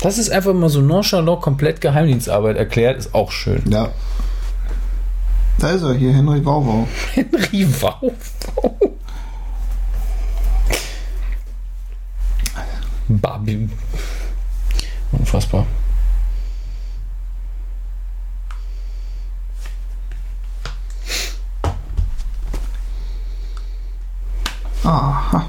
[0.04, 3.64] Das ist einfach mal so nonchalant komplett Geheimdienstarbeit erklärt, ist auch schön.
[3.68, 3.90] Ja.
[5.58, 6.88] Da ist er hier, Henry Wauwau.
[7.14, 8.14] Henry Wow.
[13.08, 13.70] Barbie.
[15.12, 15.66] Unfassbar.
[24.84, 25.46] Aha.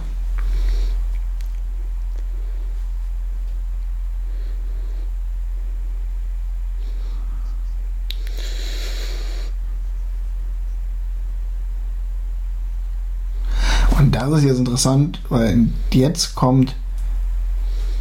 [13.98, 16.74] Und das ist jetzt interessant, weil jetzt kommt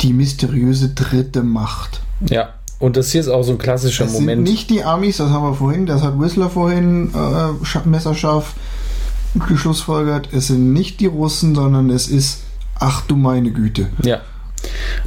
[0.07, 2.01] die mysteriöse dritte Macht.
[2.29, 4.43] Ja, und das hier ist auch so ein klassischer Das sind Moment.
[4.43, 7.15] nicht die Amis, das haben wir vorhin, das hat Whistler vorhin äh,
[7.65, 8.53] scha- messerscharf
[9.47, 10.29] geschlussfolgert.
[10.31, 12.43] Es sind nicht die Russen, sondern es ist,
[12.79, 13.87] ach du meine Güte.
[14.03, 14.21] Ja.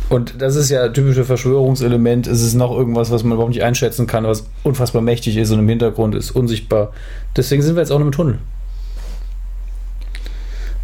[0.09, 2.26] Und das ist ja typische Verschwörungselement.
[2.26, 5.59] Es ist noch irgendwas, was man überhaupt nicht einschätzen kann, was unfassbar mächtig ist und
[5.61, 6.92] im Hintergrund ist unsichtbar.
[7.36, 8.38] Deswegen sind wir jetzt auch noch im Tunnel.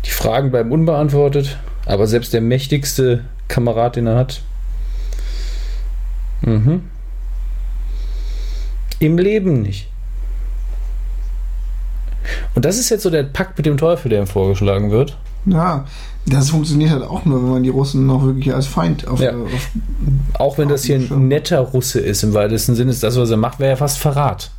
[0.05, 4.43] Die Fragen bleiben unbeantwortet, aber selbst der mächtigste Kamerad, den er hat,
[6.43, 6.83] mhm.
[8.99, 9.89] im Leben nicht.
[12.55, 15.17] Und das ist jetzt so der Pakt mit dem Teufel, der ihm vorgeschlagen wird.
[15.47, 15.85] Ja,
[16.27, 19.31] das funktioniert halt auch nur, wenn man die Russen noch wirklich als Feind auf, Ja.
[19.31, 19.71] auf
[20.35, 23.37] Auch wenn das hier ein netter Russe ist, im weitesten Sinne, ist das, was er
[23.37, 24.51] macht, wäre ja fast Verrat.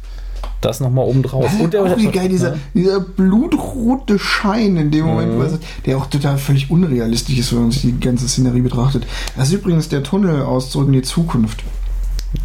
[0.62, 1.52] Das nochmal oben drauf.
[1.60, 2.60] Und der, auch wie geil, dieser, Ja.
[2.74, 5.50] dieser blutrote Schein in dem Moment, Mhm.
[5.50, 9.06] sagt, der auch total völlig unrealistisch ist, wenn man sich die ganze Szenerie betrachtet.
[9.36, 11.64] Das ist übrigens der Tunnel aus Zurück in die Zukunft.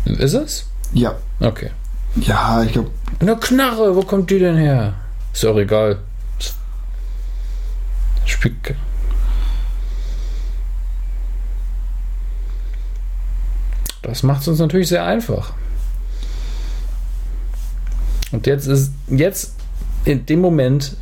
[0.04, 0.66] Ist es?
[0.92, 1.14] Ja.
[1.40, 1.70] Okay.
[2.16, 2.90] Ja, ich glaube,
[3.20, 4.94] Eine Knarre, wo kommt die denn her?
[5.32, 5.98] Ist auch egal.
[8.26, 8.74] Spick.
[14.02, 15.52] Das macht es uns natürlich sehr einfach.
[18.32, 19.54] Und jetzt ist, jetzt
[20.04, 20.96] in dem Moment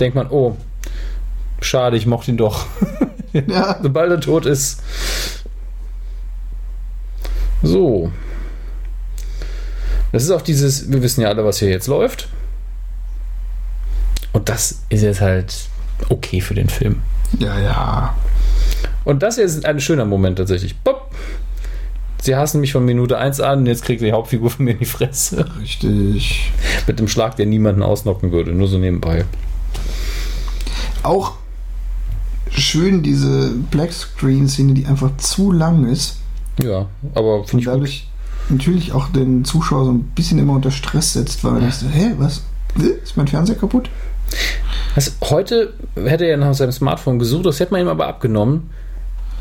[0.00, 0.56] denkt man, oh,
[1.60, 2.66] schade, ich mochte ihn doch.
[3.32, 4.82] ja, Sobald er tot ist.
[7.62, 8.10] So.
[10.12, 12.28] Das ist auch dieses, wir wissen ja alle, was hier jetzt läuft.
[14.32, 15.68] Und das ist jetzt halt
[16.08, 17.02] okay für den Film.
[17.38, 18.14] ja, ja.
[19.04, 20.76] Und das hier ist ein schöner Moment tatsächlich.
[20.78, 21.14] Bopp.
[22.26, 24.80] Sie hassen mich von Minute 1 an und jetzt kriegt die Hauptfigur von mir in
[24.80, 25.46] die Fresse.
[25.60, 26.50] Richtig.
[26.88, 29.24] Mit dem Schlag, der niemanden ausnocken würde, nur so nebenbei.
[31.04, 31.34] Auch
[32.50, 36.18] schön diese Black Screen-Szene, die einfach zu lang ist.
[36.60, 37.74] Ja, aber finde ich gut.
[37.74, 38.08] dadurch
[38.48, 41.86] natürlich auch den Zuschauer so ein bisschen immer unter Stress setzt, weil er denkt, so,
[41.88, 42.42] hä, was?
[43.04, 43.88] Ist mein Fernseher kaputt?
[44.96, 48.70] Also, heute hätte er nach seinem Smartphone gesucht, das hätte man ihm aber abgenommen.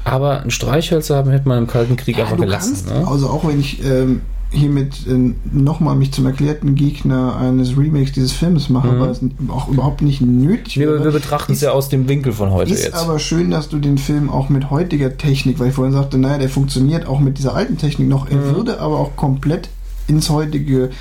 [0.06, 2.74] Aber ein Streichhölzer haben hätte man im Kalten Krieg einfach du gelassen.
[2.86, 3.06] kannst, Ne?
[3.08, 4.22] also auch wenn ich ähm,
[4.52, 9.00] hiermit äh, nochmal mich zum erklärten Gegner eines Remakes dieses Films mache, Mhm.
[9.00, 9.20] weil es
[9.50, 11.04] auch überhaupt nicht nötig Wir, wäre.
[11.04, 12.96] wir betrachten es Ist- ja aus dem Winkel von heute Ist jetzt.
[12.96, 16.38] aber schön, dass du den Film auch mit heutiger Technik, weil ich vorhin sagte, naja,
[16.38, 18.56] der funktioniert auch mit dieser alten Technik noch, er Mhm.
[18.56, 19.70] würde aber auch komplett
[20.08, 20.92] ins heutige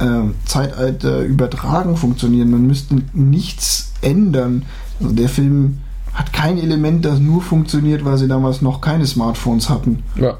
[0.00, 2.50] ähm, Zeitalter übertragen funktionieren.
[2.50, 4.64] Man müsste nichts ändern.
[5.00, 5.78] Also der Film
[6.14, 10.02] hat kein Element, das nur funktioniert, weil sie damals noch keine Smartphones hatten.
[10.16, 10.38] Ja.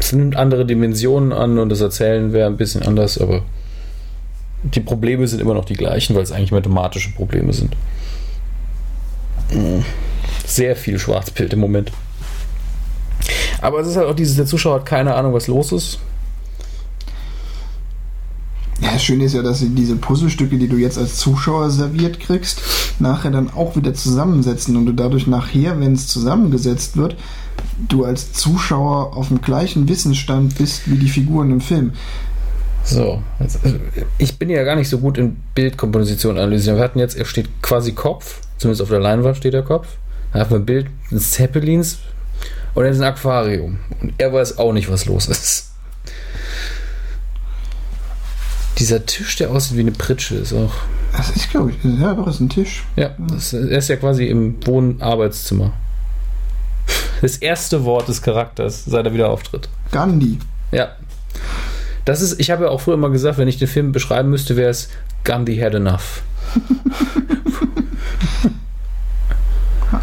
[0.00, 3.42] Es nimmt andere Dimensionen an und das Erzählen wäre ein bisschen anders, aber
[4.62, 7.76] die Probleme sind immer noch die gleichen, weil es eigentlich mathematische Probleme sind.
[10.46, 11.92] Sehr viel Schwarzbild im Moment.
[13.60, 15.98] Aber es ist halt auch dieses, der Zuschauer hat keine Ahnung, was los ist.
[18.82, 22.60] Ja, Schöne ist ja, dass sie diese Puzzlestücke, die du jetzt als Zuschauer serviert kriegst,
[22.98, 27.16] nachher dann auch wieder zusammensetzen und du dadurch nachher, wenn es zusammengesetzt wird,
[27.88, 31.92] du als Zuschauer auf dem gleichen Wissensstand bist wie die Figuren im Film.
[32.84, 33.76] So, jetzt, also,
[34.18, 36.76] ich bin ja gar nicht so gut in Bildkomposition analysieren.
[36.76, 39.86] Wir hatten jetzt, er steht quasi Kopf, zumindest auf der Leinwand steht der Kopf.
[40.32, 41.98] Dann haben wir ein Bild des Zeppelins
[42.74, 43.78] und er ist ein Aquarium.
[44.00, 45.71] Und er weiß auch nicht, was los ist.
[48.78, 50.72] Dieser Tisch, der aussieht wie eine Pritsche, ist auch.
[51.16, 52.84] Das ist, glaube ich, ja, doch, ist ein Tisch.
[52.96, 55.72] Ja, das, er ist ja quasi im Wohn-Arbeitszimmer.
[57.20, 59.68] Das erste Wort des Charakters, seit er wieder auftritt.
[59.90, 60.38] Gandhi.
[60.72, 60.88] Ja.
[62.06, 64.56] Das ist, ich habe ja auch früher immer gesagt, wenn ich den Film beschreiben müsste,
[64.56, 64.88] wäre es
[65.24, 66.22] Gandhi had enough.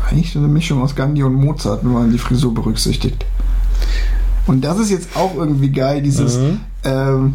[0.09, 3.25] Eigentlich eine Mischung aus Gandhi und Mozart, wenn man die Frisur berücksichtigt.
[4.47, 6.59] Und das ist jetzt auch irgendwie geil, dieses, Mhm.
[6.83, 7.33] ähm,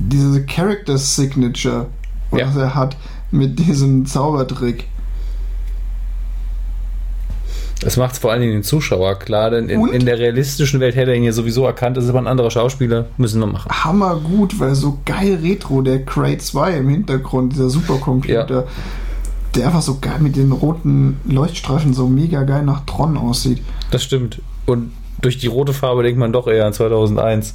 [0.00, 1.86] diese Character Signature,
[2.32, 2.48] Ja.
[2.48, 2.96] was er hat
[3.30, 4.86] mit diesem Zaubertrick.
[7.80, 10.96] Das macht es vor allen Dingen den Zuschauer klar, denn in, in der realistischen Welt
[10.96, 13.70] hätte er ihn ja sowieso erkannt, das ist aber ein anderer Schauspieler, müssen wir machen.
[13.70, 18.66] Hammer gut, weil so geil retro, der Cray 2 im Hintergrund, dieser Supercomputer,
[19.54, 23.62] der einfach so geil mit den roten Leuchtstreifen so mega geil nach Tron aussieht.
[23.90, 24.42] Das stimmt.
[24.66, 27.54] Und durch die rote Farbe denkt man doch eher an 2001.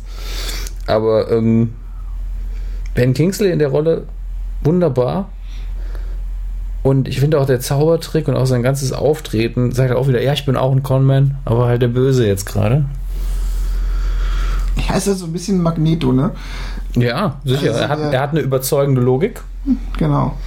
[0.87, 1.73] Aber ähm,
[2.95, 4.05] Ben Kingsley in der Rolle
[4.63, 5.29] wunderbar.
[6.81, 10.21] Und ich finde auch der Zaubertrick und auch sein ganzes Auftreten sagt er auch wieder,
[10.21, 12.85] ja, ich bin auch ein Conman, aber halt der Böse jetzt gerade.
[14.87, 16.31] Ja, ist ja so ein bisschen Magneto, ne?
[16.95, 17.69] Ja, sicher.
[17.71, 19.41] Also er, hat, er hat eine überzeugende Logik.
[19.97, 20.37] Genau.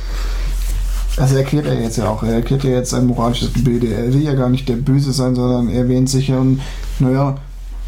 [1.16, 2.22] Also erklärt er jetzt ja auch.
[2.22, 3.88] Er erklärt ja jetzt sein moralisches Gebilde.
[3.92, 6.60] Er will ja gar nicht der Böse sein, sondern er wähnt sich ja und,
[7.00, 7.36] naja,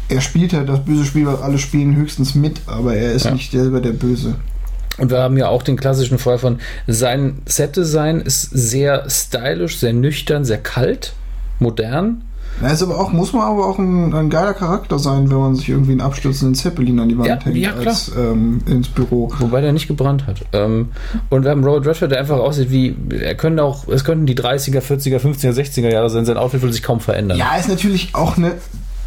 [0.09, 3.31] er spielt halt das böse Spiel, was alle spielen, höchstens mit, aber er ist Ja.
[3.31, 4.35] nicht selber der Böse.
[5.01, 9.93] Und wir haben ja auch den klassischen Fall von sein Set-Design ist sehr stylisch, sehr
[9.93, 11.13] nüchtern, sehr kalt,
[11.57, 12.21] modern.
[12.61, 15.55] Er ist aber auch, muss man aber auch ein, ein geiler Charakter sein, wenn man
[15.55, 17.87] sich irgendwie einen abstürzenden Zeppelin an die Wand Ja, hängt ja, klar.
[17.87, 19.31] als ähm, ins Büro.
[19.39, 20.41] Wobei der nicht gebrannt hat.
[20.53, 20.89] Ähm,
[21.31, 24.35] und wir haben Robert Redford, der einfach aussieht wie, er könnte auch, es könnten die
[24.35, 27.39] 30er, 40er, 50er, 60er Jahre sein, sein Outfit würde sich kaum verändern.
[27.39, 28.51] Ja, ist natürlich auch eine.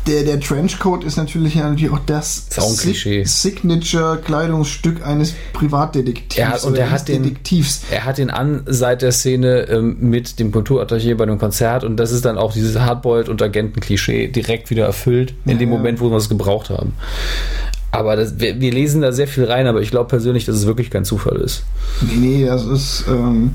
[0.06, 2.46] Der, der Trenchcoat ist natürlich, ja, natürlich auch das
[2.78, 3.24] Klischee.
[3.24, 6.36] Signature-Kleidungsstück eines Privatdetektivs.
[6.38, 7.82] Er hat- und er hat den- Detektivs.
[7.90, 11.96] Er hat ihn an seit der Szene ähm, mit dem Kulturattaché bei einem Konzert und
[11.96, 15.76] das ist dann auch dieses Hardboiled und Agenten-Klischee direkt wieder erfüllt in Ja, dem ja.
[15.78, 16.92] Moment, wo wir es gebraucht haben.
[17.90, 20.66] Aber das, wir, wir lesen da sehr viel rein, aber ich glaube persönlich, dass es
[20.66, 21.62] wirklich kein Zufall ist.
[22.02, 23.04] Nee, nee, das ist.
[23.08, 23.52] Ähm,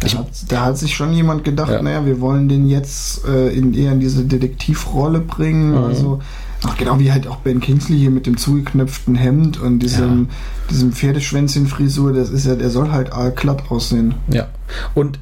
[0.00, 1.82] da, Ich- hat, da hat sich schon jemand gedacht, Ja.
[1.82, 5.72] naja, wir wollen den jetzt äh, in eher in diese Detektivrolle bringen.
[5.72, 5.84] Mhm.
[5.84, 6.20] Also,
[6.66, 10.28] ach, genau wie halt auch Ben Kingsley hier mit dem zugeknöpften Hemd und diesem,
[10.70, 14.14] diesem Pferdeschwänzchen-Frisur, das ist ja, der soll halt glatt aussehen.
[14.28, 14.48] Ja.
[14.94, 15.18] Und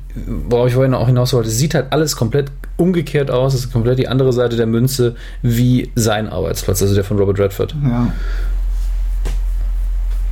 [0.49, 3.55] worauf ich vorhin auch hinaus wollte, es sieht halt alles komplett umgekehrt aus.
[3.55, 7.39] Es ist komplett die andere Seite der Münze wie sein Arbeitsplatz, also der von Robert
[7.41, 7.75] Redford.
[7.85, 8.13] Ja.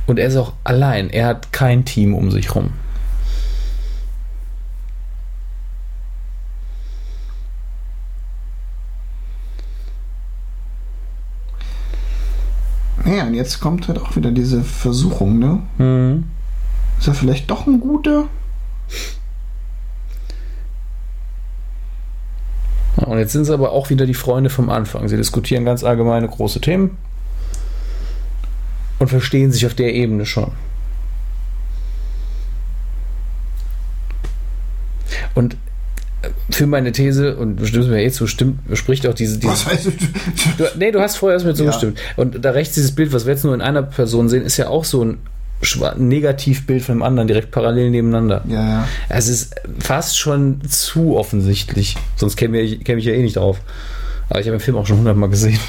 [0.05, 1.09] Und er ist auch allein.
[1.09, 2.69] Er hat kein Team um sich rum.
[13.07, 15.61] Naja, und jetzt kommt halt auch wieder diese Versuchung, ne?
[15.77, 16.25] Mhm.
[16.99, 18.25] Ist er vielleicht doch ein guter?
[22.97, 25.07] Ja, Und jetzt sind es aber auch wieder die Freunde vom Anfang.
[25.07, 26.97] Sie diskutieren ganz allgemeine große Themen
[28.99, 30.51] und verstehen sich auf der Ebene schon.
[35.33, 35.55] Und
[36.49, 39.65] für meine These, und du stimmst mir eh zu, stimmt, spricht auch diese, diese Was
[39.65, 39.91] heißt du?
[40.57, 41.65] Du, nee, du hast vorher erst mit Ja.
[41.65, 41.99] zugestimmt.
[42.15, 44.67] Und da rechts dieses Bild, was wir jetzt nur in einer Person sehen, ist ja
[44.69, 45.19] auch so ein
[45.97, 48.43] Negativbild von dem anderen, direkt parallel nebeneinander.
[48.47, 48.87] Ja, ja.
[49.09, 51.95] Es ist fast schon zu offensichtlich.
[52.15, 53.59] Sonst käme ich, käme ich ja eh nicht drauf.
[54.29, 55.59] Aber ich habe den Film auch schon hundertmal gesehen.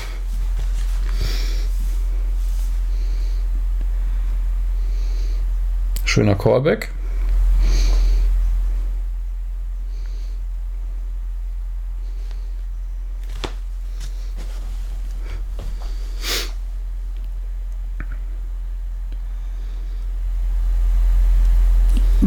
[6.04, 6.90] Schöner Callback.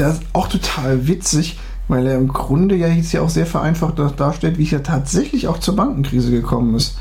[0.02, 4.00] Das ist auch total witzig, weil er im Grunde ja jetzt ja auch sehr vereinfacht
[4.00, 6.98] da- darstellt, wie es ja tatsächlich auch zur Bankenkrise gekommen ist.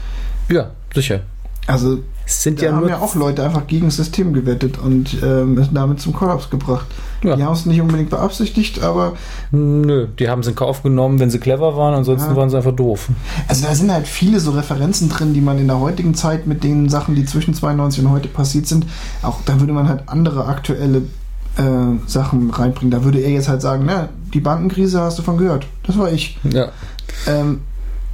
[0.48, 1.20] Ja, sicher.
[1.66, 5.16] Also Es sind da ja haben ja auch Leute einfach gegen das System gewettet und
[5.22, 6.86] ähm, es damit zum Kollaps gebracht.
[7.22, 7.36] Ja.
[7.36, 9.12] Die haben es nicht unbedingt beabsichtigt, aber
[9.52, 12.36] Nö, die haben es in Kauf genommen, wenn sie clever waren, ansonsten Ja.
[12.36, 13.08] waren sie einfach doof.
[13.46, 16.64] also da sind halt viele so Referenzen drin, die man in der heutigen Zeit mit
[16.64, 18.86] den Sachen, die zwischen 92 und heute passiert sind,
[19.22, 21.02] auch da würde man halt andere aktuelle
[21.56, 22.90] äh, Sachen reinbringen.
[22.90, 25.66] Da würde er jetzt halt sagen, na, die Bankenkrise hast du von gehört.
[25.84, 26.38] Das war ich.
[26.44, 26.68] Ja.
[27.26, 27.60] Ähm,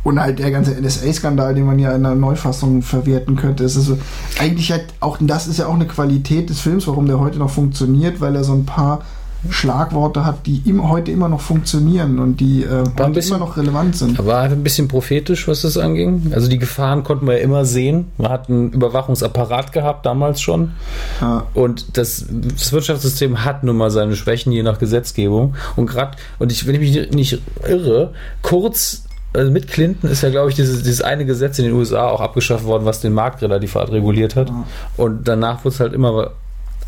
[0.06, 3.64] und halt der ganze NSA-Skandal, den man ja in einer Neufassung verwerten könnte.
[3.64, 3.98] Ist so,
[4.38, 7.50] eigentlich halt auch, das ist ja auch eine Qualität des Films, warum der heute noch
[7.50, 9.02] funktioniert, weil er so ein paar
[9.50, 13.96] Schlagworte hat, die im, heute immer noch funktionieren und die äh, bisschen- immer noch relevant
[13.96, 14.18] sind.
[14.18, 16.32] Aber einfach ein bisschen prophetisch, was das anging.
[16.34, 18.06] Also die Gefahren konnten wir ja immer sehen.
[18.18, 20.72] Man hat einen Überwachungsapparat gehabt, damals schon.
[21.20, 21.44] Ja.
[21.54, 25.54] Und das, das Wirtschaftssystem hat nun mal seine Schwächen, je nach Gesetzgebung.
[25.76, 29.02] Und gerade, und ich, wenn ich mich nicht irre, kurz
[29.32, 32.20] also mit Clinton ist ja, glaube ich, dieses, dieses eine Gesetz in den USA auch
[32.22, 34.48] abgeschafft worden, was den Markt relativ hart reguliert hat.
[34.48, 34.64] Ja.
[34.96, 36.30] Und danach wurde es halt immer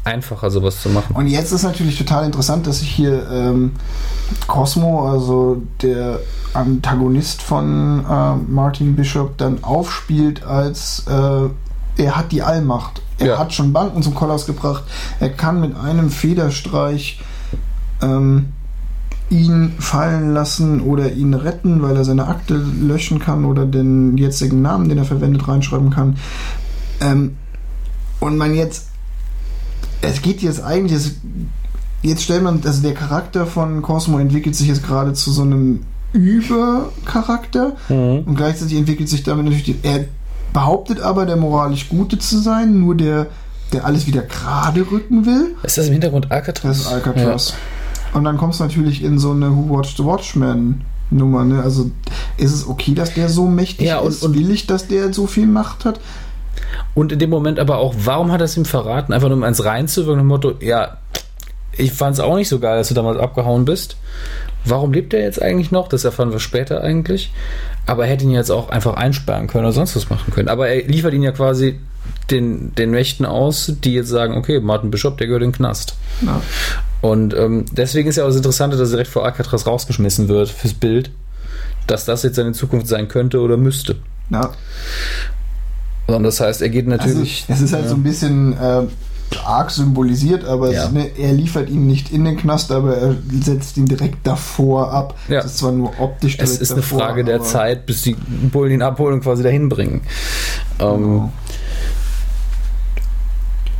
[0.08, 1.14] einfacher, sowas zu machen.
[1.14, 3.72] Und jetzt ist natürlich total interessant, dass sich hier ähm,
[4.46, 6.20] Cosmo, also der
[6.54, 11.48] Antagonist von äh, Martin Bishop, dann aufspielt als äh,
[12.02, 13.02] er hat die Allmacht.
[13.18, 13.38] Er Ja.
[13.38, 14.84] hat schon Banken zum Kollaps gebracht.
[15.20, 17.20] Er kann mit einem Federstreich
[18.00, 18.52] ähm,
[19.30, 24.62] ihn fallen lassen oder ihn retten, weil er seine Akte löschen kann oder den jetzigen
[24.62, 26.16] Namen, den er verwendet, reinschreiben kann.
[27.00, 27.36] Ähm,
[28.20, 28.87] und man jetzt,
[30.02, 31.12] es geht jetzt eigentlich, es,
[32.02, 35.80] jetzt stellt man, also der Charakter von Cosmo entwickelt sich jetzt gerade zu so einem
[36.12, 38.22] Übercharakter Mhm.
[38.26, 40.04] und gleichzeitig entwickelt sich damit natürlich, die, er
[40.52, 43.26] behauptet aber, der moralisch Gute zu sein, nur der,
[43.72, 45.54] der alles wieder gerade rücken will.
[45.62, 46.62] Ist das im Hintergrund Alcatraz?
[46.78, 47.54] Das ist Alcatraz.
[48.14, 51.62] Und dann kommst du natürlich in so eine Who Watched the Watchmen Nummer, ne?
[51.62, 51.90] Also
[52.38, 54.22] ist es okay, dass der so mächtig Ja, und- ist?
[54.22, 56.00] und- will ich, dass der so viel Macht hat?
[56.94, 59.12] Und in dem Moment aber auch, warum hat er es ihm verraten?
[59.12, 60.98] Einfach nur um eins reinzuwirken, dem Motto, ja,
[61.76, 63.96] ich fand es auch nicht so geil, dass du damals abgehauen bist.
[64.64, 65.88] Warum lebt er jetzt eigentlich noch?
[65.88, 67.32] Das erfahren wir später eigentlich.
[67.86, 70.48] Aber er hätte ihn jetzt auch einfach einsperren können oder sonst was machen können.
[70.48, 71.78] Aber er liefert ihn ja quasi
[72.30, 75.94] den, den Mächten aus, die jetzt sagen, okay, Martin Bishop, der gehört in den Knast.
[76.20, 76.42] Ja.
[77.00, 80.48] Und ähm, deswegen ist ja auch das Interessante, dass er direkt vor Alcatraz rausgeschmissen wird
[80.48, 81.10] fürs Bild,
[81.86, 83.96] dass das jetzt seine Zukunft sein könnte oder müsste.
[84.30, 84.50] ja.
[86.08, 87.44] Und das heißt, er geht Also, natürlich.
[87.48, 87.90] es ist halt ja.
[87.90, 88.82] so ein bisschen äh,
[89.44, 90.84] arg symbolisiert, aber Ja.
[90.84, 94.90] ist ne, er liefert ihn nicht in den Knast, aber er setzt ihn direkt davor
[94.90, 95.14] ab.
[95.28, 95.42] Ja.
[95.42, 98.14] Das ist zwar nur optisch direkt Es ist eine davor, Frage der Zeit, bis die
[98.50, 100.00] Bullen ihn abholen und quasi dahin bringen.
[100.80, 101.32] Ähm, Genau.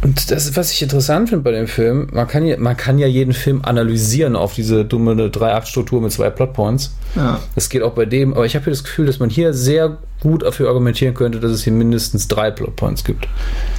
[0.00, 3.08] Und das, was ich interessant finde bei dem Film, man kann, ja, man kann ja
[3.08, 6.94] jeden Film analysieren auf diese dumme 3-8-Struktur mit zwei Plotpoints.
[7.16, 7.40] Ja.
[7.56, 9.98] Das geht auch bei dem, aber ich habe hier das Gefühl, dass man hier sehr
[10.20, 13.26] gut dafür argumentieren könnte, dass es hier mindestens drei Plotpoints gibt.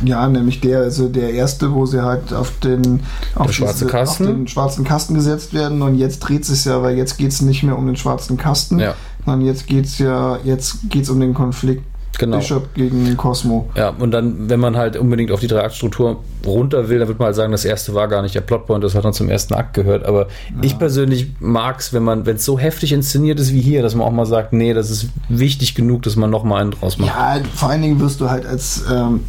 [0.03, 3.01] Ja, nämlich der, also der erste, wo sie halt auf den,
[3.35, 4.27] auf schwarze Kasten.
[4.27, 7.41] auf den schwarzen Kasten gesetzt werden und jetzt dreht sich ja, weil jetzt geht es
[7.41, 8.95] nicht mehr um den schwarzen Kasten, Ja.
[9.25, 11.83] sondern jetzt geht es ja, jetzt geht's um den Konflikt
[12.17, 12.37] Genau.
[12.37, 13.69] Bishop gegen Cosmo.
[13.75, 17.27] Ja, und dann, wenn man halt unbedingt auf die Drei-Akt-Struktur runter will, dann wird man
[17.27, 19.73] halt sagen, das erste war gar nicht der Plotpoint, das hat dann zum ersten Akt
[19.73, 20.05] gehört.
[20.05, 20.27] Aber
[20.61, 23.95] ich persönlich mag es, wenn man, wenn es so heftig inszeniert ist wie hier, dass
[23.95, 27.09] man auch mal sagt, nee, das ist wichtig genug, dass man nochmal einen draus macht.
[27.09, 29.21] Ja, vor allen Dingen wirst du halt als ähm,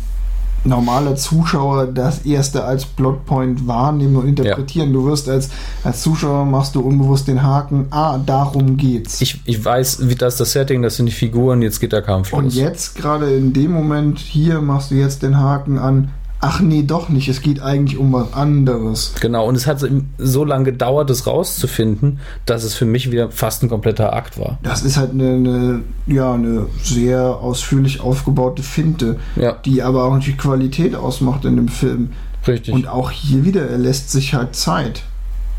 [0.64, 4.92] normaler Zuschauer das erste als Plotpoint wahrnehmen und interpretieren.
[4.92, 5.50] Du wirst als,
[5.84, 9.20] als Zuschauer machst du unbewusst den Haken, ah, darum geht's.
[9.20, 12.02] Ich, ich weiß, wie das ist das Setting, das sind die Figuren, jetzt geht der
[12.02, 12.54] Kampf und los.
[12.54, 17.08] jetzt, gerade in dem Moment, hier machst du jetzt den Haken an, ach nee, doch
[17.10, 19.12] nicht, es geht eigentlich um was anderes.
[19.20, 19.84] Genau, und es hat
[20.18, 24.58] so lange gedauert, das rauszufinden, dass es für mich wieder fast ein kompletter Akt war.
[24.62, 30.14] Das ist halt eine, eine, ja, eine sehr ausführlich aufgebaute Finte, Ja, die aber auch
[30.14, 32.12] natürlich Qualität ausmacht in dem Film.
[32.46, 32.72] richtig.
[32.72, 35.02] Und auch hier wieder, er lässt sich halt Zeit.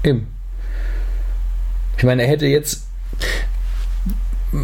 [0.04, 0.28] Eben.
[1.98, 2.88] Ich meine, er hätte jetzt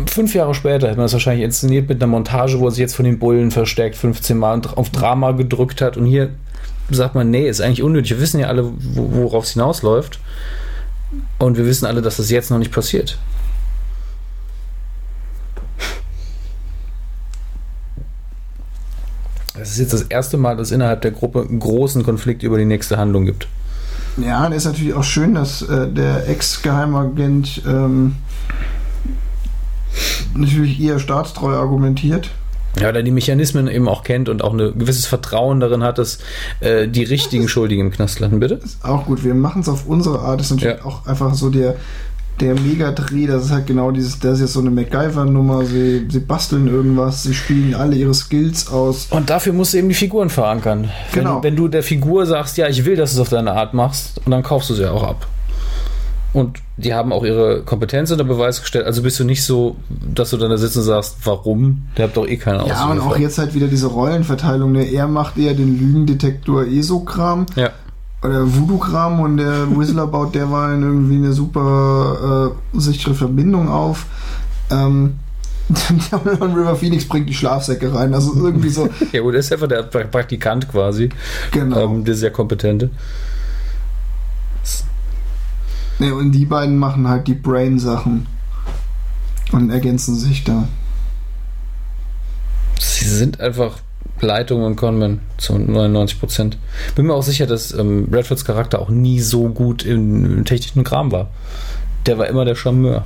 [0.08, 2.96] fünf Jahre später hätte man das wahrscheinlich inszeniert mit einer Montage, wo er sich jetzt
[2.96, 6.30] von den Bullen verstärkt 15 Mal auf Drama gedrückt hat und hier
[6.90, 8.12] sagt man, nee, ist eigentlich unnötig.
[8.12, 10.20] Wir wissen ja alle, wo- worauf es hinausläuft.
[11.40, 13.18] Und wir wissen alle, dass das jetzt noch nicht passiert.
[19.58, 22.58] Das ist jetzt das erste Mal, dass es innerhalb der Gruppe einen großen Konflikt über
[22.58, 23.48] die nächste Handlung gibt.
[24.18, 28.16] Ja, und es ist natürlich auch schön, dass äh, der Ex-Geheimagent ähm,
[30.36, 32.30] natürlich eher staatstreu argumentiert.
[32.80, 35.98] Ja, weil er die Mechanismen eben auch kennt und auch ein gewisses Vertrauen darin hat,
[35.98, 36.19] dass
[36.60, 38.56] äh, die richtigen Schuldigen im Knast landen, bitte?
[38.56, 39.24] Ist auch gut.
[39.24, 40.40] Wir machen es auf unsere Art.
[40.40, 40.86] Das ist natürlich Ja.
[40.86, 41.76] auch einfach so der
[42.40, 46.19] der Megadreh, das ist halt genau dieses, das ist jetzt so eine MacGyver-Nummer, sie, sie
[46.19, 49.07] basteln irgendwas, sie spielen alle ihre Skills aus.
[49.10, 50.91] Und dafür musst du eben die Figuren verankern.
[51.14, 51.38] Genau.
[51.38, 53.74] Wenn, wenn du der Figur sagst, ja, ich will, dass du es auf deine Art
[53.74, 55.26] machst, und dann kaufst du sie auch ab.
[56.34, 58.86] Und die haben auch ihre Kompetenz unter Beweis gestellt.
[58.86, 59.76] Also bist du nicht so,
[60.14, 61.88] dass du dann da sitzt und sagst, warum?
[61.98, 64.72] Der habt doch eh keine Ja, und auch jetzt halt wieder diese Rollenverteilung.
[64.74, 64.84] Ne?
[64.86, 67.72] Er macht eher den Lügendetektor ESO-Kram Ja.
[68.24, 74.06] oder Voodoo-Kram und der Whistler baut derweil irgendwie eine super äh, sichere Verbindung auf.
[74.70, 75.16] Ähm,
[76.40, 78.14] und River Phoenix bringt die Schlafsäcke rein.
[78.14, 81.10] Also irgendwie so, Ja, gut, er ist einfach der Pra- Praktikant quasi,
[81.52, 81.80] genau.
[81.95, 82.90] ähm, der sehr kompetente.
[85.99, 88.28] Ne, und die beiden machen halt die Brain-Sachen
[89.52, 90.68] und ergänzen sich da.
[92.80, 93.80] Sie sind einfach
[94.22, 96.57] Leitung und Conman zu 99 Prozent.
[96.95, 101.11] Bin mir auch sicher, dass ähm, Redfords Charakter auch nie so gut im technischen Kram
[101.11, 101.30] war.
[102.06, 103.06] Der war immer der Charmeur.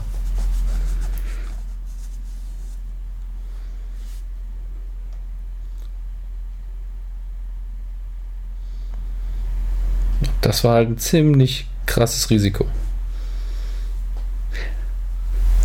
[10.41, 12.65] Das war halt ein ziemlich krasses Risiko.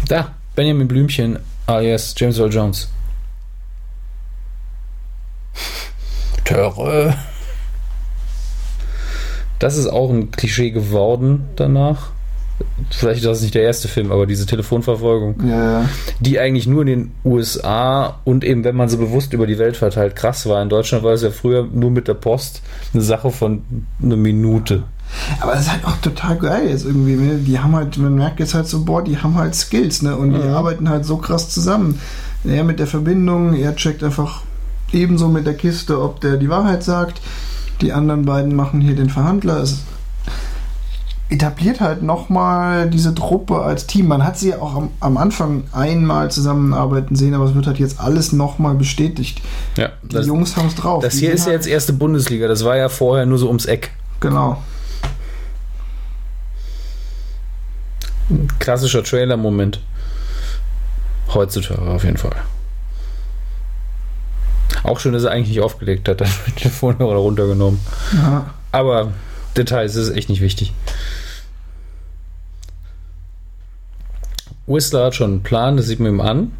[0.09, 2.89] Da, Benjamin Blümchen alias James Earl Jones.
[6.45, 7.17] Töre.
[9.59, 12.11] Das ist auch ein Klischee geworden danach.
[12.91, 15.89] Vielleicht ist das nicht der erste Film, aber diese Telefonverfolgung, Ja,
[16.21, 19.77] die eigentlich nur in den USA und eben, wenn man so bewusst über die Welt
[19.77, 20.63] verteilt, krass war.
[20.63, 22.63] In Deutschland war es ja früher nur mit der Post
[22.95, 23.63] eine Sache von
[24.03, 24.85] einer Minute.
[25.41, 27.15] Aber es ist halt auch total geil jetzt irgendwie.
[27.17, 27.37] Ne?
[27.39, 30.17] Die haben halt, man merkt jetzt halt so, boah, die haben halt Skills, ne?
[30.17, 30.55] Und die Mhm.
[30.55, 31.99] arbeiten halt so krass zusammen.
[32.45, 34.43] Er mit der Verbindung, er checkt einfach
[34.93, 37.21] ebenso mit der Kiste, ob der die Wahrheit sagt.
[37.81, 39.59] Die anderen beiden machen hier den Verhandler.
[39.63, 39.81] Es
[41.29, 44.07] etabliert halt nochmal diese Truppe als Team.
[44.07, 47.79] Man hat sie ja auch am, am Anfang einmal zusammenarbeiten sehen, aber es wird halt
[47.81, 49.43] jetzt alles nochmal bestätigt.
[49.77, 51.03] Ja, Die das, Jungs haben es drauf.
[51.03, 52.47] das Die hier ist ja halt- jetzt erste Bundesliga.
[52.47, 53.91] Das war ja vorher nur so ums Eck.
[54.21, 54.59] Genau.
[58.59, 59.81] Klassischer Trailer-Moment.
[61.33, 62.37] Heutzutage auf jeden Fall.
[64.83, 66.21] Auch schön, dass er eigentlich nicht aufgelegt hat.
[66.21, 67.81] Dann wird der Telefonhörer runtergenommen.
[68.15, 68.55] Ja.
[68.73, 69.13] Aber
[69.57, 70.73] Details ist echt nicht wichtig.
[74.67, 76.53] Whistler hat schon einen Plan, das sieht man ihm an.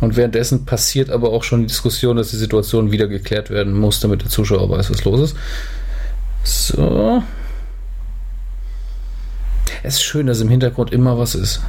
[0.00, 4.00] Und währenddessen passiert aber auch schon die Diskussion, dass die Situation wieder geklärt werden muss,
[4.00, 5.36] damit der Zuschauer weiß, was los ist.
[6.42, 7.22] So.
[9.82, 11.62] Es ist schön, dass im Hintergrund immer was ist.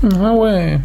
[0.00, 0.80] No way.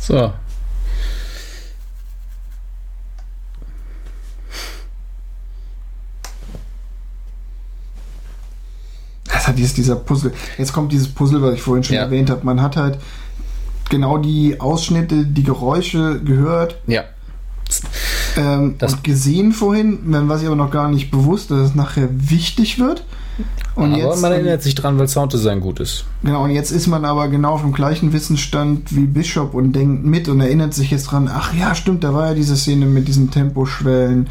[0.00, 0.32] So.
[9.58, 10.32] Jetzt dieser Puzzle.
[10.58, 12.02] Jetzt kommt dieses Puzzle, was ich vorhin schon Ja.
[12.02, 12.44] erwähnt habe.
[12.44, 12.98] Man hat halt
[13.90, 17.02] genau die Ausschnitte, die Geräusche gehört Ja.
[18.36, 20.10] ähm, Das- und gesehen vorhin.
[20.12, 23.04] Dann war sich aber noch gar nicht bewusst, dass es nachher wichtig wird.
[23.74, 26.06] Und aber jetzt, man erinnert sich dran, weil Sounddesign gut ist.
[26.22, 30.04] genau, und jetzt ist man aber genau auf dem gleichen Wissensstand wie Bishop und denkt
[30.06, 33.06] mit und erinnert sich jetzt dran, ach ja, stimmt, da war ja diese Szene mit
[33.08, 34.28] diesen Temposchwellen.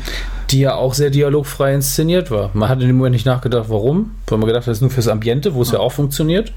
[0.51, 2.51] Die ja auch sehr dialogfrei inszeniert war.
[2.53, 4.11] Man hat in dem Moment nicht nachgedacht, warum.
[4.27, 6.53] Weil man gedacht hat, das ist nur fürs Ambiente, wo es ja auch funktioniert.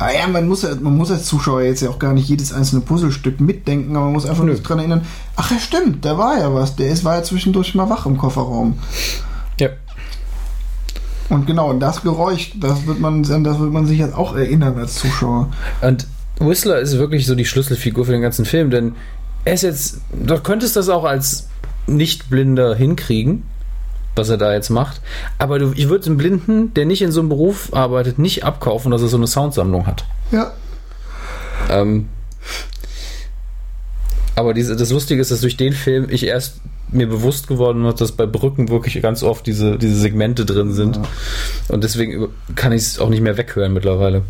[0.00, 2.52] Ah ja, man muss, ja- man muss als Zuschauer jetzt ja auch gar nicht jedes
[2.52, 5.02] einzelne Puzzlestück mitdenken, aber man muss einfach nur dran erinnern,
[5.34, 8.16] ach ja stimmt, da war ja was, der ist, war ja zwischendurch mal wach im
[8.16, 8.78] Kofferraum.
[9.58, 9.70] Ja.
[11.30, 14.78] Und genau, und das Geräusch, das wird man, das wird man sich jetzt auch erinnern
[14.78, 15.48] als Zuschauer.
[15.80, 16.06] Und
[16.38, 18.92] Whistler ist wirklich so die Schlüsselfigur für den ganzen Film, denn
[19.44, 21.47] er ist jetzt, du könntest das auch als
[21.88, 23.44] Nichtblinder hinkriegen,
[24.14, 25.00] was er da jetzt macht,
[25.38, 28.90] aber du, ich würde einem Blinden, der nicht in so einem Beruf arbeitet, nicht abkaufen,
[28.90, 30.04] dass er so eine Soundsammlung hat.
[30.30, 30.52] Ja.
[31.70, 32.08] Ähm,
[34.34, 36.60] aber diese, das Lustige ist, dass durch den Film ich erst
[36.90, 40.96] mir bewusst geworden bin, dass bei Brücken wirklich ganz oft diese, diese Segmente drin sind.
[40.96, 41.02] Ja.
[41.68, 44.22] Und deswegen kann ich es auch nicht mehr weghören mittlerweile.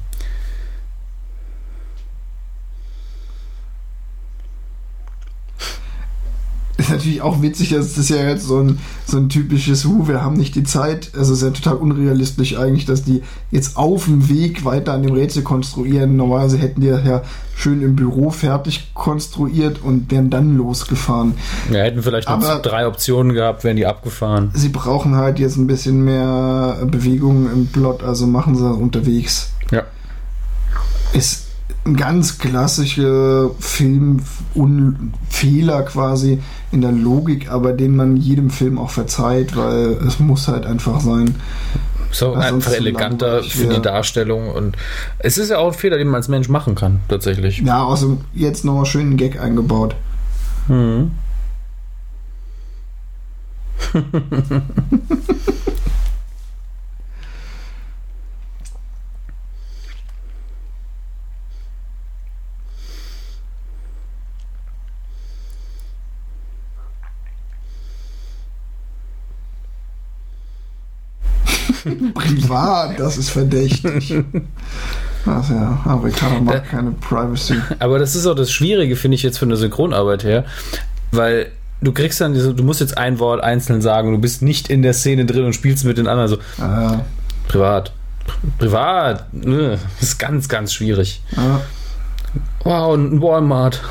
[6.78, 10.36] Ist natürlich auch witzig, das ja jetzt so ein, so ein typisches, Hu, wir haben
[10.36, 11.10] nicht die Zeit.
[11.16, 15.02] Also es ist ja total unrealistisch eigentlich, dass die jetzt auf dem Weg weiter an
[15.02, 16.16] dem Rätsel konstruieren.
[16.16, 17.22] Normalerweise hätten die das ja
[17.56, 21.34] schön im Büro fertig konstruiert und wären dann losgefahren.
[21.70, 24.50] Wir hätten vielleicht noch Aber- drei Optionen gehabt, wären die abgefahren.
[24.54, 29.52] Sie brauchen halt jetzt ein bisschen mehr Bewegung im Plot, also machen sie das unterwegs.
[29.72, 29.82] Ja.
[31.14, 31.46] ist
[31.84, 36.38] ein ganz klassischer Filmfehler quasi
[36.70, 41.00] in der Logik, aber den man jedem Film auch verzeiht, weil es muss halt einfach
[41.00, 41.36] sein.
[42.10, 43.82] Was einfach so eleganter für die.
[43.82, 44.76] Darstellung und
[45.18, 47.58] es ist ja auch ein Fehler, den man als Mensch machen kann, tatsächlich.
[47.58, 49.94] Ja, außerdem jetzt nochmal schön einen Gag eingebaut.
[50.68, 51.10] Mhm.
[72.48, 74.14] Privat, das ist verdächtig.
[75.26, 77.54] Also ja, Amerikaner mag keine Privacy.
[77.80, 80.44] Aber das ist auch das Schwierige, finde ich jetzt von der Synchronarbeit her,
[81.12, 81.48] weil
[81.82, 84.70] du kriegst dann diese, du musst jetzt ein Wort einzeln sagen und du bist nicht
[84.70, 86.98] in der Szene drin und spielst mit den anderen so Äh,
[87.48, 87.92] privat.
[88.58, 91.20] Privat, ne, das ist ganz, ganz schwierig.
[91.32, 91.58] äh,
[92.64, 93.82] Wow, ein Walmart.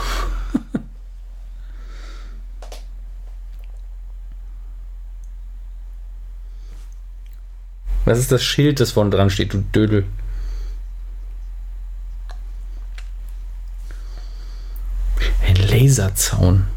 [8.07, 10.05] Was ist das Schild, das vorne dran steht, du Dödel?
[15.45, 16.67] Ein Laserzaun.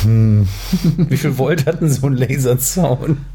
[0.00, 0.48] Hm.
[0.96, 3.26] Wie viel Volt hatten so ein Laserzaun?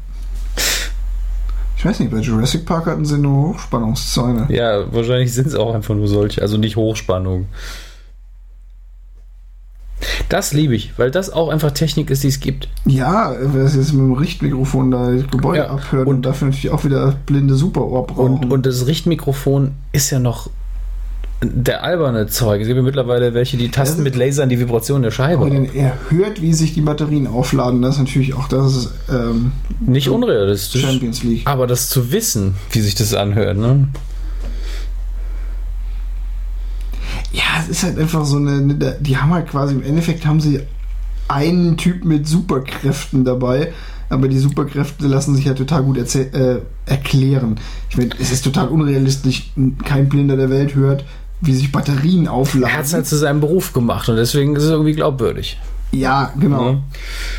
[1.76, 4.48] ich weiß nicht, bei Jurassic Park hatten sie nur Hochspannungszäune.
[4.48, 7.46] Ja, wahrscheinlich sind es auch einfach nur solche, also nicht Hochspannung.
[10.28, 12.68] Das liebe ich, weil das auch einfach Technik ist, die es gibt.
[12.86, 16.48] Ja, wer es jetzt mit dem Richtmikrofon da das Gebäude Ja, abhört und, und- dafür
[16.48, 18.38] natürlich auch wieder blinde Superohr brauchen.
[18.44, 20.48] Und, und das Richtmikrofon ist ja noch
[21.42, 22.60] der alberne Zeug.
[22.60, 25.48] Es gibt ja mittlerweile welche, die tasten Ja, mit Lasern die Vibration der Scheibe.
[25.48, 27.80] Denn er hört, wie sich die Batterien aufladen.
[27.80, 30.82] Das ist natürlich auch das ist, ähm, Nicht unrealistisch.
[30.82, 31.42] Champions League.
[31.46, 33.88] Aber das zu wissen, wie sich das anhört, ne?
[37.32, 38.96] Ja, es ist halt einfach so eine, eine.
[39.00, 40.60] Die haben halt quasi im Endeffekt haben sie
[41.28, 43.72] einen Typ mit Superkräften dabei.
[44.08, 47.60] Aber die Superkräfte lassen sich ja total gut äh, erklären.
[47.88, 49.52] Ich meine, es ist total unrealistisch.
[49.84, 51.04] Kein Blinder der Welt hört,
[51.40, 52.92] wie sich Batterien Er hat es aufladen.
[52.92, 55.60] halt zu seinem Beruf gemacht und deswegen ist es irgendwie glaubwürdig.
[55.92, 56.72] Ja, genau.
[56.72, 56.82] Ne?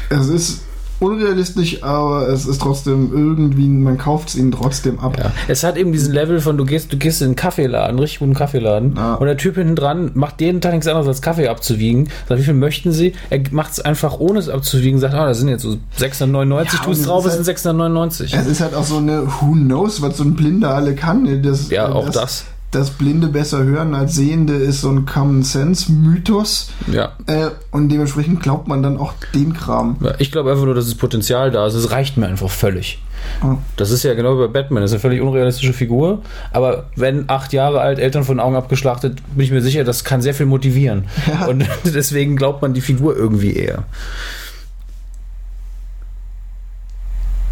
[0.10, 0.62] Es ist
[1.02, 5.18] unrealistisch, aber es ist trotzdem irgendwie, man kauft es ihnen trotzdem ab.
[5.18, 5.32] Ja.
[5.48, 8.20] Es hat eben diesen Level von, du gehst, du gehst in einen Kaffeeladen, einen richtig
[8.20, 9.16] guten Kaffeeladen, Ja.
[9.16, 12.10] und der Typ hinten dran macht jeden Tag nichts anderes als Kaffee abzuwiegen.
[12.30, 13.14] Sagt, wie viel möchten Sie?
[13.30, 16.86] Er macht es einfach ohne es abzuwiegen, sagt, ah, da sind jetzt so 699, Ja,
[16.86, 18.34] tust und drauf, es es sind 699.
[18.34, 21.42] Es ist halt auch so eine Who knows, was so ein Blinder alle kann.
[21.42, 22.14] Das, Ja, auch das.
[22.16, 22.46] das.
[22.72, 26.72] Dass Blinde besser hören als Sehende ist so ein Common Sense Mythos.
[26.92, 27.14] Ja.
[27.28, 29.98] Äh, und dementsprechend glaubt man dann auch den Kram.
[30.02, 31.74] Ja, Ich glaube einfach nur, dass das Potenzial da ist.
[31.74, 33.00] Es reicht mir einfach völlig.
[33.44, 33.58] Oh.
[33.76, 34.82] Das ist ja genau wie bei Batman.
[34.82, 36.22] Das ist eine völlig unrealistische Figur.
[36.52, 40.22] Aber wenn acht Jahre alt, Eltern von Augen abgeschlachtet, bin ich mir sicher, das kann
[40.22, 41.06] sehr viel motivieren.
[41.28, 41.48] Ja.
[41.48, 43.84] Und deswegen glaubt man die Figur irgendwie eher.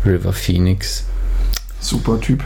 [0.05, 1.03] River Phoenix.
[1.81, 2.43] Super Typ.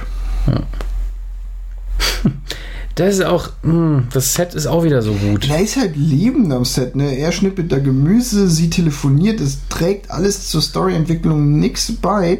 [2.95, 5.49] Das ist auch, mh, das Set ist auch wieder so gut.
[5.49, 7.17] Da ist halt Leben am Set, ne?
[7.17, 12.39] Er schnippelt da Gemüse, sie telefoniert, es trägt alles zur Storyentwicklung nichts bei,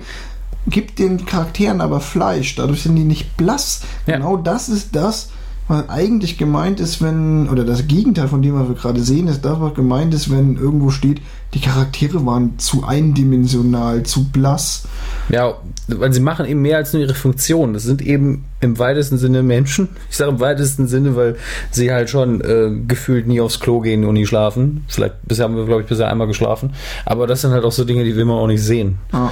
[0.68, 3.82] gibt den Charakteren aber Fleisch, dadurch sind die nicht blass.
[4.06, 4.18] Ja.
[4.18, 5.30] Genau das ist das,
[5.68, 9.46] was eigentlich gemeint ist, wenn, oder das Gegenteil von dem, was wir gerade sehen, ist
[9.46, 11.22] das, was gemeint ist, wenn irgendwo steht,
[11.54, 14.84] die Charaktere waren zu eindimensional, zu blass.
[15.30, 15.56] Ja,
[15.88, 17.74] weil sie machen eben mehr als nur ihre Funktion.
[17.74, 19.90] Das sind eben im weitesten Sinne Menschen.
[20.10, 21.38] Ich sage im weitesten Sinne, weil
[21.72, 24.84] sie halt schon äh, gefühlt nie aufs Klo gehen und nie schlafen.
[24.88, 26.74] Vielleicht bisher haben wir, glaube ich, bisher einmal geschlafen.
[27.06, 28.98] Aber das sind halt auch so Dinge, die will man auch nicht sehen.
[29.14, 29.32] Ja.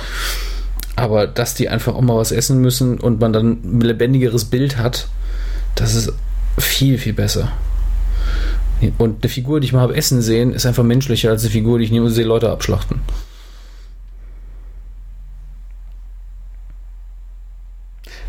[0.95, 4.77] Aber dass die einfach auch mal was essen müssen und man dann ein lebendigeres Bild
[4.77, 5.07] hat,
[5.75, 6.13] das ist
[6.57, 7.51] viel, viel besser.
[8.97, 11.77] Und eine Figur, die ich mal habe essen sehen, ist einfach menschlicher als eine Figur,
[11.77, 13.01] die ich nie sehe Leute abschlachten.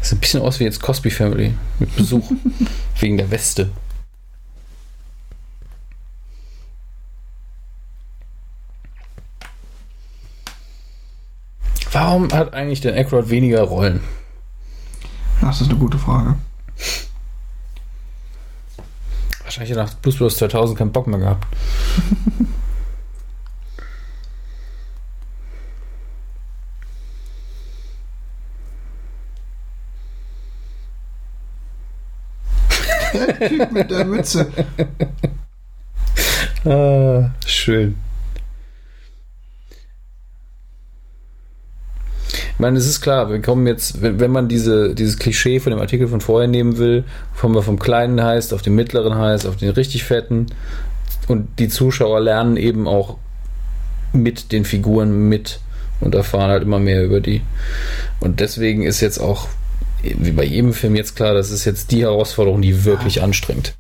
[0.00, 2.30] Das sieht ein bisschen aus wie jetzt Cosby Family mit Besuch.
[3.02, 3.70] wegen der Weste.
[11.90, 14.00] Warum hat eigentlich der Aykroyd weniger Rollen?
[15.42, 16.36] Das ist eine gute Frage.
[19.44, 21.46] Wahrscheinlich nach Blues Brothers 2000 keinen Bock mehr gehabt.
[33.12, 34.50] der Typ mit der Mütze.
[36.64, 37.96] Ah, schön.
[42.62, 46.08] Meine, es ist klar, wir kommen jetzt, wenn, man diese, dieses Klischee von dem Artikel
[46.08, 47.04] von vorher nehmen will,
[47.38, 50.46] kommen wir vom kleinen heißt auf den mittleren heißt, auf den richtig fetten
[51.28, 53.18] und die Zuschauer lernen eben auch
[54.12, 55.60] mit den Figuren mit
[56.00, 57.42] und erfahren halt immer mehr über die.
[58.20, 59.48] Und deswegen ist jetzt auch,
[60.02, 63.74] wie bei jedem Film jetzt klar, das ist jetzt die Herausforderung, die wirklich anstrengt.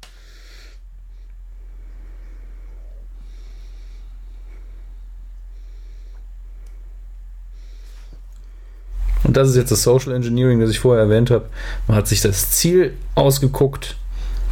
[9.24, 11.46] Und das ist jetzt das Social Engineering, das ich vorher erwähnt habe.
[11.86, 13.96] Man hat sich das Ziel ausgeguckt.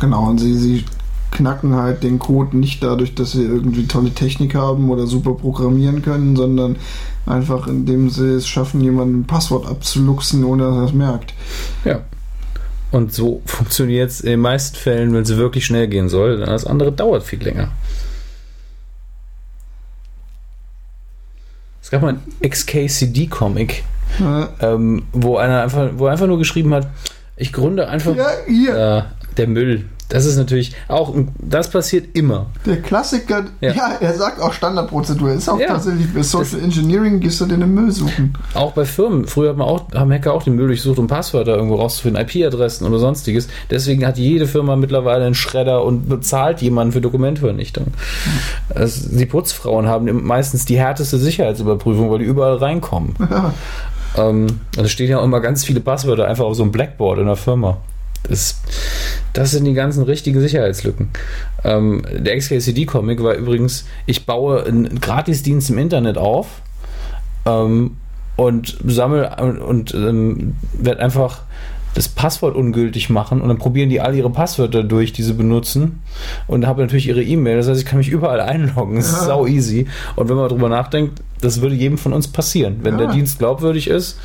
[0.01, 0.85] Genau, und sie, sie
[1.31, 6.03] knacken halt den Code nicht dadurch, dass sie irgendwie tolle Technik haben oder super programmieren
[6.03, 6.77] können, sondern
[7.27, 11.35] einfach indem sie es schaffen, jemanden ein Passwort abzuluxen, ohne dass er es merkt.
[11.85, 12.01] Ja.
[12.91, 16.39] Und so funktioniert es in den meisten Fällen, wenn es wirklich schnell gehen soll.
[16.39, 17.71] Denn das andere dauert viel länger.
[21.83, 23.85] Es gab mal einen XKCD-Comic,
[24.19, 26.89] Ja, ähm, wo einer einfach, wo einfach nur geschrieben hat,
[27.37, 28.15] ich gründe einfach
[28.47, 29.03] ja äh,
[29.37, 29.85] der Müll.
[30.13, 32.47] Das ist natürlich auch, das passiert immer.
[32.67, 33.73] der Klassiker, Ja.
[33.73, 33.91] ja.
[34.01, 35.31] er sagt auch Standardprozedur.
[35.31, 35.69] Ist auch Ja.
[35.69, 38.35] tatsächlich bei Social Engineering gehst du den im Müll suchen.
[38.55, 39.29] Auch bei Firmen.
[39.29, 42.89] Früher hat man auch, haben Hacker auch den Müll durchsucht, um Passwörter irgendwo rauszufinden, IP-Adressen
[42.89, 43.47] oder sonstiges.
[43.71, 47.87] Deswegen hat jede Firma mittlerweile einen Schredder und bezahlt jemanden für Dokumentvernichtung.
[48.75, 53.15] Also, die Putzfrauen haben meistens die härteste Sicherheitsüberprüfung, weil die überall reinkommen.
[53.31, 53.55] Ja.
[54.17, 57.19] Ähm, und es stehen ja auch immer ganz viele Passwörter einfach auf so einem Blackboard
[57.19, 57.79] in der Firma.
[58.25, 58.61] Das,
[59.33, 61.09] das sind die ganzen richtigen Sicherheitslücken.
[61.65, 66.47] Ähm, der XKCD-Comic war übrigens, ich baue einen Gratisdienst im Internet auf
[67.47, 67.97] ähm,
[68.37, 71.43] und sammle und, und ähm, werde einfach
[71.95, 76.03] das Passwort ungültig machen und dann probieren die alle ihre Passwörter durch, die sie benutzen
[76.47, 77.57] und habe natürlich ihre E-Mail.
[77.57, 78.97] Das heißt, ich kann mich überall einloggen.
[78.97, 79.25] Das ist Ja.
[79.27, 79.87] sau easy.
[80.15, 82.81] Und wenn man drüber nachdenkt, das würde jedem von uns passieren.
[82.83, 83.07] Wenn Ja.
[83.07, 84.19] der Dienst glaubwürdig ist,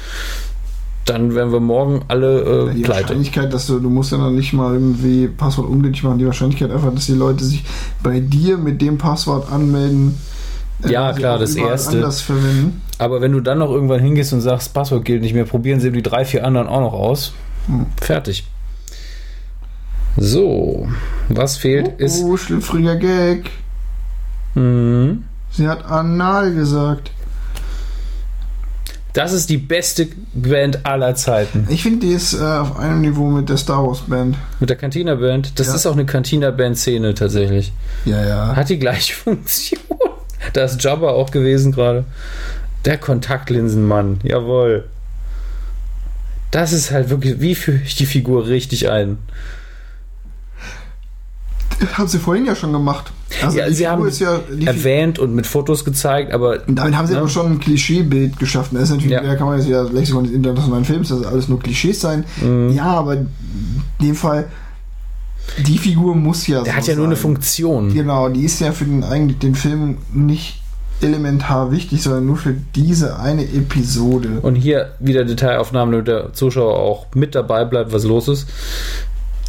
[1.05, 3.01] dann wären wir morgen alle äh, Die pleite.
[3.03, 6.71] Wahrscheinlichkeit, dass du, du musst ja noch nicht mal irgendwie Passwort ungültig machen, die Wahrscheinlichkeit
[6.71, 7.63] einfach, dass die Leute sich
[8.01, 10.17] bei dir mit dem Passwort anmelden.
[10.83, 12.09] äh, Ja, sie klar, das Erste.
[12.97, 15.91] Aber wenn du dann noch irgendwann hingehst und sagst, Passwort gilt nicht mehr, probieren sie
[15.91, 17.33] die drei, vier anderen auch noch aus.
[17.67, 17.85] Hm.
[18.01, 18.45] Fertig.
[20.17, 20.87] So,
[21.29, 22.23] was fehlt ist.
[22.23, 23.51] Oh, schlüpfriger Gag.
[24.55, 25.25] Mhm.
[25.55, 27.11] Sie hat anal gesagt.
[29.13, 31.67] Das ist die beste Band aller Zeiten.
[31.69, 34.35] Ich finde, die ist äh, auf einem Niveau mit der Star Wars Band.
[34.59, 35.57] Mit der Cantina Band.
[35.57, 35.75] Das Ja.
[35.75, 37.71] ist auch eine Cantina Band Szene tatsächlich.
[38.03, 38.55] Ja, ja.
[38.57, 39.79] Hat die gleiche Funktion.
[40.51, 42.03] Da ist Jabba auch gewesen gerade.
[42.83, 44.19] Der Kontaktlinsenmann.
[44.23, 44.83] Jawohl.
[46.51, 49.17] Das ist halt wirklich, wie führe ich die Figur richtig ein?
[51.93, 53.11] Haben sie vorhin ja schon gemacht.
[53.43, 57.07] Also Ja, sie Figur haben ja, Erwähnt und mit Fotos gezeigt, aber Und damit haben
[57.07, 57.19] sie Ja.
[57.19, 58.75] aber schon ein Klischeebild geschaffen.
[58.75, 59.21] Das ist natürlich, Ja.
[59.23, 61.99] da kann man jetzt wieder das Lexikon des internationalen Films, das ist alles nur Klischees
[61.99, 62.23] sein.
[62.41, 62.69] Mhm.
[62.73, 63.29] Ja, aber in
[64.01, 64.45] dem Fall,
[65.67, 67.21] die Figur muss ja der so hat ja nur eine sein.
[67.23, 67.93] Funktion.
[67.93, 70.61] Genau, die ist ja für den, eigentlich den Film nicht
[71.01, 74.39] elementar wichtig, sondern nur für diese eine Episode.
[74.41, 78.47] Und hier wieder Detailaufnahmen, damit der Zuschauer auch mit dabei bleibt, was los ist.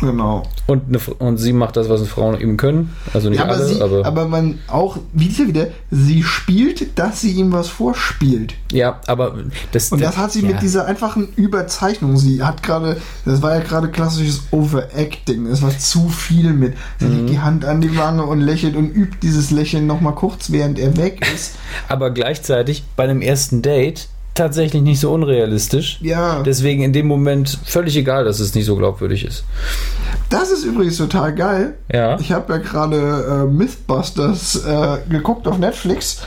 [0.00, 0.42] Genau.
[0.66, 2.94] Und, eine, und sie macht das, was Frauen eben können.
[3.14, 7.20] Also nicht Ja, aber, alle, sie, aber, aber man auch wieder wieder, sie spielt, dass
[7.22, 8.54] sie ihm was vorspielt.
[8.72, 9.34] ja, aber
[9.72, 10.48] das, Und das hat sie ja.
[10.48, 12.16] mit dieser einfachen Überzeichnung.
[12.16, 15.46] Sie hat gerade, das war ja gerade klassisches Overacting.
[15.46, 16.74] Es war zu viel mit.
[16.98, 17.16] Sie Mhm.
[17.16, 20.78] legt die Hand an die Wange und lächelt und übt dieses Lächeln nochmal kurz, während
[20.78, 21.54] er weg ist.
[21.88, 25.98] aber gleichzeitig bei einem ersten Date tatsächlich nicht so unrealistisch.
[26.00, 29.44] Ja, Deswegen in dem Moment völlig egal, dass es nicht so glaubwürdig ist.
[30.30, 31.74] das ist übrigens total geil.
[31.92, 32.18] Ja.
[32.20, 36.22] Ich habe ja gerade äh, Mythbusters äh, geguckt auf Netflix.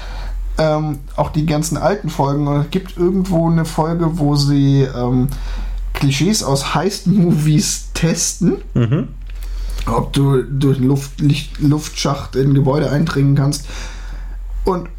[0.58, 2.48] Ähm, auch die ganzen alten Folgen.
[2.48, 5.30] Und es gibt irgendwo eine Folge, wo sie ähm,
[5.94, 8.58] Klischees aus Heist-Movies testen.
[8.74, 9.08] Mhm.
[9.86, 13.66] ob du durch einen Luft, Licht, Luftschacht in ein Gebäude eindringen kannst.
[14.66, 14.90] Und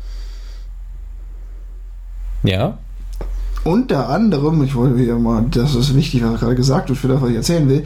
[2.43, 2.79] Ja.
[3.65, 7.21] Unter anderem, ich wollte wieder mal, das ist wichtig, was gerade gesagt wird, für das,
[7.21, 7.85] was ich erzählen will.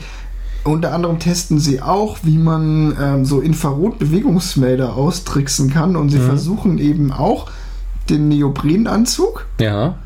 [0.65, 6.27] Unter anderem testen sie auch, wie man ähm, so Infrarot-Bewegungsmelder austricksen kann und sie Mhm.
[6.27, 7.51] versuchen eben auch
[8.09, 9.97] den Neoprenanzug Ja.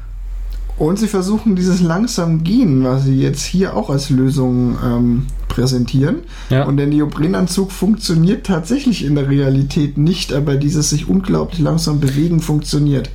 [0.77, 6.16] und sie versuchen dieses langsam Gehen, was sie jetzt hier auch als Lösung ähm, präsentieren.
[6.51, 6.65] Ja.
[6.65, 12.40] Und der Neoprenanzug funktioniert tatsächlich in der Realität nicht, aber dieses sich unglaublich langsam bewegen
[12.40, 13.11] funktioniert.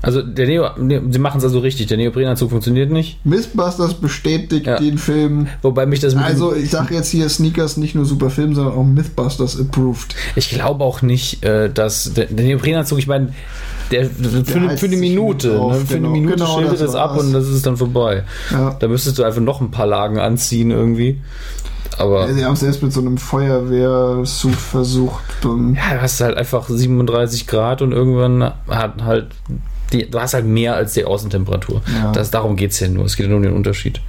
[0.00, 1.88] Also der Neo, ne, sie machen es also richtig.
[1.88, 3.24] Der Neoprenanzug funktioniert nicht.
[3.24, 4.78] Mythbusters bestätigt Ja.
[4.78, 5.48] den Film.
[5.62, 8.84] Wobei mich das Also ich sage jetzt hier Sneakers nicht nur super Film, sondern auch
[8.84, 10.14] Mythbusters approved.
[10.36, 13.32] Ich glaube auch nicht, äh, dass der, der Neoprenanzug, ich meine,
[13.90, 15.74] der, für, eine, heizt für eine Minute, ne?
[15.74, 16.08] für genau.
[16.10, 18.22] eine Minute Genau, schildert das es ab und das ist dann vorbei.
[18.50, 18.76] Ja.
[18.78, 21.20] Da müsstest du einfach noch ein paar Lagen anziehen irgendwie.
[21.96, 25.24] Aber Sie haben es erst mit so einem Feuerwehrsuit versucht.
[25.42, 29.28] Ja, du hast halt einfach 37 Grad und irgendwann hat halt
[29.92, 31.82] die, du hast halt mehr als die Außentemperatur.
[31.92, 32.12] Ja.
[32.12, 33.04] Das, darum geht es ja nur.
[33.04, 34.00] Es geht ja nur um den Unterschied.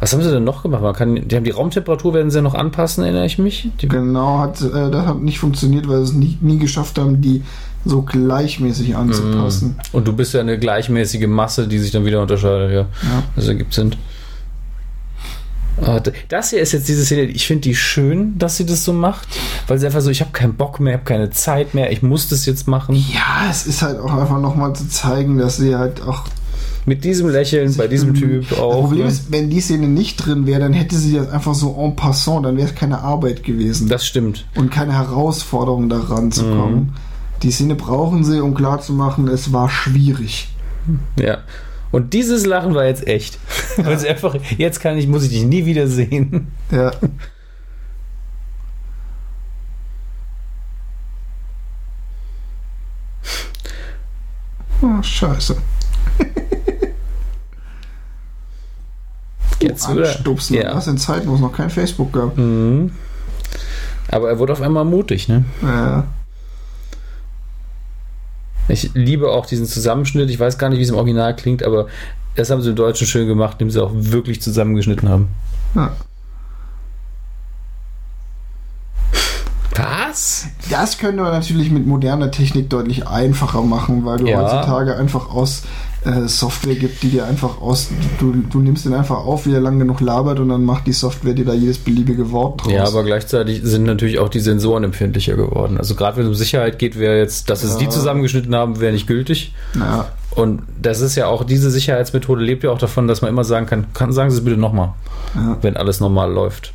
[0.00, 0.82] Was haben sie denn noch gemacht?
[0.82, 3.70] Man kann, die haben die Raumtemperatur werden sie ja noch anpassen, erinnere ich mich.
[3.80, 7.20] Die, genau, hat, äh, das hat nicht funktioniert, weil sie es nie, nie geschafft haben,
[7.20, 7.42] die
[7.84, 9.76] so gleichmäßig anzupassen.
[9.92, 12.80] Und du bist ja eine gleichmäßige Masse, die sich dann wieder unterscheidet, ja.
[12.80, 13.22] Ja.
[13.36, 13.94] Das ergibt Sinn.
[15.84, 18.92] Ah, Das hier ist jetzt diese Szene, ich finde die schön, dass sie das so
[18.92, 19.28] macht,
[19.68, 22.02] weil sie einfach so, ich habe keinen Bock mehr, ich habe keine Zeit mehr, ich
[22.02, 22.94] muss das jetzt machen.
[22.94, 26.24] Ja, es ist halt auch einfach nochmal zu zeigen, dass sie halt auch.
[26.88, 28.82] Mit diesem Lächeln bei diesem Typ Das auch.
[28.82, 29.08] Problem ne?
[29.08, 32.46] ist, wenn die Szene nicht drin wäre, dann hätte sie das einfach so en passant,
[32.46, 34.46] dann wäre es keine Arbeit gewesen Das stimmt.
[34.54, 36.74] und keine Herausforderung daran zu kommen.
[36.76, 36.88] Mhm.
[37.42, 40.48] Die Szene brauchen sie, um klarzumachen, es war schwierig.
[41.20, 41.38] Ja.
[41.96, 43.38] Und dieses Lachen war jetzt echt.
[43.78, 46.52] Weil sie einfach, jetzt kann ich, muss ich dich nie wieder sehen.
[46.70, 46.90] Ja.
[54.82, 55.56] Oh, scheiße.
[59.62, 60.06] Jetzt, oder?
[60.06, 60.56] Anstupsen.
[60.56, 60.74] Ja.
[60.74, 62.36] Das in Zeiten, wo es noch kein Facebook gab.
[62.36, 62.90] Mhm.
[64.08, 65.46] Aber er wurde auf einmal mutig, ne?
[65.62, 66.04] Ja.
[68.68, 70.28] Ich liebe auch diesen Zusammenschnitt.
[70.30, 71.86] Ich weiß gar nicht, wie es im Original klingt, aber
[72.34, 75.28] das haben sie im Deutschen schön gemacht, indem sie auch wirklich zusammengeschnitten haben.
[75.74, 75.92] ja.
[79.74, 80.46] Was?
[80.70, 84.38] Das könnte man natürlich mit moderner Technik deutlich einfacher machen, weil du Ja.
[84.40, 85.64] heutzutage einfach aus
[86.06, 87.88] äh, Software gibt, die dir einfach aus,
[88.18, 90.92] du, du nimmst den einfach auf, wie er lang genug labert und dann macht die
[90.92, 92.72] Software dir da jedes beliebige Wort draus.
[92.72, 95.78] Ja, aber gleichzeitig sind natürlich auch die Sensoren empfindlicher geworden.
[95.78, 97.78] Also gerade wenn es um Sicherheit geht, wäre jetzt, dass es Ja.
[97.80, 99.52] die zusammengeschnitten haben, wäre nicht gültig.
[99.74, 103.44] ja, Und das ist ja auch, diese Sicherheitsmethode lebt ja auch davon, dass man immer
[103.44, 104.92] sagen kann, kann sagen Sie es bitte nochmal,
[105.34, 105.58] ja.
[105.62, 106.72] wenn alles normal läuft.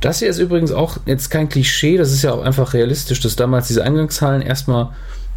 [0.00, 3.36] Das hier ist übrigens auch jetzt kein Klischee, das ist ja auch einfach realistisch, dass
[3.36, 4.90] damals diese Eingangshallen erstmal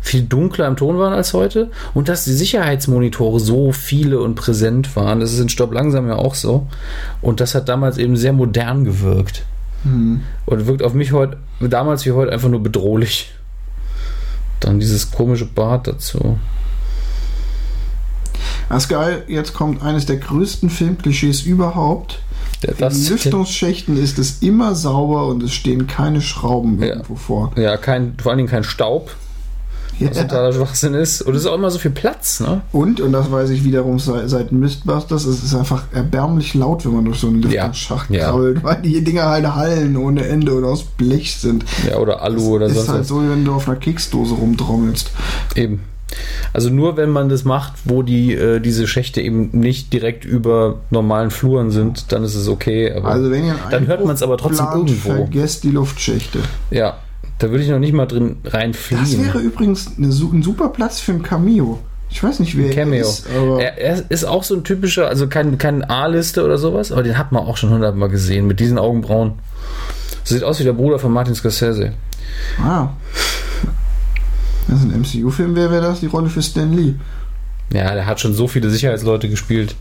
[0.06, 4.96] viel dunkler im Ton waren als heute und dass die Sicherheitsmonitore so viele und präsent
[4.96, 5.20] waren.
[5.20, 6.68] Das ist in Stopp langsam ja auch so.
[7.24, 9.44] Und das hat damals eben sehr modern gewirkt.
[9.84, 10.22] Hm.
[10.46, 13.32] Und wirkt auf mich heute, damals wie heute, einfach nur bedrohlich.
[14.60, 16.38] Dann dieses komische Bart dazu.
[18.70, 22.20] Das ist geil, jetzt kommt eines der größten Filmklischees überhaupt.
[22.62, 26.90] Der, In Lüftungsschächten ist es immer sauber und es stehen keine Schrauben Ja.
[26.90, 27.52] irgendwo vor.
[27.58, 29.16] ja, kein, vor allen Dingen kein Staub,
[30.00, 30.24] was Ja.
[30.24, 31.22] totaler Schwachsinn ist.
[31.22, 32.62] Und es ist auch immer so viel Platz, ne?
[32.72, 36.94] Und, und das weiß ich wiederum seit, seit Mythbusters, es ist einfach erbärmlich laut, wenn
[36.94, 37.50] man durch so einen Ja.
[37.68, 38.30] Lüftungsschacht Ja.
[38.32, 41.66] krabbelt, weil die Dinger halt hallen ohne Ende und aus Blech sind.
[41.90, 43.08] Ja, oder Alu oder ist sonst halt was.
[43.08, 45.12] so, wie wenn du auf einer Keksdose rumtrommelst.
[45.56, 45.82] Eben.
[46.54, 50.76] Also nur wenn man das macht, wo die äh, diese Schächte eben nicht direkt über
[50.90, 52.94] normalen Fluren sind, dann ist es okay.
[52.94, 55.10] Aber Also wenn ihr dann hört man es aber trotzdem plant, irgendwo.
[55.10, 56.40] Vergesst die Luftschächte.
[56.72, 56.98] Ja,
[57.40, 59.26] da würde ich noch nicht mal drin Das reinfliegen.
[59.26, 61.80] wäre übrigens eine, ein super Platz für ein Cameo.
[62.10, 63.02] Ich weiß nicht, wer er Cameo.
[63.02, 66.92] ist, aber Er, er ist auch so ein typischer, also kein, kein A-Liste oder sowas,
[66.92, 69.34] aber den hat man auch schon hundertmal gesehen mit diesen Augenbrauen.
[70.24, 71.94] Sieht aus wie der Bruder von Martin Scorsese.
[72.60, 72.90] ah.
[74.68, 76.94] Wenn es ein MCU-Film wäre, wäre das die Rolle für Stan Lee.
[77.74, 79.76] Ja, der hat schon so viele Sicherheitsleute gespielt.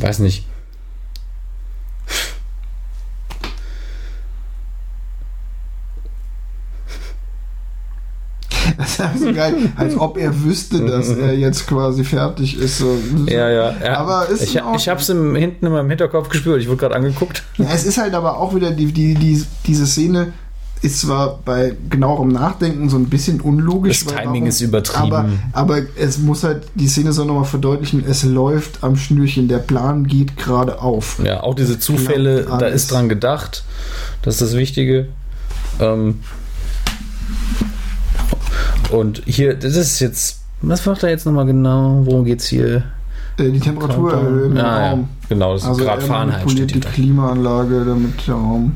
[0.00, 0.46] Weiß nicht.
[8.98, 12.78] Das ist so geil, als ob er wüsste, dass er jetzt quasi fertig ist.
[12.78, 12.96] So.
[13.26, 13.74] Ja, ja.
[13.82, 13.96] ja.
[13.96, 16.60] Aber ist ich, ich hab's im, hinten in meinem Hinterkopf gespürt.
[16.60, 17.42] Ich wurde gerade angeguckt.
[17.58, 20.32] Ja, es ist halt aber auch wieder die, die, die, diese Szene
[20.82, 24.04] ist zwar bei genauerem Nachdenken so ein bisschen unlogisch.
[24.04, 25.12] Das Timing ist übertrieben.
[25.12, 29.58] Aber, aber es muss halt, die Szene soll nochmal verdeutlichen, es läuft am Schnürchen, der
[29.58, 31.20] Plan geht gerade auf.
[31.24, 33.64] Ja, auch diese Zufälle, da ist dran gedacht.
[34.22, 35.06] Das ist das Wichtige.
[35.80, 36.20] Ähm
[38.92, 40.40] und hier, das ist jetzt.
[40.60, 42.02] Was macht er jetzt nochmal genau?
[42.04, 42.84] Worum geht's hier?
[43.38, 44.90] Äh, die Temperatur erhöhen im Ah, ja.
[44.90, 45.08] Raum.
[45.28, 46.50] Genau, das ist Also gerade er Fahrenheit.
[46.50, 46.82] Steht die hier.
[46.82, 48.72] Klimaanlage, damit der Raum.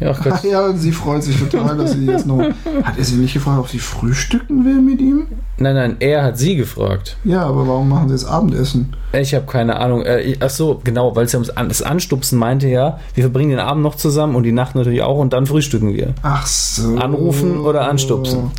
[0.00, 2.40] Ja, ach ja, sie freut sich total, dass sie jetzt noch.
[2.82, 5.28] Hat er sie nicht gefragt, ob sie frühstücken will mit ihm?
[5.58, 7.16] Nein, nein, er hat sie gefragt.
[7.24, 8.94] Ja, aber warum machen sie jetzt Abendessen?
[9.12, 10.02] Ich habe keine Ahnung.
[10.02, 13.50] Äh, ach so, genau, weil es ja ums An das Anstupsen meinte ja, wir verbringen
[13.50, 16.14] den Abend noch zusammen und die Nacht natürlich auch und dann frühstücken wir.
[16.22, 16.96] Ach so.
[16.96, 18.50] Anrufen oder anstupsen?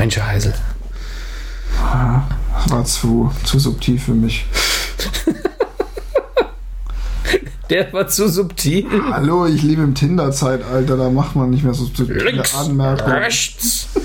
[0.00, 0.54] Mensch, Heisel.
[1.74, 4.46] Das war zu, zu subtil für mich.
[7.68, 8.86] Der war zu subtil.
[9.10, 13.12] Hallo, ich lebe im Tinder-Zeitalter, da macht man nicht mehr so subtile Links, Anmerkungen.
[13.12, 13.88] rechts.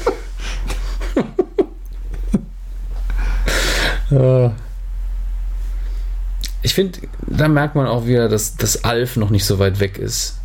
[4.11, 4.51] Äh.
[6.61, 9.97] ich finde, da merkt man auch wieder, dass, dass Alf noch nicht so weit weg
[9.97, 10.37] ist.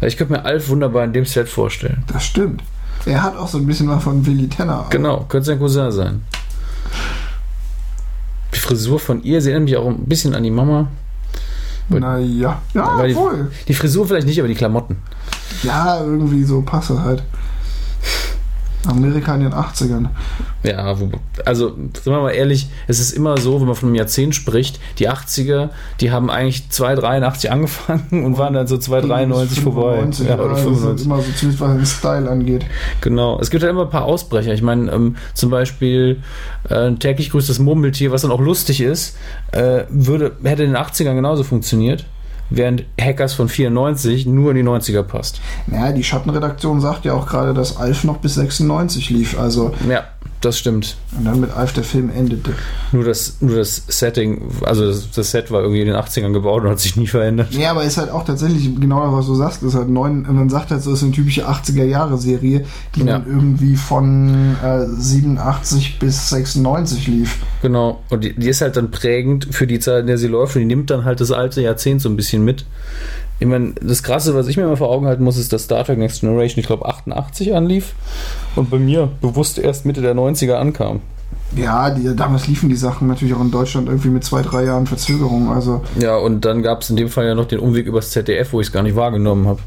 [0.00, 2.02] Weil ich könnte mir Alf wunderbar in dem Set vorstellen.
[2.08, 2.64] Das stimmt.
[3.06, 4.86] Er hat auch so ein bisschen was von Willy Tenner.
[4.90, 6.22] Genau, könnte sein Cousin sein.
[8.52, 10.88] Die Frisur von ihr, sie erinnert mich auch ein bisschen an die Mama.
[11.88, 13.50] Naja, ja, Weil voll.
[13.62, 14.96] Die, die Frisur vielleicht nicht, aber die Klamotten.
[15.62, 17.22] Ja, irgendwie so passt das halt.
[18.88, 20.08] Amerika in den 80ern.
[20.62, 21.10] Ja, wo,
[21.44, 24.80] also, sagen wir mal ehrlich, es ist immer so, wenn man von einem Jahrzehnt spricht,
[24.98, 29.96] die 80er, die haben eigentlich 283 angefangen und waren dann so 293 vorbei.
[29.96, 31.06] 95, Ja, oder oder das ist 95.
[31.06, 32.66] immer so zumindest was den Style angeht.
[33.00, 33.38] Genau.
[33.40, 34.52] Es gibt halt immer ein paar Ausbrecher.
[34.54, 36.22] Ich meine, ähm, zum Beispiel
[36.68, 39.16] äh, täglich grüßt das Murmeltier, was dann auch lustig ist,
[39.52, 42.04] äh, würde, hätte in den 80ern genauso funktioniert,
[42.50, 45.40] während Hackers von 94 nur in die 90er passt.
[45.66, 49.38] Naja, die Schattenredaktion sagt ja auch gerade, dass Alf noch bis 96 lief.
[49.38, 50.04] Also, Ja,
[50.40, 50.96] das stimmt.
[51.16, 52.52] und dann mit Alf der Film endete.
[52.92, 56.62] Nur das, nur das Setting, also das, das Set war irgendwie in den 80ern gebaut
[56.62, 57.52] und hat sich nie verändert.
[57.52, 59.62] Ja, aber ist halt auch tatsächlich genau das, was du sagst.
[59.62, 62.64] Ist halt neun, man sagt halt so, ist eine typische 80er-Jahre-Serie,
[62.94, 63.06] die Ja.
[63.06, 67.38] dann irgendwie von äh, 87 bis 96 lief.
[67.62, 68.02] Genau.
[68.10, 70.60] Und die, die ist halt dann prägend für die Zeit, in der sie läuft und
[70.60, 72.64] die nimmt dann halt das alte Jahrzehnt so ein bisschen mit.
[73.38, 75.84] Ich meine, das Krasse, was ich mir immer vor Augen halten muss, ist, dass Star
[75.84, 77.94] Trek Next Generation, ich glaube, 88 anlief
[78.54, 81.00] und bei mir bewusst erst Mitte der 90er ankam.
[81.54, 84.86] Ja, die, damals liefen die Sachen natürlich auch in Deutschland irgendwie mit zwei, drei Jahren
[84.86, 85.50] Verzögerung.
[85.52, 88.52] Also, Ja, und dann gab es in dem Fall ja noch den Umweg übers ZDF,
[88.52, 89.60] wo ich es gar nicht wahrgenommen habe.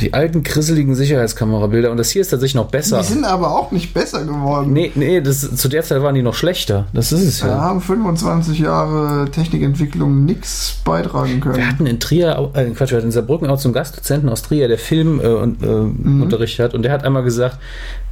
[0.00, 1.90] Die alten, krisseligen Sicherheitskamerabilder.
[1.90, 2.98] Und das hier ist tatsächlich noch besser.
[2.98, 4.72] die sind aber auch nicht besser geworden.
[4.72, 6.86] Nee, nee, das, zu der Zeit waren die noch schlechter.
[6.92, 7.60] Das ist es Da ja.
[7.60, 11.68] haben 25 Jahre Technikentwicklung nichts beitragen Wir können.
[11.68, 14.78] hatten in Trier, äh, Quatsch, wir hatten in Saarbrücken auch zum Gastdozenten aus Trier, der
[14.78, 16.74] Film äh, und, äh, Unterricht hat.
[16.74, 17.58] Und der hat einmal gesagt,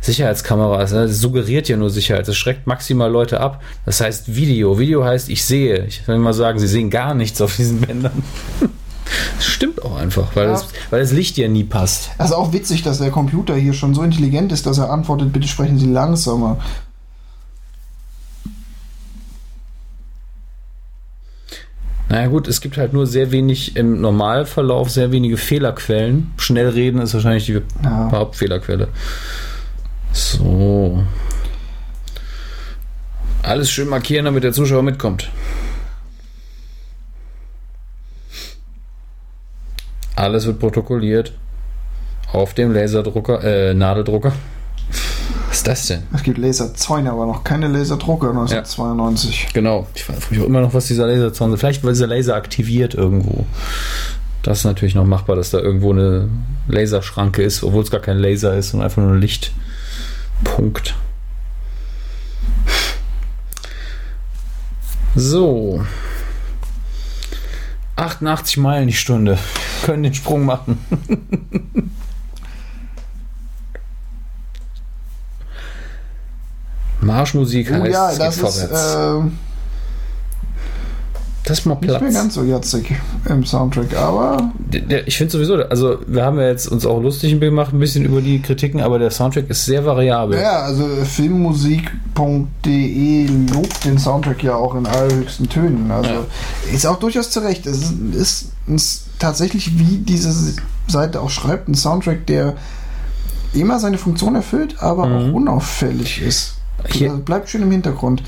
[0.00, 2.28] Sicherheitskameras, ne, das suggeriert ja nur Sicherheit.
[2.28, 3.62] Das schreckt maximal Leute ab.
[3.86, 4.78] Das heißt Video.
[4.78, 5.86] Video heißt, ich sehe.
[5.86, 8.22] Ich will mal sagen, sie sehen gar nichts auf diesen Bändern.
[9.36, 10.52] Das stimmt auch einfach, weil, Ja.
[10.52, 12.10] das, weil das Licht ja nie passt.
[12.18, 15.48] Also auch witzig, dass der Computer hier schon so intelligent ist, dass er antwortet, bitte
[15.48, 16.58] sprechen Sie langsamer.
[22.08, 26.32] Naja gut, es gibt halt nur sehr wenig im Normalverlauf, sehr wenige Fehlerquellen.
[26.36, 28.10] Schnell reden ist wahrscheinlich die Ja.
[28.12, 28.88] Hauptfehlerquelle.
[30.12, 31.02] So.
[33.42, 35.30] Alles schön markieren, damit der Zuschauer mitkommt.
[40.16, 41.32] Alles wird protokolliert.
[42.32, 44.32] Auf dem Laserdrucker, äh, Nadeldrucker.
[45.48, 46.02] Was ist das denn?
[46.14, 49.48] Es gibt Laserzäune, aber noch keine Laserdrucker 1992.
[49.52, 49.86] Genau.
[49.94, 53.44] Ich frage mich auch immer noch, was dieser Laserzaun Vielleicht, weil dieser Laser aktiviert irgendwo.
[54.42, 56.28] Das ist natürlich noch machbar, dass da irgendwo eine
[56.68, 60.94] Laserschranke ist, obwohl es gar kein Laser ist, sondern einfach nur ein Lichtpunkt.
[65.14, 65.84] So.
[68.02, 69.38] 88 Meilen die Stunde.
[69.84, 70.78] Können den Sprung machen.
[77.00, 78.94] Marschmusik Oh heißt, ja, es das geht ist vorwärts.
[78.94, 79.30] äh,
[81.44, 82.14] das ist mal nicht mehr Platz.
[82.14, 82.94] ganz so jatzig
[83.28, 84.52] im Soundtrack, aber
[85.06, 88.20] Ich finde sowieso, also wir haben ja jetzt uns auch lustig gemacht, ein bisschen über
[88.20, 90.38] die Kritiken, aber der Soundtrack ist sehr variabel.
[90.38, 90.86] ja, also
[92.14, 95.90] filmmusik.de lobt den Soundtrack ja auch in allerhöchsten Tönen.
[95.90, 96.20] Also Ja.
[96.72, 97.66] ist auch durchaus zu Recht.
[97.66, 100.32] Es ist, ist, ist tatsächlich, wie diese
[100.88, 102.54] Seite auch schreibt, ein Soundtrack, der
[103.54, 105.14] immer seine Funktion erfüllt, aber Mhm.
[105.30, 106.54] auch unauffällig ist.
[106.88, 108.22] Hier- Also bleibt schön im Hintergrund.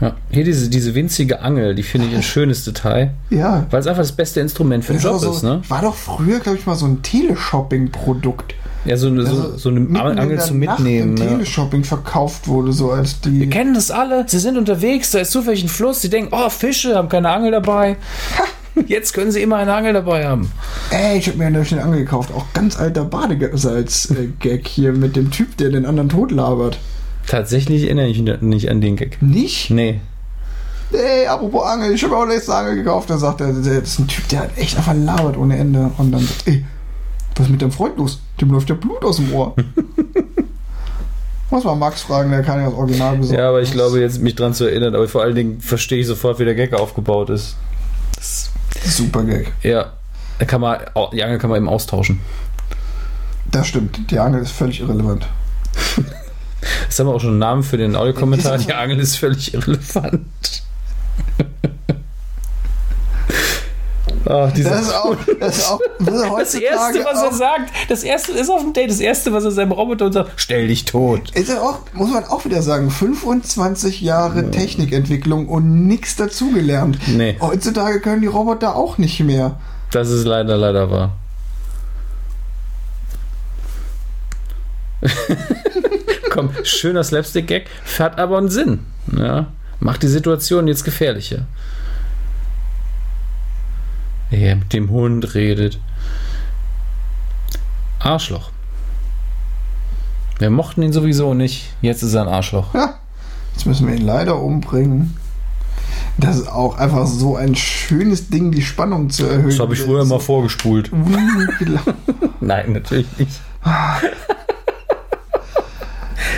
[0.00, 0.14] Ja.
[0.30, 3.66] Hier diese, diese winzige Angel, die finde ich ein schönes Detail, Ja.
[3.70, 5.40] weil es einfach das beste Instrument für den Job war, ist.
[5.40, 5.62] so, Ne?
[5.68, 8.54] war doch früher, glaube ich, mal so ein Teleshopping-Produkt.
[8.86, 11.16] Ja, so eine, so, Also so eine mitten in Angel zum Nacht Mitnehmen.
[11.18, 11.28] Im Ja.
[11.32, 13.40] Teleshopping verkauft wurde, so als die.
[13.40, 14.24] Wir kennen das alle.
[14.26, 16.00] Sie sind unterwegs, da ist zufällig ein Fluss.
[16.00, 17.96] Sie denken, oh, Fische, haben keine Angel dabei.
[18.86, 20.50] Jetzt können sie immer eine Angel dabei haben.
[20.90, 22.30] Ey, ich habe mir eine schnell angekauft.
[22.34, 26.78] Auch ganz alter Badesalz-Gag hier mit dem Typ, der den anderen tot labert.
[27.30, 29.22] Tatsächlich erinnere ich mich nicht an den Gag.
[29.22, 29.70] Nicht?
[29.70, 30.00] Nee.
[30.90, 33.08] Ey, apropos Angel, ich habe auch letzte Angel gekauft.
[33.08, 35.92] Da sagt er, das ist ein Typ, der hat echt einfach labert ohne Ende.
[35.96, 36.64] Und dann sagt, ey,
[37.36, 38.20] was ist mit deinem Freund los?
[38.40, 39.54] Dem läuft ja Blut aus dem Ohr.
[41.50, 43.40] Muss mal Max fragen, der kann ja das Original besorgen.
[43.40, 46.08] Ja, aber ich glaube jetzt, mich dran zu erinnern, aber vor allen Dingen verstehe ich
[46.08, 47.54] sofort, wie der Gag aufgebaut ist.
[48.84, 49.52] Super Gag.
[49.62, 49.92] Ja.
[50.40, 50.80] Da kann man,
[51.12, 52.18] die Angel kann man eben austauschen.
[53.52, 54.10] Das stimmt.
[54.10, 55.28] Die Angel ist völlig irrelevant.
[56.84, 58.58] Jetzt haben wir auch schon einen Namen für den Audiokommentar.
[58.66, 60.20] Die Angel ist völlig irrelevant.
[64.26, 68.48] Ach, das ist auch, das ist auch das erste, was er sagt, das erste ist
[68.48, 71.30] auf dem Date, das erste, was er seinem Roboter und sagt, stell dich tot.
[71.34, 74.48] Ist auch, muss man auch wieder sagen, 25 Jahre ja.
[74.48, 76.98] Technikentwicklung und nichts dazugelernt.
[77.08, 77.36] Nee.
[77.40, 79.58] Heutzutage können die Roboter auch nicht mehr.
[79.90, 81.16] Das ist leider, leider wahr.
[86.30, 87.66] Komm, schöner Slapstick-Gag,
[87.98, 88.80] hat aber einen Sinn.
[89.16, 89.46] Ja?
[89.80, 91.46] Macht die Situation jetzt gefährlicher.
[94.30, 95.80] Er mit dem Hund redet.
[97.98, 98.50] Arschloch.
[100.38, 101.70] Wir mochten ihn sowieso nicht.
[101.82, 102.72] Jetzt ist er ein Arschloch.
[102.74, 102.94] Ja,
[103.52, 105.16] jetzt müssen wir ihn leider umbringen.
[106.16, 109.48] Das ist auch einfach so ein schönes Ding, die Spannung zu erhöhen.
[109.48, 110.90] Das habe ich früher mal vorgespult.
[112.40, 113.32] Nein, natürlich nicht.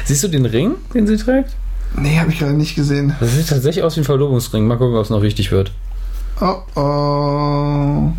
[0.04, 1.50] Siehst du den Ring, den sie trägt?
[1.96, 3.14] Nee, habe ich gerade nicht gesehen.
[3.20, 4.66] Das sieht tatsächlich aus wie ein Verlobungsring.
[4.66, 5.72] Mal gucken, ob es noch richtig wird.
[6.40, 8.12] Oh oh.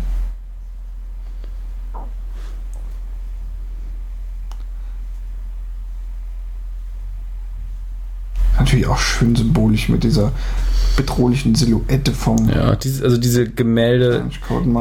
[8.58, 10.32] Natürlich auch schön symbolisch mit dieser
[10.96, 12.48] bedrohlichen Silhouette vom.
[12.48, 14.30] Ja, diese, also diese Gemälde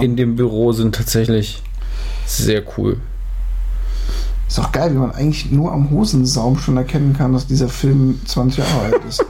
[0.01, 1.63] in dem Büro sind tatsächlich
[2.25, 2.97] sehr cool.
[4.53, 8.21] Ist auch geil, wie man eigentlich nur am Hosensaum schon erkennen kann, dass dieser Film
[8.23, 9.25] 20 Jahre alt ist.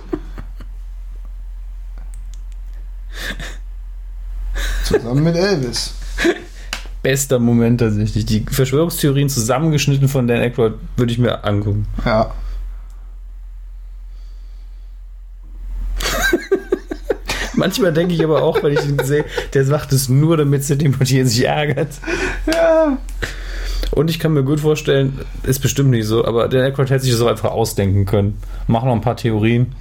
[4.84, 5.94] Zusammen mit Elvis.
[7.02, 8.26] Bester Moment tatsächlich.
[8.26, 11.88] Die Verschwörungstheorien zusammengeschnitten von Dan Aykroyd würde ich mir angucken.
[12.04, 12.34] Ja.
[17.54, 19.24] Manchmal denke ich aber auch, wenn ich ihn sehe,
[19.54, 21.94] der macht es nur, damit Timothy sich ärgert.
[22.46, 22.98] Ja.
[23.96, 27.12] Und ich kann mir gut vorstellen, ist bestimmt nicht so, aber Dan Aykroyd hätte sich
[27.12, 28.40] das auch einfach ausdenken können.
[28.68, 29.76] Mach noch ein paar Theorien.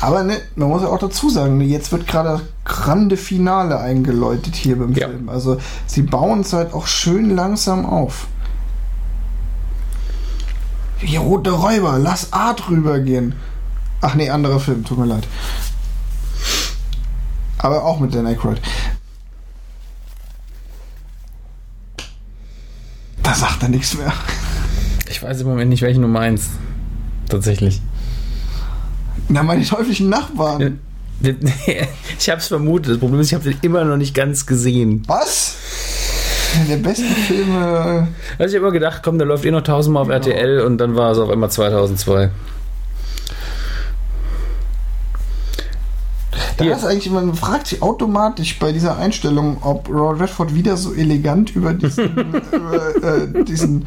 [0.00, 3.78] Aber ne, man muss ja auch dazu sagen, ne, jetzt wird gerade das grande Finale
[3.78, 5.08] eingeläutet hier beim ja.
[5.08, 5.28] Film.
[5.28, 8.26] Also sie bauen es halt auch schön langsam auf.
[11.02, 13.34] Die rote Räuber, lass A drüber gehen.
[14.00, 15.26] Ach nee, anderer Film, tut mir leid.
[17.58, 18.60] Aber auch mit Dan Aykroyd.
[23.24, 24.12] Da sagt er nichts mehr.
[25.10, 26.50] Ich weiß im Moment nicht, welchen du meinst.
[27.28, 27.80] Tatsächlich.
[29.28, 30.78] Na, meine teuflischen Nachbarn.
[32.18, 32.92] Ich hab's vermutet.
[32.92, 35.02] Das Problem ist, ich habe den immer noch nicht ganz gesehen.
[35.06, 35.56] Was?
[36.68, 38.08] Der besten Filme.
[38.38, 40.18] Also ich habe immer gedacht, komm, der läuft eh noch tausendmal auf genau.
[40.18, 42.30] RTL und dann war es auf einmal 2002.
[46.56, 50.92] Da ist eigentlich, man fragt sich automatisch bei dieser Einstellung, ob Robert Redford wieder so
[50.92, 52.16] elegant über diesen,
[52.52, 53.86] über, äh, diesen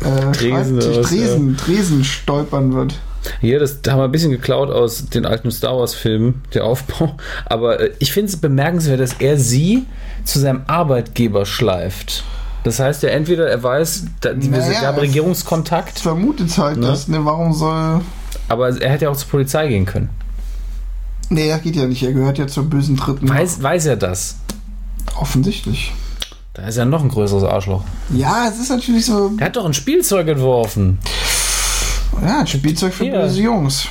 [0.00, 2.94] äh, Tresen, Tresen, Tresen stolpern wird.
[3.40, 7.16] Hier, das da haben wir ein bisschen geklaut aus den alten Star Wars-Filmen, der Aufbau.
[7.46, 9.86] Aber äh, ich finde es bemerkenswert, dass er sie
[10.24, 12.24] zu seinem Arbeitgeber schleift.
[12.62, 16.00] Das heißt ja entweder er weiß, da, die naja, haben Regierungskontakt.
[16.00, 16.86] Vermutet halt ne?
[16.86, 17.24] das, ne?
[17.24, 18.00] Warum soll.
[18.48, 20.10] Aber er hätte ja auch zur Polizei gehen können.
[21.28, 22.02] Nee, das geht ja nicht.
[22.02, 23.28] Er gehört ja zur bösen Dritten.
[23.28, 24.36] Weiß, weiß er das?
[25.18, 25.92] Offensichtlich.
[26.54, 27.84] Da ist ja noch ein größeres Arschloch.
[28.14, 29.32] Ja, es ist natürlich so.
[29.38, 30.98] Er hat doch ein Spielzeug entworfen.
[32.22, 33.20] Ja, ein Spielzeug für ja.
[33.20, 33.88] böse Jungs.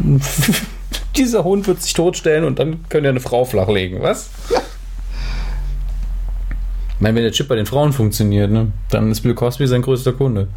[1.16, 4.30] Dieser Hund wird sich totstellen und dann können wir eine Frau flachlegen, was?
[4.50, 4.60] Ja.
[6.98, 9.82] Ich meine, wenn der Chip bei den Frauen funktioniert, ne, dann ist Bill Cosby sein
[9.82, 10.48] größter Kunde.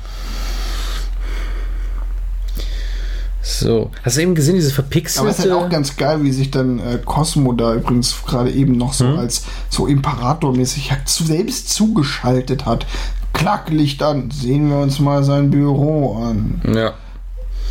[3.42, 5.22] So, hast du eben gesehen, diese verpixelte...
[5.22, 8.52] Aber es ist halt auch ganz geil, wie sich dann äh, Cosmo da übrigens gerade
[8.52, 9.18] eben noch so hm?
[9.18, 12.86] als so Imperatormäßig selbst zugeschaltet hat.
[13.34, 16.62] Klacklicht an, sehen wir uns mal sein Büro an.
[16.72, 16.94] Ja.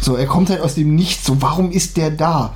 [0.01, 1.27] So, er kommt halt aus dem Nichts.
[1.27, 2.55] So, warum ist der da?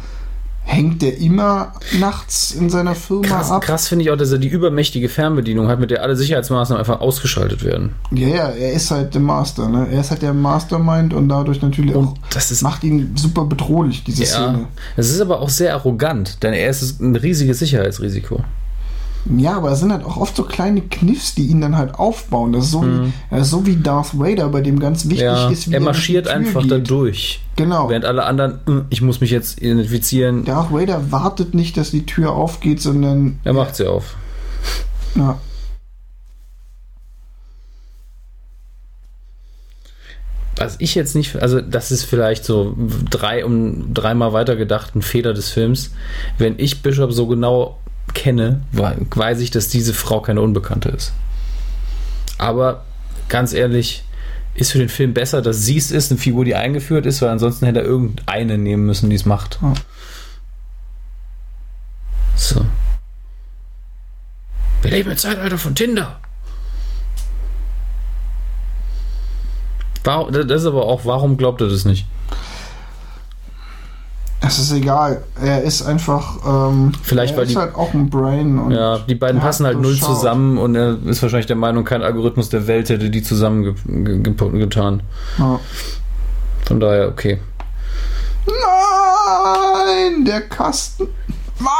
[0.67, 3.63] Hängt der immer nachts in seiner Firma krass, ab?
[3.63, 7.03] Krass finde ich auch, dass er die übermächtige Fernbedienung hat, mit der alle Sicherheitsmaßnahmen einfach
[7.03, 7.95] ausgeschaltet werden.
[8.11, 9.87] Ja, ja, er ist halt der Master, ne?
[9.93, 13.45] Er ist halt der Mastermind und dadurch natürlich und auch das ist, macht ihn super
[13.45, 14.67] bedrohlich, diese ja, Szene.
[14.97, 18.43] Es ist aber auch sehr arrogant, denn er ist ein riesiges Sicherheitsrisiko.
[19.27, 22.53] Ja, aber es sind halt auch oft so kleine Kniffs, die ihn dann halt aufbauen.
[22.53, 23.13] Das ist so, mhm.
[23.31, 26.27] wie, ist so wie Darth Vader, bei dem ganz wichtig ja, ist, wie er marschiert
[26.27, 26.71] er einfach geht.
[26.71, 27.41] da durch.
[27.57, 27.89] Genau.
[27.89, 30.45] Während alle anderen, hm, ich muss mich jetzt identifizieren.
[30.45, 33.39] Darth Vader wartet nicht, dass die Tür aufgeht, sondern.
[33.45, 34.17] Er macht sie auf.
[35.15, 35.39] Ja.
[40.57, 42.77] Was ich jetzt nicht, also das ist vielleicht so
[43.11, 45.91] drei um dreimal weitergedacht ein Fehler des Films.
[46.39, 47.79] Wenn ich Bishop so genau
[48.15, 51.13] kenne, weiß ich, dass diese Frau keine Unbekannte ist.
[52.39, 52.85] Aber
[53.29, 54.05] ganz ehrlich,
[54.55, 57.31] ist für den Film besser, dass sie es ist, eine Figur, die eingeführt ist, weil
[57.31, 59.59] ansonsten hätte er irgendeine nehmen müssen, die es macht.
[59.61, 59.75] Ja.
[62.37, 62.65] So.
[64.83, 66.21] Wir leben im Zeitalter von Tinder.
[70.05, 72.07] Warum, das ist aber auch, warum glaubt er das nicht?
[74.47, 75.23] Es ist egal.
[75.43, 76.37] Er ist einfach.
[76.71, 78.59] Ähm, Vielleicht, weil ist die- halt auch ein Brain.
[78.59, 82.03] Und Ja, die beiden passen halt null zusammen und er ist wahrscheinlich der Meinung, kein
[82.03, 85.03] Algorithmus der Welt hätte die zusammengetan.
[85.39, 85.61] Ja.
[86.67, 87.39] Von daher, okay.
[88.47, 91.09] Nein, der Kasten.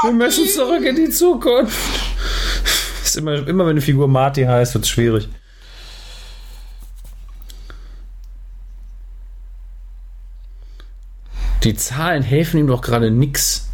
[0.03, 1.75] Wir müssen zurück in die Zukunft.
[3.05, 5.29] Ist immer, immer wenn eine Figur Marty heißt, wird es schwierig.
[11.65, 13.71] Die Zahlen helfen ihm doch gerade nix.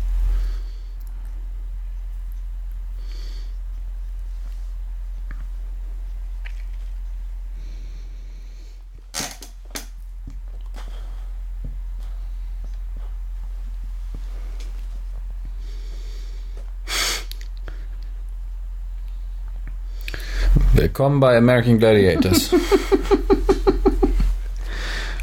[20.75, 22.55] Willkommen bei American Gladiators.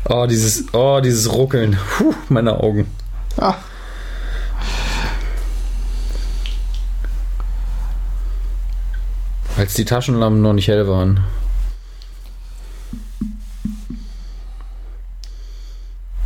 [0.09, 1.77] oh, dieses, oh, dieses Ruckeln.
[1.97, 2.88] Puh, meine Augen.
[3.38, 3.55] Ah,
[9.57, 11.23] Als die Taschenlampen noch nicht hell waren.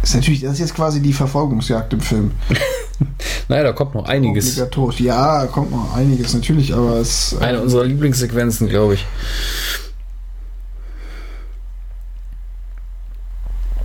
[0.03, 2.31] ist natürlich, das ist jetzt quasi die Verfolgungsjagd im Film.
[3.47, 4.51] Naja, da kommt noch einiges.
[4.51, 4.99] Obligatorisch.
[4.99, 7.33] Ja, kommt noch einiges natürlich, aber es.
[7.33, 9.05] äh, Eine unserer Lieblingssequenzen, glaube ich.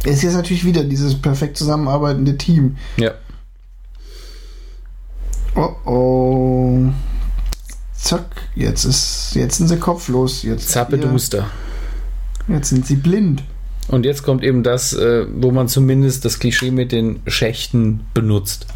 [0.07, 2.77] Es ist jetzt natürlich wieder dieses perfekt zusammenarbeitende Team.
[2.97, 3.12] Ja.
[5.55, 6.93] Oh oh.
[7.95, 10.43] Zack, jetzt ist jetzt sind sie kopflos.
[10.43, 11.47] Jetzt, Zappe ihr- Duster.
[12.47, 13.43] jetzt sind sie blind.
[13.89, 18.66] Und jetzt kommt eben das, äh, wo man zumindest das Klischee mit den Schächten benutzt.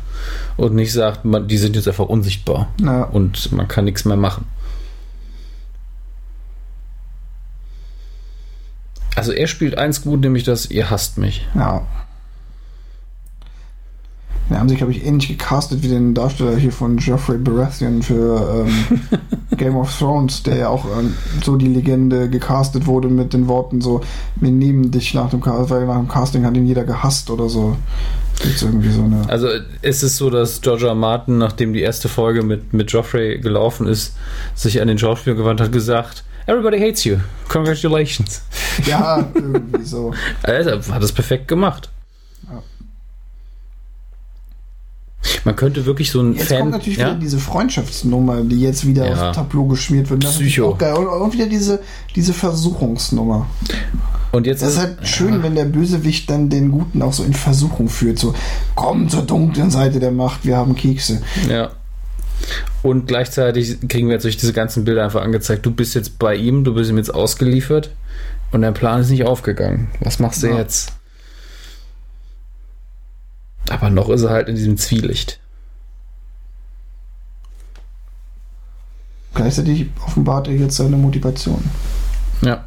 [0.56, 2.68] Und nicht sagt, man, die sind jetzt einfach unsichtbar.
[2.80, 4.44] Na, Und man kann nichts mehr machen.
[9.20, 11.46] Also er spielt eins gut, nämlich das, ihr hasst mich.
[11.54, 11.82] ja.
[14.48, 18.66] Ja, haben sich, glaube ich, ähnlich gecastet wie den Darsteller hier von Geoffrey Baratheon für
[18.66, 19.00] ähm,
[19.56, 21.14] Game of Thrones, der ja auch ähm,
[21.44, 24.00] so die Legende gecastet wurde mit den Worten so,
[24.40, 27.48] wir nehmen dich nach dem, Ca- weil nach dem Casting hat ihn jeder gehasst oder
[27.48, 27.76] so.
[28.42, 29.22] Gibt's irgendwie so eine...
[29.28, 29.46] Also
[29.82, 30.96] es ist so, dass George R.
[30.96, 34.16] Martin, nachdem die erste Folge mit, mit Joffrey gelaufen ist,
[34.56, 37.16] sich an den Schauspieler gewandt hat, gesagt, Everybody hates you.
[37.48, 38.42] Congratulations.
[38.86, 40.12] Ja, irgendwie so.
[40.42, 41.90] Er hat das perfekt gemacht.
[42.50, 42.62] Ja.
[45.44, 46.60] Man könnte wirklich so ein Jetzt Fan.
[46.60, 47.08] kommt natürlich ja?
[47.08, 49.28] wieder diese Freundschaftsnummer, die jetzt wieder Ja.
[49.28, 50.24] aufs Tableau geschmiert wird.
[50.24, 50.70] Das ist Psycho.
[50.70, 50.94] auch geil.
[50.94, 51.80] Und, und wieder diese,
[52.16, 53.46] diese Versuchungsnummer.
[54.32, 57.34] Und jetzt Das ist halt schön, wenn der Bösewicht dann den Guten auch so in
[57.34, 58.18] Versuchung führt.
[58.18, 58.32] So,
[58.76, 61.20] komm zur dunklen Seite der Macht, wir haben Kekse.
[61.48, 61.70] Ja.
[62.82, 66.34] Und gleichzeitig kriegen wir jetzt durch diese ganzen Bilder einfach angezeigt, du bist jetzt bei
[66.34, 67.90] ihm, du bist ihm jetzt ausgeliefert
[68.52, 69.88] und dein Plan ist nicht aufgegangen.
[70.00, 70.58] Was machst du Ja.
[70.58, 70.92] jetzt?
[73.68, 75.38] Aber noch ist er halt in diesem Zwielicht.
[79.34, 81.62] Gleichzeitig offenbart er jetzt seine Motivation.
[82.42, 82.64] Ja.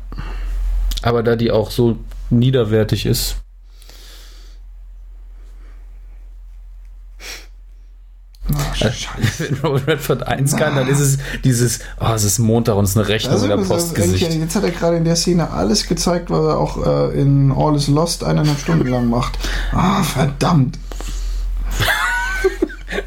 [1.01, 1.97] Aber da die auch so
[2.29, 3.42] niederwertig ist.
[8.55, 9.05] Ach, Scheiße.
[9.39, 12.91] Wenn Robert Redford 1 kann, dann ist es dieses, oh, es ist Montag und es
[12.91, 14.25] ist eine Rechnung Also, das ist Postgesicht.
[14.25, 17.51] eigentlich- jetzt hat er gerade in der Szene alles gezeigt, was er auch äh, in
[17.55, 19.37] All is Lost eineinhalb Stunden lang macht.
[19.71, 20.77] Ah, verdammt.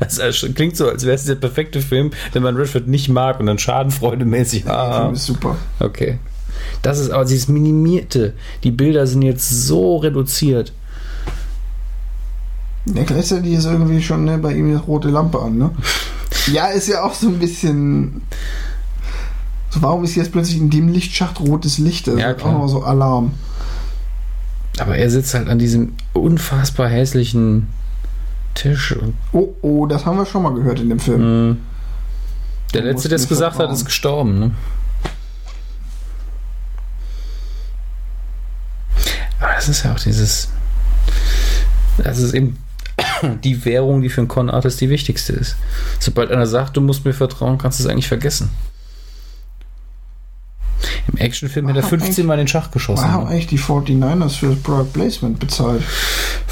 [0.01, 3.39] Das ist- klingt so, als wäre es der perfekte Film, den man Redford nicht mag
[3.39, 4.65] und dann schadenfreudemäßig.
[4.65, 5.57] Der Ah, Film ist super.
[5.79, 6.19] okay.
[6.83, 8.33] Das ist aber dieses Minimierte.
[8.65, 10.73] Die Bilder sind jetzt so reduziert.
[12.95, 15.71] Ja, gleichzeitig ist irgendwie schon ne, bei ihm die rote Lampe an, ne?
[16.53, 18.23] Ja, ist ja auch so ein bisschen.
[19.71, 22.07] So, warum ist jetzt plötzlich in dem Lichtschacht rotes Licht?
[22.07, 23.33] Das Ja, ist auch noch so Alarm.
[24.79, 27.67] Aber er sitzt halt an diesem unfassbar hässlichen
[28.55, 28.95] Tisch.
[29.33, 31.49] Oh, oh, das haben wir schon mal gehört in dem Film.
[31.51, 31.57] mh,
[32.75, 34.39] der Du Letzte, der es gesagt hat, ist gestorben.
[34.39, 34.51] Ne?
[39.41, 40.49] Aber das ist ja auch dieses.
[41.99, 42.59] Das ist eben
[43.45, 45.57] die Währung, die für einen Con-Artist die wichtigste ist.
[45.99, 48.51] Sobald einer sagt, du musst mir vertrauen, kannst du es eigentlich vergessen.
[51.09, 53.05] Im Actionfilm hätte er Warum 15 eigentlich- Mal in den Schach geschossen.
[53.05, 53.31] Wir haben Ne?
[53.31, 55.83] eigentlich die 49ers für das Product Placement bezahlt.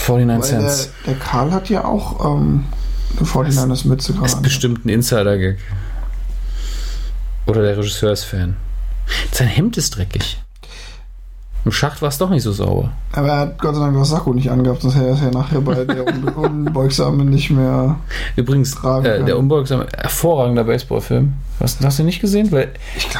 [0.08, 0.90] 49 Weil der, Cents.
[1.06, 2.64] der Karl hat ja auch ähm,
[3.16, 4.32] eine 49ers Mütze Ist gerade.
[4.36, 4.42] an.
[4.42, 5.58] bestimmt ein Insider-Gag.
[7.46, 8.56] Oder der Regisseur ist Fan.
[9.32, 10.40] Sein Hemd ist dreckig.
[11.64, 12.90] Im Schacht war es doch nicht so sauber.
[13.12, 15.30] Aber er hat Gott sei Dank das Sakko nicht angehabt, sonst hätte er es ja
[15.30, 17.96] nachher bei der Un Unbeugsame nicht mehr.
[18.36, 21.32] Übrigens, äh, der Unbeugsame, hervorragender Baseballfilm.
[21.60, 22.52] Hast, hast du nicht gesehen?
[22.52, 22.68] Weil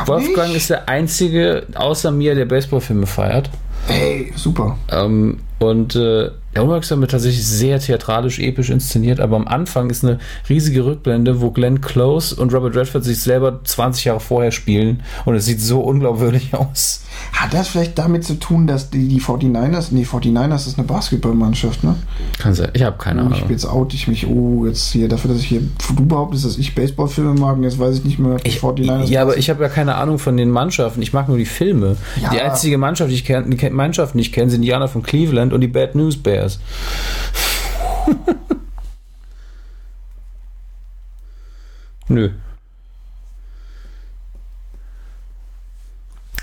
[0.07, 0.59] Wolfgang nicht.
[0.59, 3.49] ist der einzige außer mir, der Baseballfilme feiert.
[3.89, 4.77] Ey, super.
[4.91, 10.19] Ähm, und äh, der Unbeugsame tatsächlich sehr theatralisch, episch inszeniert, aber am Anfang ist eine
[10.49, 15.35] riesige Rückblende, wo Glenn Close und Robert Redford sich selber 20 Jahre vorher spielen und
[15.35, 17.03] es sieht so unglaubwürdig aus.
[17.33, 21.85] Hat das vielleicht damit zu tun, dass die, die 49ers, nee, 49ers ist eine Basketballmannschaft,
[21.85, 21.95] ne?
[22.39, 22.71] Kann sein.
[22.75, 23.51] Ich habe keine Oh, ich, Ahnung.
[23.51, 25.63] jetzt oute ich mich, oh, jetzt hier, dafür, dass ich hier,
[25.97, 28.59] du behauptest, dass ich Baseballfilme mag, und jetzt weiß ich nicht mehr, ob die Ich,
[28.59, 31.01] 49ers ja, aber ich habe ja keine Ahnung von den Mannschaften.
[31.03, 31.97] Ich mag nur die Filme.
[32.21, 32.31] Ja.
[32.31, 35.03] Die einzige Mannschaft, die ich kenne, die Mannschaften, die ich kenne, sind die Indianer von
[35.05, 36.44] Cleveland und die Bad News Bears.
[42.09, 42.31] Nö.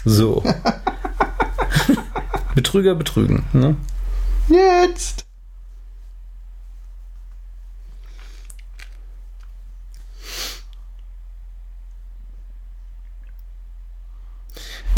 [0.05, 0.43] So.
[2.55, 3.45] Betrüger betrügen.
[3.53, 3.75] Ne?
[4.49, 5.25] Jetzt!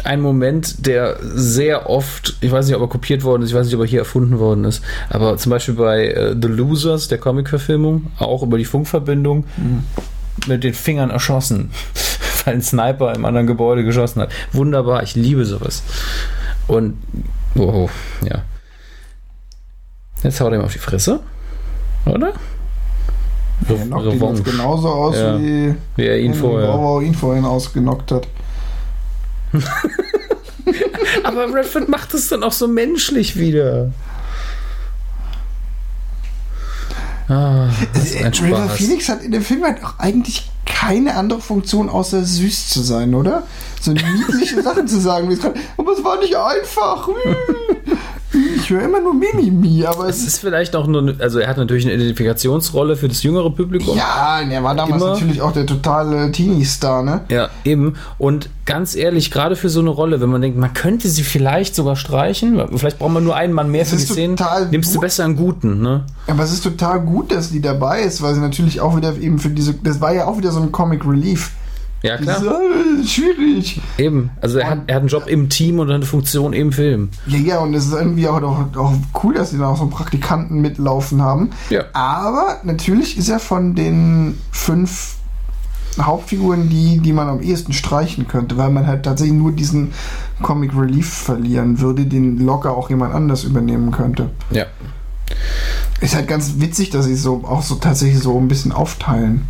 [0.03, 3.67] Ein Moment, der sehr oft, ich weiß nicht, ob er kopiert worden ist, ich weiß
[3.67, 7.19] nicht, ob er hier erfunden worden ist, aber zum Beispiel bei äh, The Losers, der
[7.19, 9.45] Comic-Verfilmung, auch über die Funkverbindung,
[10.47, 11.71] mit den Fingern erschossen,
[12.45, 14.31] weil ein Sniper im anderen Gebäude geschossen hat.
[14.51, 15.83] Wunderbar, ich liebe sowas.
[16.67, 16.97] Und,
[17.55, 17.89] wow,
[18.23, 18.41] ja.
[20.21, 21.19] Jetzt haut er ihm auf die Fresse,
[22.05, 22.33] oder?
[23.69, 25.39] Der knockt ihn genauso aus, Ja.
[25.39, 26.67] wie Wie er ihn vorher.
[26.67, 28.27] Bauer ihn vorhin ausgenockt hat.
[31.23, 33.91] Aber Redford macht es dann auch so menschlich wieder.
[37.29, 37.69] Ah,
[38.21, 38.69] ein River.
[38.69, 43.13] Phoenix hat in dem Film halt auch eigentlich keine andere Funktion, außer süß zu sein,
[43.15, 43.43] oder?
[43.79, 45.53] So niedliche Sachen zu sagen, wie es kann.
[45.77, 47.07] Aber es war nicht einfach.
[48.55, 50.37] Ich höre immer nur Mimimi, aber es Es ist.
[50.39, 53.95] vielleicht auch nur, also er hat natürlich eine Identifikationsrolle für das jüngere Publikum.
[53.97, 55.11] Ja, er war damals Immer.
[55.13, 57.21] natürlich auch der totale Teenie-Star, ne?
[57.29, 57.95] Ja, eben.
[58.17, 61.75] Und ganz ehrlich, gerade für so eine Rolle, wenn man denkt, man könnte sie vielleicht
[61.75, 64.37] sogar streichen, vielleicht braucht man nur einen Mann mehr Es für die Szenen,
[64.71, 66.05] nimmst du besser einen guten, ne?
[66.27, 69.39] Aber es ist total gut, dass die dabei ist, weil sie natürlich auch wieder eben
[69.39, 69.73] für diese.
[69.73, 71.51] Das war ja auch wieder so ein Comic Relief.
[72.03, 72.43] Ja, klar.
[72.43, 73.81] Äh, schwierig.
[73.97, 74.29] Eben.
[74.41, 77.09] Also er hat, er hat einen Job im Team und eine Funktion im Film.
[77.25, 78.93] Ja, ja, und es ist irgendwie auch, auch, auch
[79.23, 81.51] cool, dass sie da auch so einen Praktikanten mitlaufen haben.
[81.69, 81.85] Ja.
[81.93, 85.15] Aber natürlich ist er von den fünf
[86.01, 89.93] Hauptfiguren die, die man am ehesten streichen könnte, weil man halt tatsächlich nur diesen
[90.41, 94.29] Comic Relief verlieren würde, den locker auch jemand anders übernehmen könnte.
[94.51, 94.65] Ja.
[96.01, 99.47] Ist halt ganz witzig, dass sie es so auch so tatsächlich so ein bisschen aufteilen.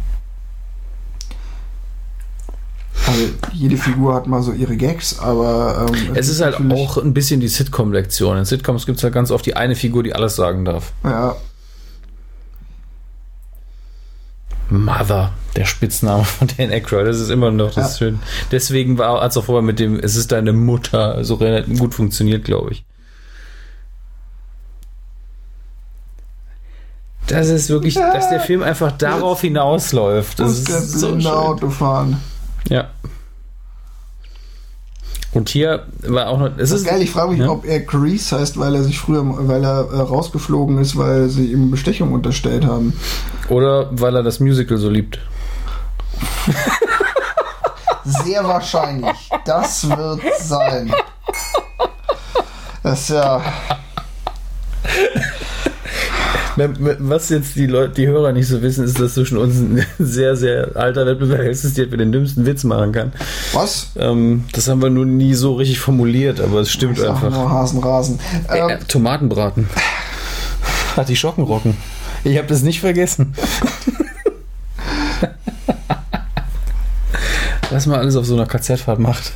[3.07, 7.13] Also jede Figur hat mal so ihre Gags, aber ähm, Es ist halt auch ein
[7.13, 8.37] bisschen die Sitcom-Lektion.
[8.37, 10.93] In Sitcoms gibt es halt ganz oft die eine Figur, die alles sagen darf.
[11.03, 11.35] ja,
[14.69, 17.05] Mother, der Spitzname von Dan Aykroyd.
[17.05, 17.97] Das ist immer noch das Ja.
[18.07, 18.19] schön.
[18.51, 22.43] Deswegen war als auch vorher mit dem Es ist deine Mutter so relativ gut funktioniert,
[22.43, 22.85] glaube ich.
[27.27, 30.39] Das ist wirklich, dass der Film einfach darauf hinausläuft.
[30.39, 31.27] Das ist so schön.
[31.27, 32.19] Auto fahren.
[32.69, 32.89] Ja.
[35.33, 36.45] Und hier war auch noch.
[36.51, 37.49] Es Das ist ist geil, ich frage mich, Ja.
[37.49, 41.51] ob er Grease heißt, weil er sich früher, weil er äh, rausgeflogen ist, weil sie
[41.51, 42.93] ihm Bestechung unterstellt haben.
[43.49, 45.19] Oder weil er das Musical so liebt.
[48.05, 49.29] Sehr wahrscheinlich.
[49.45, 50.93] Das wird sein.
[52.83, 53.41] Das ist ja.
[56.55, 60.35] Was jetzt die Leute, die Hörer nicht so wissen, ist, dass zwischen uns ein sehr,
[60.35, 63.11] sehr alter Wettbewerb existiert, wer den dümmsten Witz machen kann.
[63.53, 63.87] Was?
[63.97, 67.29] Ähm, das haben wir nun nie so richtig formuliert, aber es stimmt Ich einfach.
[67.31, 68.19] nur Hasenrasen.
[68.49, 69.67] Äh, Ähm, äh, Tomatenbraten.
[70.95, 71.75] Hat die Schockenrocken.
[72.23, 73.33] Ich habe das nicht vergessen.
[77.71, 79.33] Was man alles auf so einer KZ-Fahrt macht.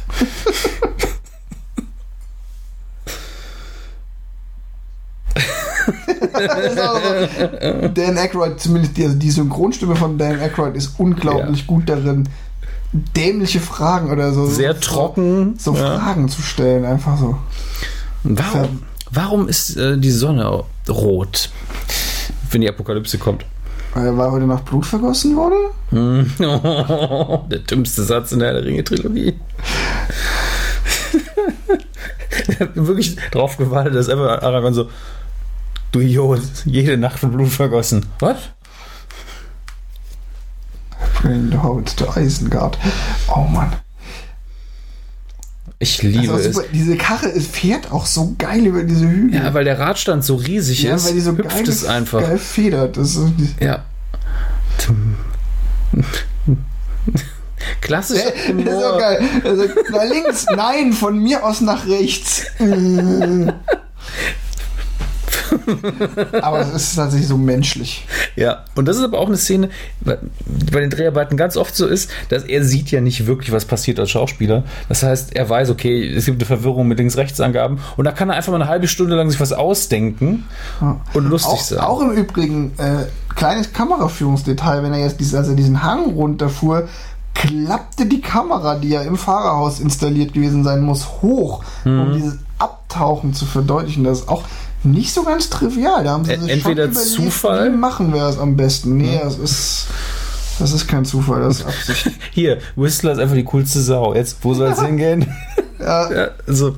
[7.93, 11.65] Dan Aykroyd, zumindest die, die Synchronstimme von Dan Aykroyd ist unglaublich Ja.
[11.67, 12.27] gut darin,
[12.91, 14.45] dämliche Fragen oder so.
[14.47, 15.55] Sehr so, trocken.
[15.57, 15.99] So ja.
[15.99, 17.37] Fragen zu stellen, einfach so.
[18.23, 21.49] Warum, warum ist äh, die Sonne rot,
[22.51, 23.45] wenn die Apokalypse kommt?
[23.93, 25.55] Weil heute Nacht Blut vergossen wurde?
[27.49, 29.33] Der dümmste Satz in der Herr Ringe-Trilogie.
[32.49, 34.89] Ich hab wirklich drauf gewartet, dass einfach Aragorn so,
[35.99, 38.05] du Idiot, jede Nacht von Blut vergossen.
[38.19, 38.37] Was?
[41.21, 42.77] Bring the Hobbits to Isengard.
[43.35, 43.73] Oh Mann.
[45.79, 46.55] Ich liebe Also es.
[46.55, 49.39] super, diese Karre es fährt auch so geil über diese Hügel.
[49.43, 52.21] Ja, weil der Radstand so riesig Ja, ist, weil die so hüpft geil, es einfach.
[52.21, 52.97] geil federt.
[52.97, 53.83] Das ist, Ja.
[57.81, 58.21] Klassisch.
[58.23, 59.19] das ist so geil.
[59.43, 62.43] Also, nach links, nein, von mir aus nach rechts.
[66.41, 68.05] aber es ist tatsächlich so menschlich.
[68.35, 69.69] Ja, und das ist aber auch eine Szene,
[70.01, 70.17] bei
[70.71, 73.99] bei den Dreharbeiten ganz oft so ist, dass er sieht ja nicht wirklich, was passiert
[73.99, 74.63] als Schauspieler.
[74.89, 78.35] Das heißt, er weiß, okay, es gibt eine Verwirrung mit Links-Rechts-Angaben und da kann er
[78.35, 80.45] einfach mal eine halbe Stunde lang sich was ausdenken
[81.13, 81.79] und lustig Auch, sein.
[81.79, 83.05] auch im Übrigen, äh,
[83.35, 86.87] kleines Kameraführungsdetail, wenn er jetzt diesen, als er diesen Hang runterfuhr,
[87.33, 91.99] klappte die Kamera, die ja im Fahrerhaus installiert gewesen sein muss, hoch, Mhm.
[92.01, 94.03] um dieses Abtauchen zu verdeutlichen.
[94.03, 94.43] Das ist auch
[94.83, 96.03] nicht so ganz trivial.
[96.03, 98.97] Da haben sie sich entweder überlegt, Zufall- Wie machen wir es am besten?
[98.97, 99.87] Nee, das ist.
[100.59, 102.11] Das ist kein Zufall, das ist Absicht.
[102.31, 104.15] Hier, Whistler ist einfach die coolste Sau.
[104.15, 105.31] Jetzt, wo soll es hingehen?
[105.79, 106.75] ja, ja, also,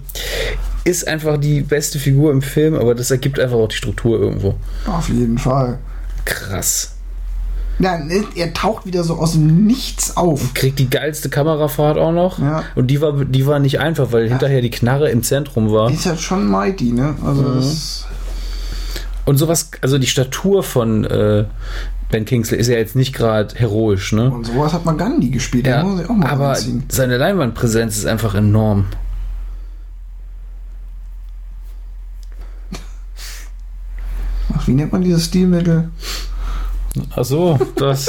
[0.83, 4.55] ist einfach die beste Figur im Film, aber das ergibt einfach auch die Struktur irgendwo.
[4.85, 5.79] auf jeden Fall.
[6.25, 6.91] Krass.
[7.79, 10.53] Ja, ne, er taucht wieder so aus dem Nichts auf.
[10.53, 12.37] Kriegt die geilste Kamerafahrt auch noch.
[12.39, 12.63] Ja.
[12.75, 15.89] Und die war, die war nicht einfach, weil hinterher die Knarre im Zentrum war.
[15.89, 17.15] Ist halt schon mighty, ne?
[17.25, 17.55] Also Mhm.
[17.55, 18.05] das.
[19.25, 21.45] Und sowas, also die Statur von äh,
[22.11, 24.29] Ben Kingsley ist ja jetzt nicht gerade heroisch, ne?
[24.31, 25.67] Und sowas hat man Gandhi gespielt.
[25.67, 26.83] Ja, muss ich auch mal aber reinziehen.
[26.89, 28.85] seine Leinwandpräsenz ist einfach enorm.
[34.55, 35.89] Ach, wie nennt man dieses Stilmittel?
[37.15, 38.07] Ach so, das.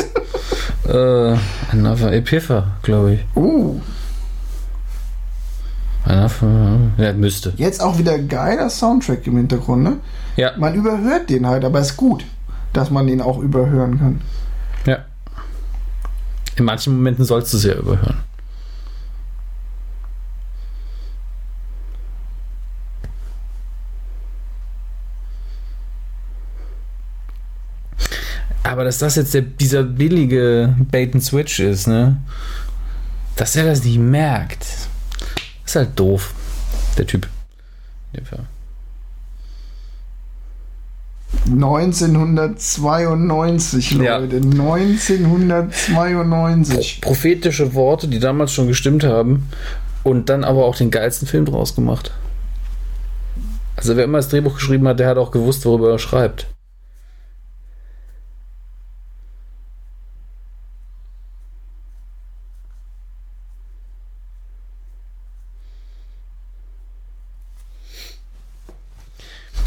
[0.89, 1.37] äh,
[1.73, 3.21] Another Epipha, glaube ich.
[3.35, 3.77] Oh,
[6.05, 7.53] Another, ja, müsste.
[7.57, 9.97] jetzt auch wieder geiler Soundtrack im Hintergrund, ne?
[10.37, 12.25] Ja, Man überhört den halt, aber ist gut,
[12.73, 14.21] dass man den auch überhören kann.
[14.87, 14.99] ja.
[16.57, 18.19] In manchen Momenten sollst du es ja überhören.
[28.71, 32.19] Aber dass das jetzt der, dieser billige Bait and Switch ist, ne?
[33.35, 34.65] Dass er das nicht merkt.
[35.67, 36.33] Ist halt doof.
[36.97, 37.27] Der Typ.
[38.13, 38.47] In dem Fall.
[41.47, 44.19] 1992, Ja.
[44.19, 44.37] Leute.
[44.37, 47.01] 1992.
[47.01, 49.49] Prophetische Worte, die damals schon gestimmt haben
[50.05, 52.13] und dann aber auch den geilsten Film draus gemacht.
[53.75, 56.47] Also wer immer das Drehbuch geschrieben hat, der hat auch gewusst, worüber er schreibt.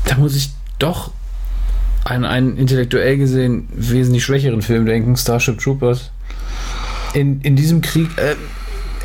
[0.06, 0.50] Da muss ich
[0.84, 1.12] doch
[2.04, 6.12] an einen intellektuell gesehen wesentlich schwächeren Film denken, Starship Troopers.
[7.14, 8.36] In, in diesem Krieg, äh,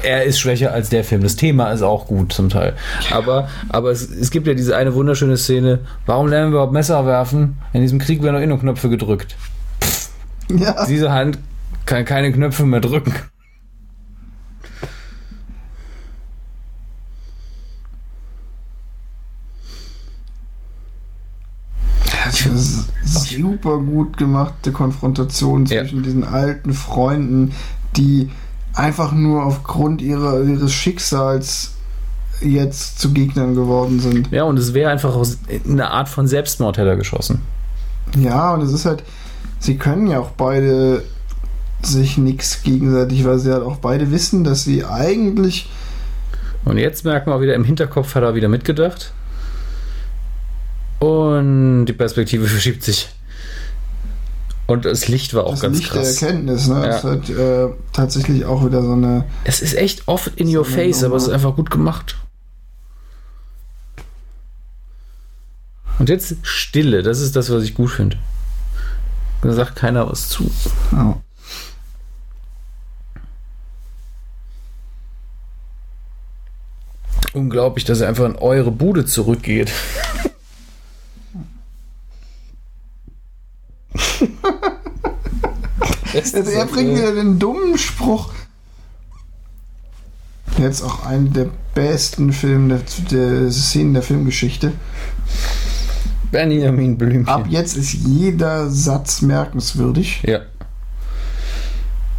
[0.02, 1.22] er ist schwächer als der Film.
[1.22, 2.74] Das Thema ist auch gut zum Teil.
[3.10, 5.80] Aber, aber es, es gibt ja diese eine wunderschöne Szene.
[6.06, 7.58] Warum lernen wir überhaupt Messer werfen?
[7.72, 9.36] In diesem Krieg werden noch eh nur Knöpfe gedrückt.
[10.48, 10.86] Ja.
[10.86, 11.38] Diese Hand
[11.86, 13.12] kann keine Knöpfe mehr drücken.
[23.04, 25.82] Super gut gemachte Konfrontation Ja.
[25.82, 27.52] zwischen diesen alten Freunden,
[27.96, 28.30] die
[28.74, 31.74] einfach nur aufgrund ihrer, ihres Schicksals
[32.40, 34.30] jetzt zu Gegnern geworden sind.
[34.30, 35.16] Ja, und es wäre einfach
[35.68, 37.40] eine Art von Selbstmord hätte er geschossen.
[38.16, 39.02] Ja, und es ist halt,
[39.58, 41.02] sie können ja auch beide
[41.82, 45.68] sich nichts gegenseitig, weil sie halt auch beide wissen, dass sie eigentlich
[46.64, 49.12] Und jetzt merken wir auch wieder, im Hinterkopf hat er wieder mitgedacht.
[50.98, 53.08] Und die Perspektive verschiebt sich.
[54.66, 56.22] Und das Licht war auch das ganz Licht der krass.
[56.22, 56.74] Erkenntnis, ne?
[56.74, 56.86] Ja.
[56.88, 59.24] Das halt äh, tatsächlich auch wieder so eine.
[59.44, 61.36] Es ist echt oft in your So eine face, aber es ist Nummer.
[61.36, 62.16] einfach gut gemacht.
[65.98, 68.18] Und jetzt Stille, das ist das, was ich gut finde.
[69.42, 70.50] Da sagt keiner was zu.
[70.92, 71.18] Ja.
[77.32, 79.70] Unglaublich, dass er einfach in eure Bude zurückgeht.
[86.14, 88.32] Also er bringt wieder den dummen Spruch.
[90.56, 94.72] Jetzt auch einen der besten Filme der, der Szenen der Filmgeschichte.
[96.30, 97.28] Benjamin Blümchen.
[97.28, 100.22] Ab jetzt ist jeder Satz merkenswürdig.
[100.26, 100.40] Ja.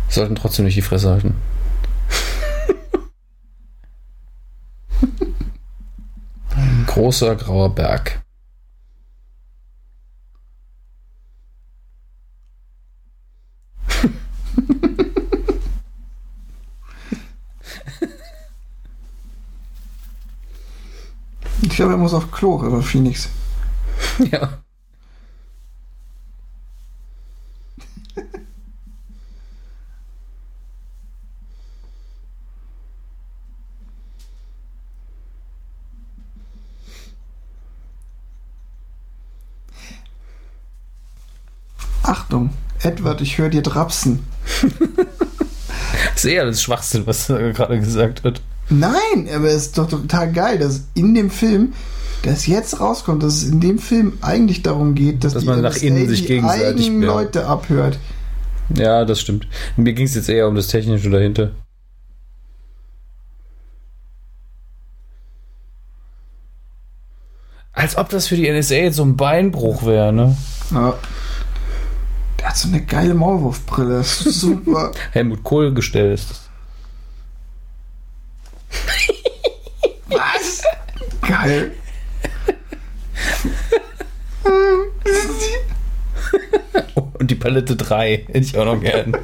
[0.08, 1.36] Sollten trotzdem nicht die Fresse halten.
[6.56, 8.22] Ein großer grauer Berg.
[21.80, 23.30] Glaube, er muss auf Klo, aber Phoenix.
[24.32, 24.50] Ja.
[42.04, 42.50] Achtung,
[42.82, 44.26] Edward, ich höre dir drapsen.
[46.14, 48.42] Das ist eher das Schwachsinn, was er gerade gesagt hat.
[48.70, 51.74] Nein, aber es ist doch total geil, dass in dem Film,
[52.24, 55.62] dass jetzt rauskommt, dass es in dem Film eigentlich darum geht, dass, Dass die man
[55.62, 57.08] nach innen sich gegenseitig- eigenen ja.
[57.08, 57.98] Leute abhört.
[58.76, 59.48] Ja, das stimmt.
[59.78, 61.52] Mir ging es jetzt eher um das Technische dahinter.
[67.72, 70.36] Als ob das für die NSA jetzt so ein Beinbruch wäre, ne?
[70.72, 70.96] Ja.
[72.40, 74.92] Der hat so eine geile Maulwurfbrille, das ist super.
[75.12, 76.49] Helmut Kohl gestellt ist das.
[80.08, 80.64] Was?
[81.28, 81.72] Geil.
[87.14, 89.16] Und die Palette 3 hätte ich auch noch gern.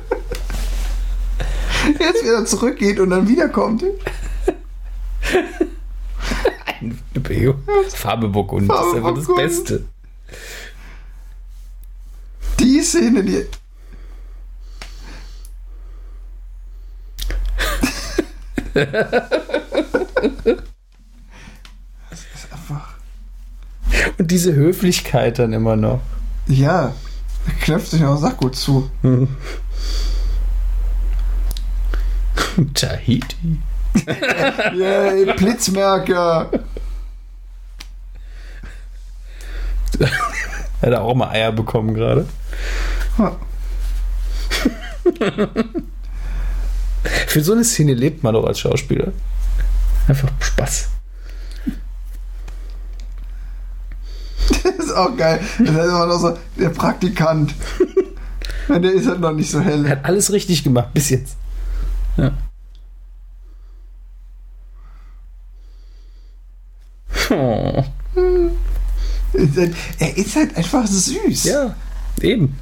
[1.99, 3.83] Jetzt wieder zurückgeht und dann wiederkommt.
[6.81, 7.55] Ein Beo.
[7.89, 8.69] Farbe Burgund.
[8.69, 9.85] Das ist einfach das Beste.
[12.59, 13.45] Die Szene, die.
[18.75, 18.89] Das
[22.33, 22.95] ist einfach.
[24.17, 26.01] Und diese Höflichkeit dann immer noch.
[26.47, 26.93] Ja,
[27.61, 28.91] knöpft sich noch Sakko zu.
[32.73, 33.59] Tahiti.
[34.75, 36.49] Yay, Blitzmerker.
[40.81, 42.27] Hat er auch mal Eier bekommen gerade.
[43.17, 43.37] Ha.
[47.27, 49.11] Für so eine Szene lebt man doch als Schauspieler.
[50.07, 50.89] Einfach Spaß.
[54.63, 55.39] Das ist auch geil.
[55.59, 57.53] Das ist immer noch so der Praktikant.
[58.69, 59.89] Der ist halt noch nicht so Er hell.
[59.89, 61.35] hat alles richtig gemacht bis jetzt.
[62.17, 62.31] Ja.
[67.29, 67.83] Oh.
[69.99, 71.43] Er ist halt einfach süß.
[71.45, 71.75] Ja,
[72.21, 72.57] eben.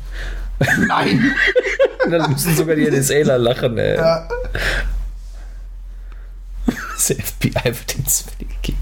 [0.59, 1.35] Nein.
[2.09, 3.95] Dann müssen sogar die NSAler lachen, ey.
[3.95, 4.27] Ja.
[6.65, 8.77] Das FBI wird Zwillinge gegeben.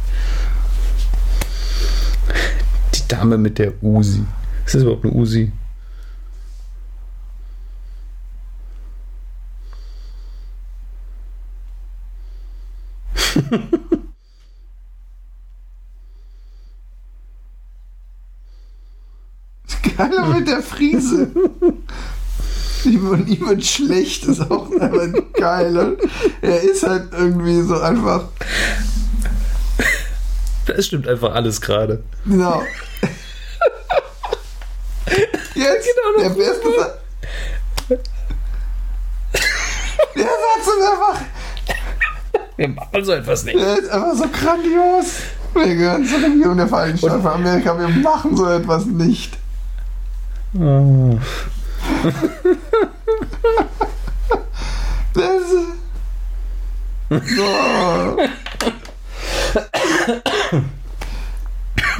[2.93, 4.23] Die Dame mit der Uzi.
[4.65, 5.52] Ist das überhaupt eine Uzi?
[19.97, 21.31] Geiler mit der Friese.
[22.85, 25.97] Ihm wird schlecht, ist auch einfach geil.
[26.41, 28.25] Er ist halt irgendwie so einfach.
[30.65, 32.03] Das stimmt einfach alles gerade.
[32.25, 32.63] Genau.
[35.53, 35.89] Jetzt
[36.19, 36.97] der beste Satz.
[40.15, 41.21] Der Satz ist einfach.
[42.57, 43.59] Wir machen so etwas nicht.
[43.59, 45.05] Der ist einfach so grandios.
[45.53, 47.77] Wir gehören zur Regierung der Vereinigten Staaten von Amerika.
[47.77, 49.37] Wir machen so etwas nicht.
[50.53, 51.17] Oh.
[55.13, 55.43] Das.
[57.11, 58.17] Oh.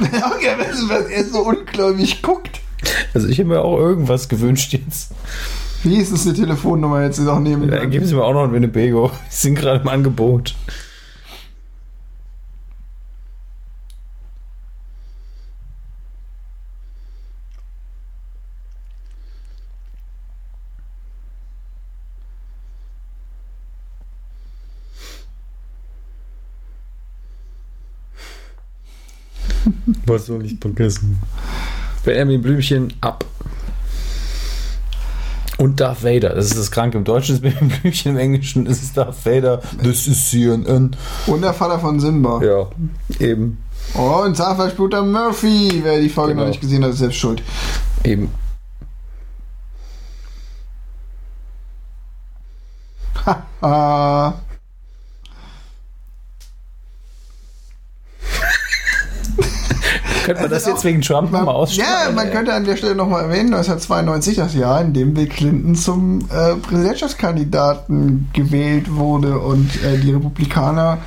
[0.00, 2.60] okay, was, was er so ungläubig guckt.
[3.14, 5.12] Also ich habe mir auch irgendwas gewünscht jetzt.
[5.82, 7.70] Wie ist es eine Telefonnummer jetzt noch nehmen?
[7.70, 9.10] Da geben Sie mir auch noch ein Winnebago.
[9.30, 10.54] Die sind gerade im Angebot.
[30.12, 31.18] Was soll ich vergessen?
[32.04, 33.24] Benjamin Blümchen ab.
[35.58, 36.30] Und Darth Vader.
[36.34, 36.98] Das ist das Kranke.
[36.98, 39.62] Im Deutschen ist Benjamin Blümchen, im Englischen ist es Darth Vader.
[39.82, 40.96] Das ist CNN.
[41.26, 42.42] Und der Vater von Simba.
[42.42, 42.68] Ja,
[43.24, 43.58] eben.
[43.94, 45.80] Und Zahnfleischbluter Murphy.
[45.82, 46.42] Wer die Folge Genau.
[46.44, 47.42] noch nicht gesehen hat, ist selbst schuld.
[48.04, 48.30] Eben.
[53.60, 54.32] Ah.
[60.24, 61.92] Könnte man das jetzt auch- wegen Trump nochmal ausstrahlen?
[62.08, 62.32] ja, man ey?
[62.32, 66.54] könnte an der Stelle nochmal erwähnen, 1992 das Jahr, in dem Bill Clinton zum äh,
[66.56, 70.98] Präsidentschaftskandidaten gewählt wurde und äh, die Republikaner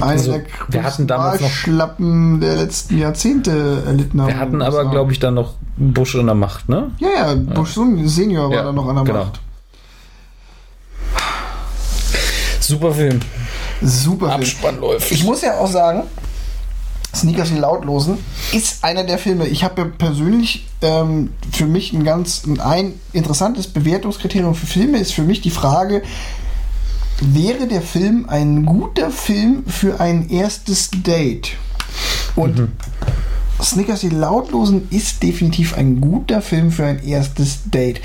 [0.00, 4.28] eine Also, der wir hatten damals noch- Schlappen der letzten Jahrzehnte erlitten haben.
[4.28, 6.90] Wir hatten aber, glaube ich, dann noch Bush in der Macht, ne?
[6.98, 7.74] Ja, ja, Bush
[8.04, 9.18] Senior war Ja, da noch an der genau.
[9.24, 9.40] Macht.
[12.60, 13.20] Super Film.
[13.82, 14.26] Super.
[14.28, 14.40] Film.
[14.40, 15.10] Abspann läuft.
[15.10, 16.04] Ich muss ja auch sagen,
[17.14, 18.18] Sneakers die Lautlosen
[18.52, 19.46] ist einer der Filme.
[19.46, 25.12] Ich habe ja persönlich ähm, für mich ein ganz ein interessantes Bewertungskriterium für Filme ist
[25.12, 26.02] für mich die Frage,
[27.20, 31.52] wäre der Film ein guter Film für ein erstes Date?
[32.36, 32.72] Und mhm.
[33.60, 38.00] Snickers die Lautlosen ist definitiv ein guter Film für ein erstes Date.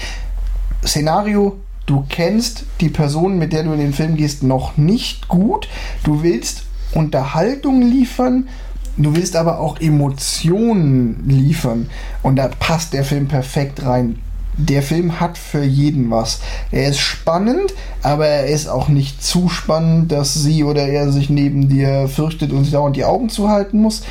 [0.84, 5.70] Szenario, du kennst die Person, mit der du in den Film gehst, noch nicht gut.
[6.04, 6.64] Du willst
[6.94, 8.50] Unterhaltung liefern,
[8.98, 11.90] du willst aber auch Emotionen liefern.
[12.24, 14.20] Und da passt der Film perfekt rein
[14.58, 16.40] der Film hat für jeden was.
[16.72, 21.30] Er ist spannend, aber er ist auch nicht zu spannend, dass sie oder er sich
[21.30, 24.04] neben dir fürchtet und sich dauernd die Augen zuhalten muss.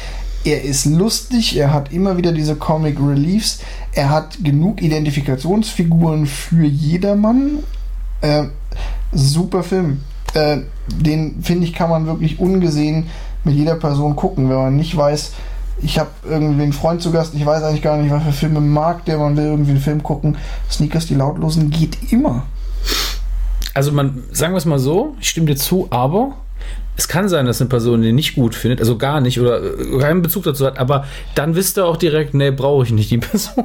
[0.45, 3.61] Er ist lustig, er hat immer wieder diese Comic Reliefs,
[3.93, 7.61] er hat genug Identifikationsfiguren für jedermann.
[8.21, 8.45] Äh,
[9.13, 10.03] super Film.
[10.35, 10.59] Äh,
[10.89, 13.07] den finde ich, kann man wirklich ungesehen
[13.45, 15.33] mit jeder Person gucken, wenn man nicht weiß,
[15.83, 18.61] ich habe irgendwie einen Freund zu Gast, ich weiß eigentlich gar nicht, was für Filme
[18.61, 20.37] mag, der man will irgendwie einen Film gucken.
[20.71, 22.47] Sneakers, die Lautlosen, geht immer.
[23.75, 26.37] Also man, sagen wir es mal so, ich stimme dir zu, aber
[26.97, 29.61] es kann sein, dass eine Person den nicht gut findet, also gar nicht oder
[29.99, 31.05] keinen Bezug dazu hat, aber
[31.35, 33.65] dann wisst ihr auch direkt, nee, brauche ich nicht die Person.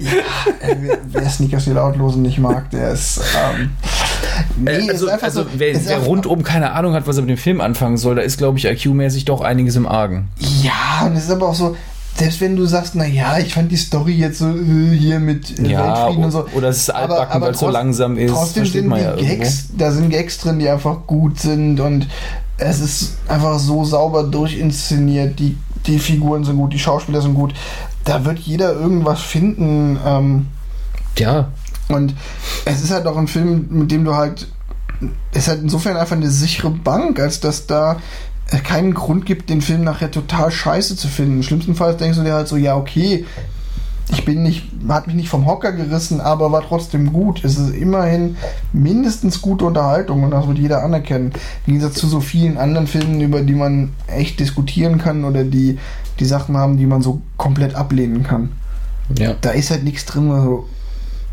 [0.00, 3.20] ja, äh, wer Sneakers die Lautlosen nicht mag, der ist.
[3.20, 3.70] Ähm,
[4.56, 7.38] nee, äh, also, also so, wer, wer rundum keine Ahnung hat, was er mit dem
[7.38, 10.28] Film anfangen soll, da ist, glaube ich, IQ-mäßig doch einiges im Argen.
[10.62, 11.76] Ja, und es ist aber auch so,
[12.16, 15.70] selbst wenn du sagst, naja, ich fand die Story jetzt so äh, hier mit äh,
[15.70, 16.46] ja, Weltfrieden und so.
[16.54, 18.32] Oder es ist altbacken, weil es so langsam ist.
[18.32, 22.06] Trotzdem sind die ja Gags, da sind Gags drin, die einfach gut sind und
[22.56, 25.38] es ist einfach so sauber durchinszeniert.
[25.38, 25.56] Die,
[25.86, 27.52] die Figuren sind gut, die Schauspieler sind gut
[28.04, 29.98] da wird jeder irgendwas finden.
[30.04, 30.46] Ähm,
[31.18, 31.48] ja.
[31.94, 32.14] Und
[32.64, 34.48] es ist halt auch ein Film, mit dem du halt.
[35.32, 37.96] Es ist halt insofern einfach eine sichere Bank, als dass da
[38.62, 41.38] keinen Grund gibt, den Film nachher total scheiße zu finden.
[41.38, 43.24] Im schlimmsten Fall denkst du dir halt so, ja, okay,
[44.10, 47.42] ich bin nicht, hat mich nicht vom Hocker gerissen, aber war trotzdem gut.
[47.42, 48.36] Es ist immerhin
[48.72, 51.32] mindestens gute Unterhaltung und das wird jeder anerkennen.
[51.66, 55.78] Im Gegensatz zu so vielen anderen Filmen, über die man echt diskutieren kann oder die
[56.20, 58.50] die Sachen haben, die man so komplett ablehnen kann.
[59.18, 59.34] Ja.
[59.40, 60.66] Da ist halt nichts drin, was du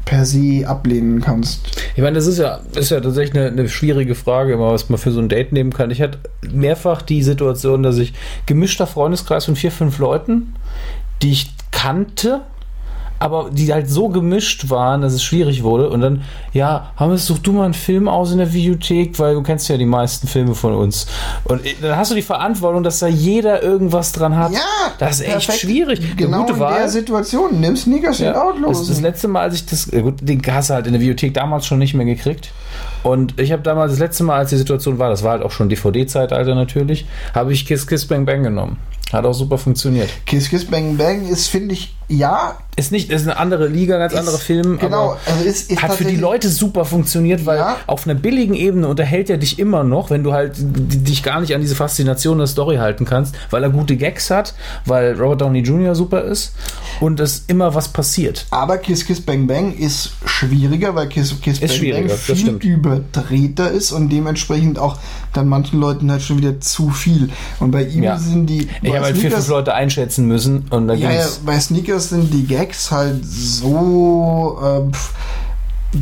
[0.06, 1.82] per se ablehnen kannst.
[1.96, 5.12] Ich meine, das ist ja, ist ja tatsächlich eine, eine schwierige Frage, was man für
[5.12, 5.92] so ein Date nehmen kann.
[5.92, 6.18] Ich hatte
[6.52, 8.14] mehrfach die Situation, dass ich
[8.46, 10.54] gemischter Freundeskreis von vier, fünf Leuten,
[11.22, 12.42] die ich kannte,
[13.22, 15.90] aber die halt so gemischt waren, dass es schwierig wurde.
[15.90, 16.24] Und dann,
[16.54, 19.70] ja, haben wir such du mal einen Film aus in der Videothek, weil du kennst
[19.70, 21.06] ja die meisten Filme von uns.
[21.44, 24.52] Und dann hast du die Verantwortung, dass da jeder irgendwas dran hat.
[24.52, 24.60] Ja,
[24.98, 26.18] das ist echt schwierig.
[26.18, 26.80] Genau in Wahl.
[26.80, 27.60] der Situation.
[27.60, 28.80] Nimm Sneakers ja, Outlaws.
[28.80, 31.36] Das, das letzte Mal, als ich das, gut, den hast du halt in der Videothek
[31.36, 32.52] damals schon nicht mehr gekriegt.
[33.04, 35.52] Und ich habe damals das letzte Mal, als die Situation war, das war halt auch
[35.52, 38.78] schon DVD-Zeitalter natürlich, habe ich Kiss Kiss Bang Bang genommen.
[39.12, 40.10] Hat auch super funktioniert.
[40.26, 42.58] Kiss Kiss Bang Bang ist, finde ich, ja.
[42.78, 44.80] Ist nicht, ist eine andere Liga, ganz andere Film.
[44.80, 47.76] Genau, also ist, ist hat für die Leute super funktioniert, weil ja.
[47.86, 51.54] auf einer billigen Ebene unterhält er dich immer noch, wenn du halt dich gar nicht
[51.54, 54.54] an diese Faszination der Story halten kannst, weil er gute Gags hat,
[54.86, 55.96] weil Robert Downey Jr.
[55.96, 56.54] super ist
[57.02, 58.46] und es immer was passiert.
[58.52, 63.70] Aber Kiss Kiss Bang Bang ist schwieriger, weil Kiss Kiss ist Bang Bang viel überdrehter
[63.70, 64.98] ist und dementsprechend auch
[65.34, 67.30] dann manchen Leuten halt schon wieder zu viel.
[67.60, 68.18] Und bei ihm ja.
[68.18, 68.68] sind die.
[68.82, 72.34] Ich habe halt vier, fünf Leute einschätzen müssen und dann ja, ja, bei Sneakers sind
[72.34, 75.98] die Gags halt so äh,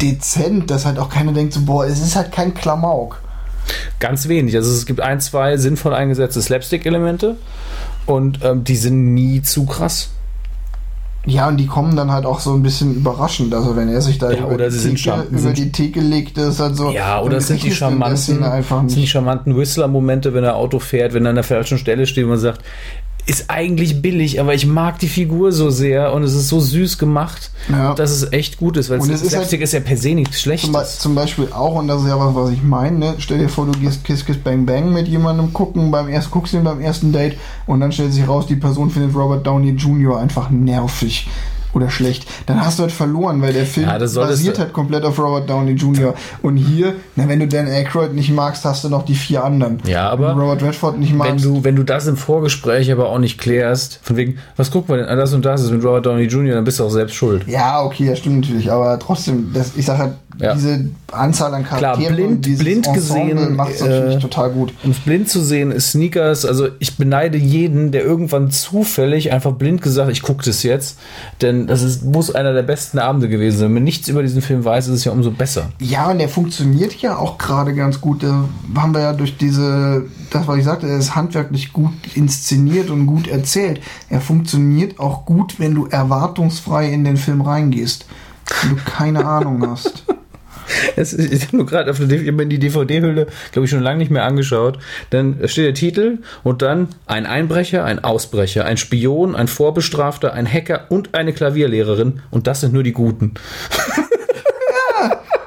[0.00, 3.20] dezent, dass halt auch keiner denkt, so, boah, es ist halt kein Klamauk.
[4.00, 4.56] Ganz wenig.
[4.56, 7.36] Also es gibt ein, zwei sinnvoll eingesetzte Slapstick-Elemente
[8.06, 10.10] und ähm, die sind nie zu krass.
[11.24, 13.54] Ja, und die kommen dann halt auch so ein bisschen überraschend.
[13.54, 16.74] Also wenn er sich da ja, über, die Theke, über die Theke legt, ist halt
[16.74, 16.90] so.
[16.90, 21.24] Ja, oder es sind die charmanten, sind die charmanten Whistler-Momente, wenn er Auto fährt, wenn
[21.24, 22.62] er an der falschen Stelle steht und man sagt,
[23.24, 26.98] ist eigentlich billig, aber ich mag die Figur so sehr und es ist so süß
[26.98, 27.94] gemacht, ja.
[27.94, 30.40] dass es echt gut ist, weil und es ist, halt, ist ja per se nichts
[30.40, 30.98] Schlechtes.
[30.98, 33.14] Zum, Beispiel auch, und das ist ja was, was ich meine, ne?
[33.18, 36.52] stell dir vor, du gehst Kiss Kiss Bang Bang mit jemandem gucken, beim ersten, guckst
[36.52, 37.36] ihn beim ersten Date
[37.66, 40.18] und dann stellt sich raus, die Person findet Robert Downey Jr.
[40.18, 41.28] einfach nervig
[41.74, 45.18] oder schlecht, dann hast du halt verloren, weil der Film ja, basiert halt komplett auf
[45.18, 46.14] Robert Downey Jr.
[46.42, 49.78] Und hier, na, wenn du Dan Aykroyd nicht magst, hast du noch die vier anderen.
[49.86, 51.44] Ja, aber wenn du Robert Redford nicht magst.
[51.44, 54.94] Wenn du, wenn du das im Vorgespräch aber auch nicht klärst, von wegen, was gucken
[54.94, 56.90] wir denn, ah, das und das ist mit Robert Downey Jr., dann bist du auch
[56.90, 57.46] selbst schuld.
[57.46, 60.12] Ja, okay, das stimmt natürlich, aber trotzdem, das, ich sag halt,
[60.42, 60.54] Ja.
[60.54, 64.50] diese Anzahl an Klar, Charakteren blind- dieses blind Ensemble gesehen, macht es natürlich äh, total
[64.50, 64.72] gut.
[64.82, 69.82] Und blind zu sehen ist Sneakers, also ich beneide jeden, der irgendwann zufällig einfach blind
[69.82, 70.98] gesagt, ich gucke das jetzt,
[71.42, 73.66] denn das ist, muss einer der besten Abende gewesen sein.
[73.68, 75.70] Wenn man nichts über diesen Film weiß, ist es ja umso besser.
[75.78, 78.22] Ja, und der funktioniert ja auch gerade ganz gut.
[78.22, 78.44] Da
[78.74, 83.06] haben wir ja durch diese, das was ich sagte, er ist handwerklich gut inszeniert und
[83.06, 83.80] gut erzählt.
[84.08, 88.06] Er funktioniert auch gut, wenn du erwartungsfrei in den Film reingehst.
[88.62, 90.04] Wenn du keine Ahnung hast.
[90.96, 94.24] Es, ich habe nur gerade auf der die DVD-Hülle, glaube ich, schon lange nicht mehr
[94.24, 94.78] angeschaut.
[95.10, 100.50] Dann steht der Titel und dann ein Einbrecher, ein Ausbrecher, ein Spion, ein Vorbestrafter, ein
[100.50, 102.20] Hacker und eine Klavierlehrerin.
[102.30, 103.34] Und das sind nur die Guten.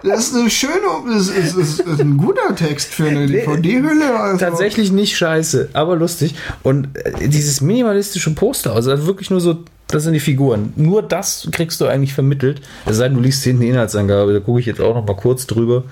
[0.05, 0.73] Das ist eine schöne,
[1.07, 4.19] das ist, ist, ist ein guter Text für eine DVD-Hülle.
[4.19, 4.37] Also.
[4.37, 6.35] Tatsächlich nicht scheiße, aber lustig.
[6.61, 10.73] Und äh, dieses minimalistische Poster, also wirklich nur so, das sind die Figuren.
[10.75, 12.61] Nur das kriegst du eigentlich vermittelt.
[12.85, 15.15] Es sei denn, du liest hinten die Inhaltsangabe, da gucke ich jetzt auch noch mal
[15.15, 15.83] kurz drüber.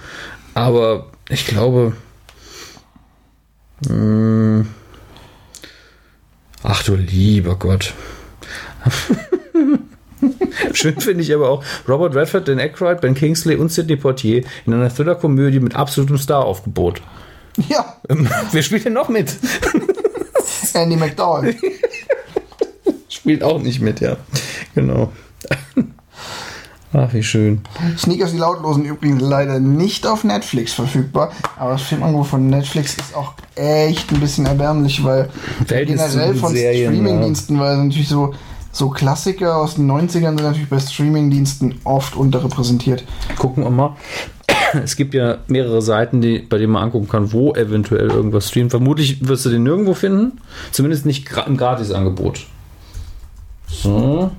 [0.53, 1.93] Aber ich glaube.
[3.89, 4.65] Mh,
[6.61, 7.93] ach du lieber Gott.
[10.73, 14.73] Schön finde ich aber auch Robert Redford, Dan Aykroyd, Ben Kingsley und Sidney Poitier in
[14.73, 17.01] einer Thriller-Komödie mit absolutem Staraufgebot.
[17.69, 19.35] Ja, Ähm, Wer spielt denn noch mit?
[20.73, 21.55] Andy McDowell.
[23.09, 24.17] Spielt auch nicht mit, ja.
[24.73, 25.11] Genau.
[26.93, 27.61] Ach, wie schön.
[27.97, 33.15] Sneakers die Lautlosen übrigens leider nicht auf Netflix verfügbar, aber das Filmangebot von Netflix ist
[33.15, 35.29] auch echt ein bisschen erbärmlich, weil
[35.67, 38.35] generell von Serien, Streamingdiensten, weil natürlich so,
[38.73, 43.05] so Klassiker aus den 90ern sind natürlich bei Streamingdiensten oft unterrepräsentiert.
[43.37, 43.95] Gucken wir mal.
[44.83, 48.71] Es gibt ja mehrere Seiten, die, bei denen man angucken kann, wo eventuell irgendwas streamt.
[48.71, 50.41] Vermutlich wirst du den nirgendwo finden.
[50.71, 52.47] Zumindest nicht im Gratisangebot.
[53.67, 54.31] So.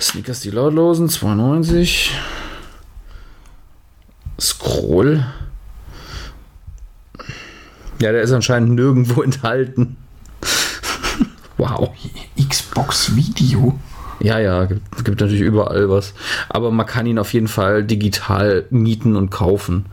[0.00, 2.10] Sneakers die Lautlosen, 2,90.
[4.40, 5.24] Scroll.
[8.00, 9.96] Ja, der ist anscheinend nirgendwo enthalten.
[11.58, 11.90] Wow.
[12.48, 13.78] Xbox Video.
[14.20, 16.14] Ja, ja, gibt, gibt natürlich überall was.
[16.48, 19.86] Aber man kann ihn auf jeden Fall digital mieten und kaufen.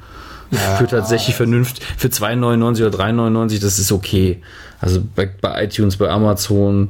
[0.78, 4.42] Für tatsächlich vernünftig, für 2,99 oder 3,99, das ist okay.
[4.82, 6.90] Also bei, bei iTunes, bei Amazon.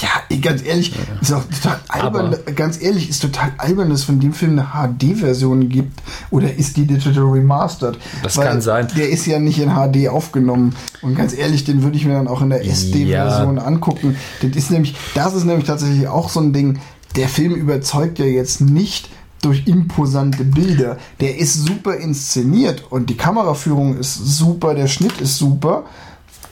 [0.00, 4.18] Ja, ganz ehrlich, ist auch total albern, ganz ehrlich, ist total albern, dass es von
[4.18, 7.98] dem Film eine HD-Version gibt oder ist die Digital Remastered?
[8.22, 8.88] Das kann sein.
[8.96, 12.26] Der ist ja nicht in HD aufgenommen und ganz ehrlich, den würde ich mir dann
[12.26, 14.16] auch in der SD-Version angucken.
[14.42, 16.80] Das ist nämlich, das ist nämlich tatsächlich auch so ein Ding.
[17.14, 19.08] Der Film überzeugt ja jetzt nicht
[19.42, 20.96] durch imposante Bilder.
[21.20, 25.84] Der ist super inszeniert und die Kameraführung ist super, der Schnitt ist super.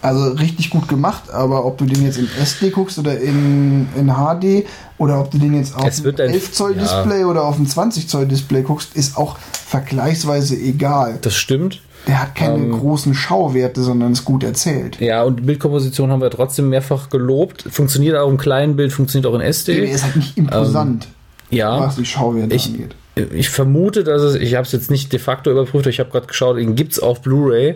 [0.03, 4.09] Also richtig gut gemacht, aber ob du den jetzt in SD guckst oder in, in
[4.09, 4.67] HD
[4.99, 6.83] oder ob du den jetzt auf dem ein- 11 Zoll ja.
[6.83, 11.19] Display oder auf dem 20 Zoll Display guckst, ist auch vergleichsweise egal.
[11.23, 11.81] Das stimmt.
[12.09, 12.73] Der hat keine Ähm.
[12.81, 14.99] großen Schauwerte, sondern ist gut erzählt.
[15.01, 17.65] Ja, und Bildkomposition haben wir trotzdem mehrfach gelobt.
[17.71, 19.85] Funktioniert auch im kleinen Bild, funktioniert auch in Der SD.
[19.89, 21.07] ist halt nicht imposant,
[21.51, 21.79] Ja.
[21.81, 22.97] was die Schauwerte Ich, angeht.
[23.15, 26.11] Ich vermute, dass es, ich habe es jetzt nicht de facto überprüft, aber ich habe
[26.11, 27.75] gerade geschaut, den gibt es auf Blu-ray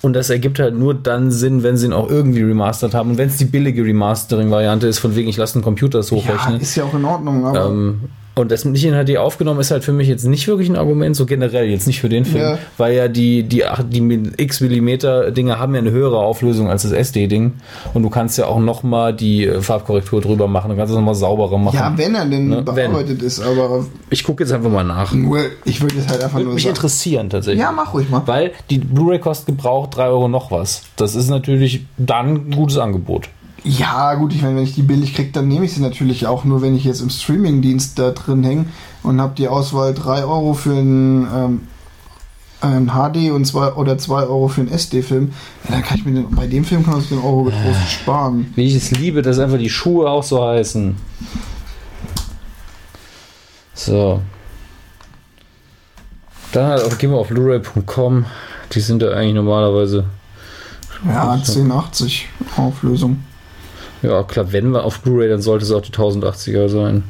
[0.00, 3.18] und das ergibt halt nur dann Sinn, wenn sie ihn auch irgendwie remastert haben und
[3.18, 6.60] wenn es die billige Remastering-Variante ist, von wegen ich lasse einen Computer das Ja, hochrechnen.
[6.60, 8.00] ist ja auch in Ordnung, aber ähm,
[8.38, 11.16] und das nicht in HD aufgenommen ist halt für mich jetzt nicht wirklich ein Argument,
[11.16, 12.58] so generell, jetzt nicht für den Film, Ja.
[12.76, 16.92] weil ja die, die, die x Millimeter Dinge haben ja eine höhere Auflösung als das
[16.92, 17.54] SD-Ding
[17.94, 21.14] und du kannst ja auch nochmal die äh, Farbkorrektur drüber machen, du kannst es nochmal
[21.14, 21.74] sauberer machen.
[21.76, 22.92] ja, wenn er denn Ne, wenn.
[22.92, 25.12] bearbeitet ist, aber Ich gucke jetzt einfach mal nach.
[25.12, 26.76] nur, ich würde jetzt halt einfach Würde nur mich sagen.
[26.76, 27.60] interessieren tatsächlich.
[27.60, 28.22] Ja, mach ruhig mal.
[28.26, 30.82] Weil die Blu-ray kostet gebraucht 3 Euro noch was.
[30.96, 33.28] Das ist natürlich dann ein gutes Angebot.
[33.68, 36.44] Ja, gut, ich meine, wenn ich die billig kriege, dann nehme ich sie natürlich auch
[36.44, 38.64] nur, wenn ich jetzt im Streamingdienst da drin hänge
[39.02, 41.60] und habe die Auswahl 3 Euro für einen, ähm,
[42.62, 45.32] einen HD und zwei, oder 2 Euro für einen SD-Film.
[45.64, 47.90] Ja, dann kann ich mir den, bei dem Film kann man sich den Euro getrost
[47.90, 48.50] sparen.
[48.54, 50.96] Wie ich es liebe, dass einfach die Schuhe auch so heißen.
[53.74, 54.22] So.
[56.52, 58.24] Dann halt auch, gehen wir auf blu-ray.com.
[58.72, 60.04] Die sind da eigentlich normalerweise.
[61.06, 63.22] Ja, 1080 Auflösung.
[64.02, 67.02] Ja, klar, wenn wir auf Blu-ray, dann sollte es auch die 1080er sein.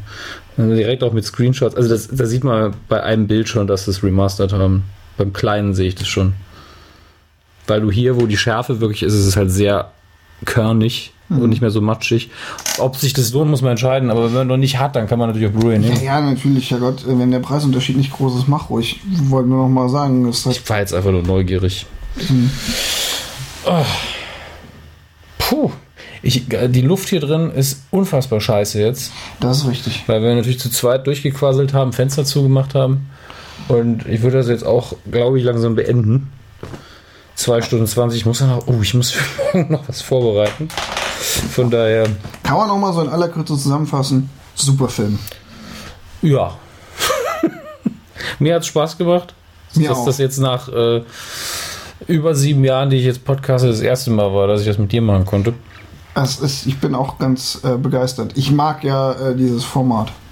[0.57, 1.75] Also direkt auch mit Screenshots.
[1.77, 4.85] Also das, da sieht man bei einem Bild schon, dass sie es remastered haben.
[5.17, 6.33] Beim kleinen sehe ich das schon.
[7.67, 9.91] Weil du hier, wo die Schärfe wirklich ist, ist es halt sehr
[10.45, 12.31] körnig und nicht mehr so matschig.
[12.79, 14.11] Ob sich das lohnt, muss man entscheiden.
[14.11, 16.03] Aber wenn man noch nicht hat, dann kann man natürlich auf Blu-ray Ja, nehmen.
[16.03, 19.01] ja, natürlich, ja Gott, wenn der Preisunterschied nicht groß ist, mach ruhig.
[19.13, 21.85] Ich wollte nur noch mal sagen, dass das Ich war jetzt einfach nur neugierig.
[23.67, 23.85] Oh.
[25.39, 25.71] Puh.
[26.23, 29.13] Ich, äh, die Luft hier drin ist unfassbar scheiße jetzt.
[29.41, 30.05] das ist richtig.
[30.07, 33.09] Weil wir natürlich zu zweit durchgequasselt haben, Fenster zugemacht haben.
[33.69, 36.33] Und ich würde das jetzt auch, glaube ich, langsam beenden.
[37.35, 38.21] Zwei Stunden 20.
[38.21, 39.15] Ich muss ja noch, oh, ich muss
[39.69, 40.69] noch was vorbereiten.
[41.53, 42.07] Von daher,
[42.43, 44.29] Kann man auch mal so in aller Kürze zusammenfassen.
[44.55, 45.19] Super Film.
[46.23, 46.57] ja.
[48.41, 49.35] Mir hat es Spaß gemacht.
[49.75, 50.07] Mir dass auch.
[50.07, 51.03] das jetzt nach äh,
[52.07, 54.91] über sieben Jahren, die ich jetzt podcaste, das erste Mal war, dass ich das mit
[54.93, 55.55] dir machen konnte.
[56.23, 58.33] Es ist, ich bin auch ganz äh, begeistert.
[58.37, 60.13] Ich mag ja äh, dieses Format.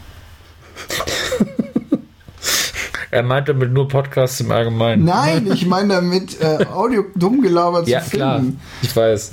[3.13, 5.05] Er meinte mit nur Podcasts im Allgemeinen.
[5.05, 8.41] Nein, ich meine damit äh, Audio dumm gelabert ja, zu klar.
[8.41, 8.61] filmen.
[8.83, 9.33] Ich weiß.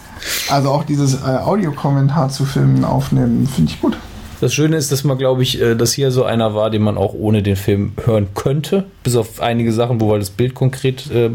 [0.50, 3.98] Also auch dieses äh, Audiokommentar zu filmen, aufnehmen, finde ich gut.
[4.40, 6.98] Das Schöne ist, dass man, glaube ich, äh, dass hier so einer war, den man
[6.98, 8.86] auch ohne den Film hören könnte.
[9.04, 11.32] Bis auf einige Sachen, wo wir das Bild konkret äh,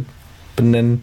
[0.57, 1.03] benennen.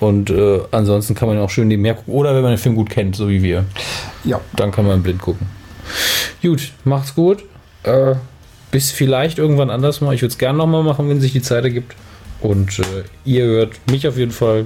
[0.00, 2.14] Und äh, ansonsten kann man auch schön nebenher gucken.
[2.14, 3.64] Oder wenn man den Film gut kennt, so wie wir,
[4.24, 5.46] Ja, dann kann man blind gucken.
[6.42, 7.44] Gut, macht's gut.
[7.82, 8.14] Äh,
[8.70, 10.14] bis vielleicht irgendwann anders mal.
[10.14, 11.94] Ich würde es gerne nochmal machen, wenn sich die Zeit ergibt.
[12.40, 12.82] Und äh,
[13.24, 14.64] ihr hört mich auf jeden Fall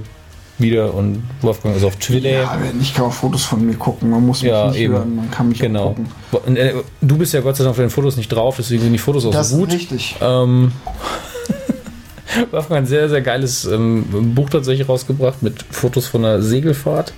[0.57, 2.29] wieder und Wolfgang ist auf Twitter.
[2.29, 4.09] ja ich kann auch Fotos von mir gucken.
[4.11, 4.93] Man muss mich Ja, nicht eben.
[4.93, 5.93] hören, man kann mich Genau.
[6.31, 6.55] gucken.
[6.55, 8.97] Äh, Du bist ja Gott sei Dank auf den Fotos nicht drauf, deswegen sind die
[8.97, 9.73] Fotos auch Das so ist gut.
[9.73, 10.15] richtig.
[10.21, 10.71] Ähm,
[12.51, 17.13] Wolfgang ein sehr, sehr geiles ähm, Buch tatsächlich rausgebracht mit Fotos von einer Segelfahrt.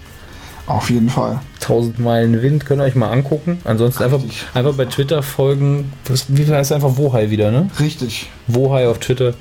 [0.68, 1.40] Auf jeden Fall.
[1.62, 3.60] 1000 Meilen Wind, könnt ihr euch mal angucken.
[3.64, 4.46] Ansonsten einfach, Richtig.
[4.54, 5.94] einfach bei Twitter folgen.
[6.06, 7.70] Was, wie heißt einfach Wohai wieder, ne?
[7.80, 8.30] Richtig.
[8.48, 9.34] Wohai auf Twitter.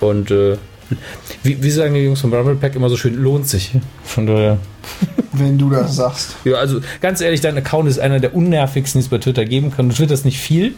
[0.00, 0.56] Und äh,
[1.42, 3.72] wie, wie sagen die Jungs vom Rumble Pack immer so schön, lohnt sich.
[4.04, 4.58] Von daher.
[5.32, 6.36] Wenn du das sagst.
[6.44, 9.72] Ja, also ganz ehrlich, dein Account ist einer der unnervigsten, die es bei Twitter geben
[9.72, 9.88] kann.
[9.90, 10.74] Du twitterst nicht viel.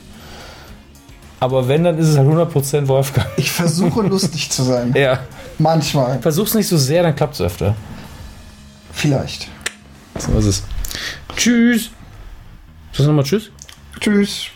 [1.42, 3.26] Aber wenn, dann ist es halt 100% Wolfgang.
[3.36, 4.94] Ich versuche lustig zu sein.
[4.96, 5.18] Ja.
[5.58, 6.20] Manchmal.
[6.20, 7.74] Versuch's nicht so sehr, dann klappt's öfter.
[8.92, 9.48] Vielleicht.
[10.16, 10.62] So ist es.
[11.34, 11.90] Tschüss.
[12.92, 13.50] Sagst du nochmal Tschüss?
[13.98, 14.50] Tschüss.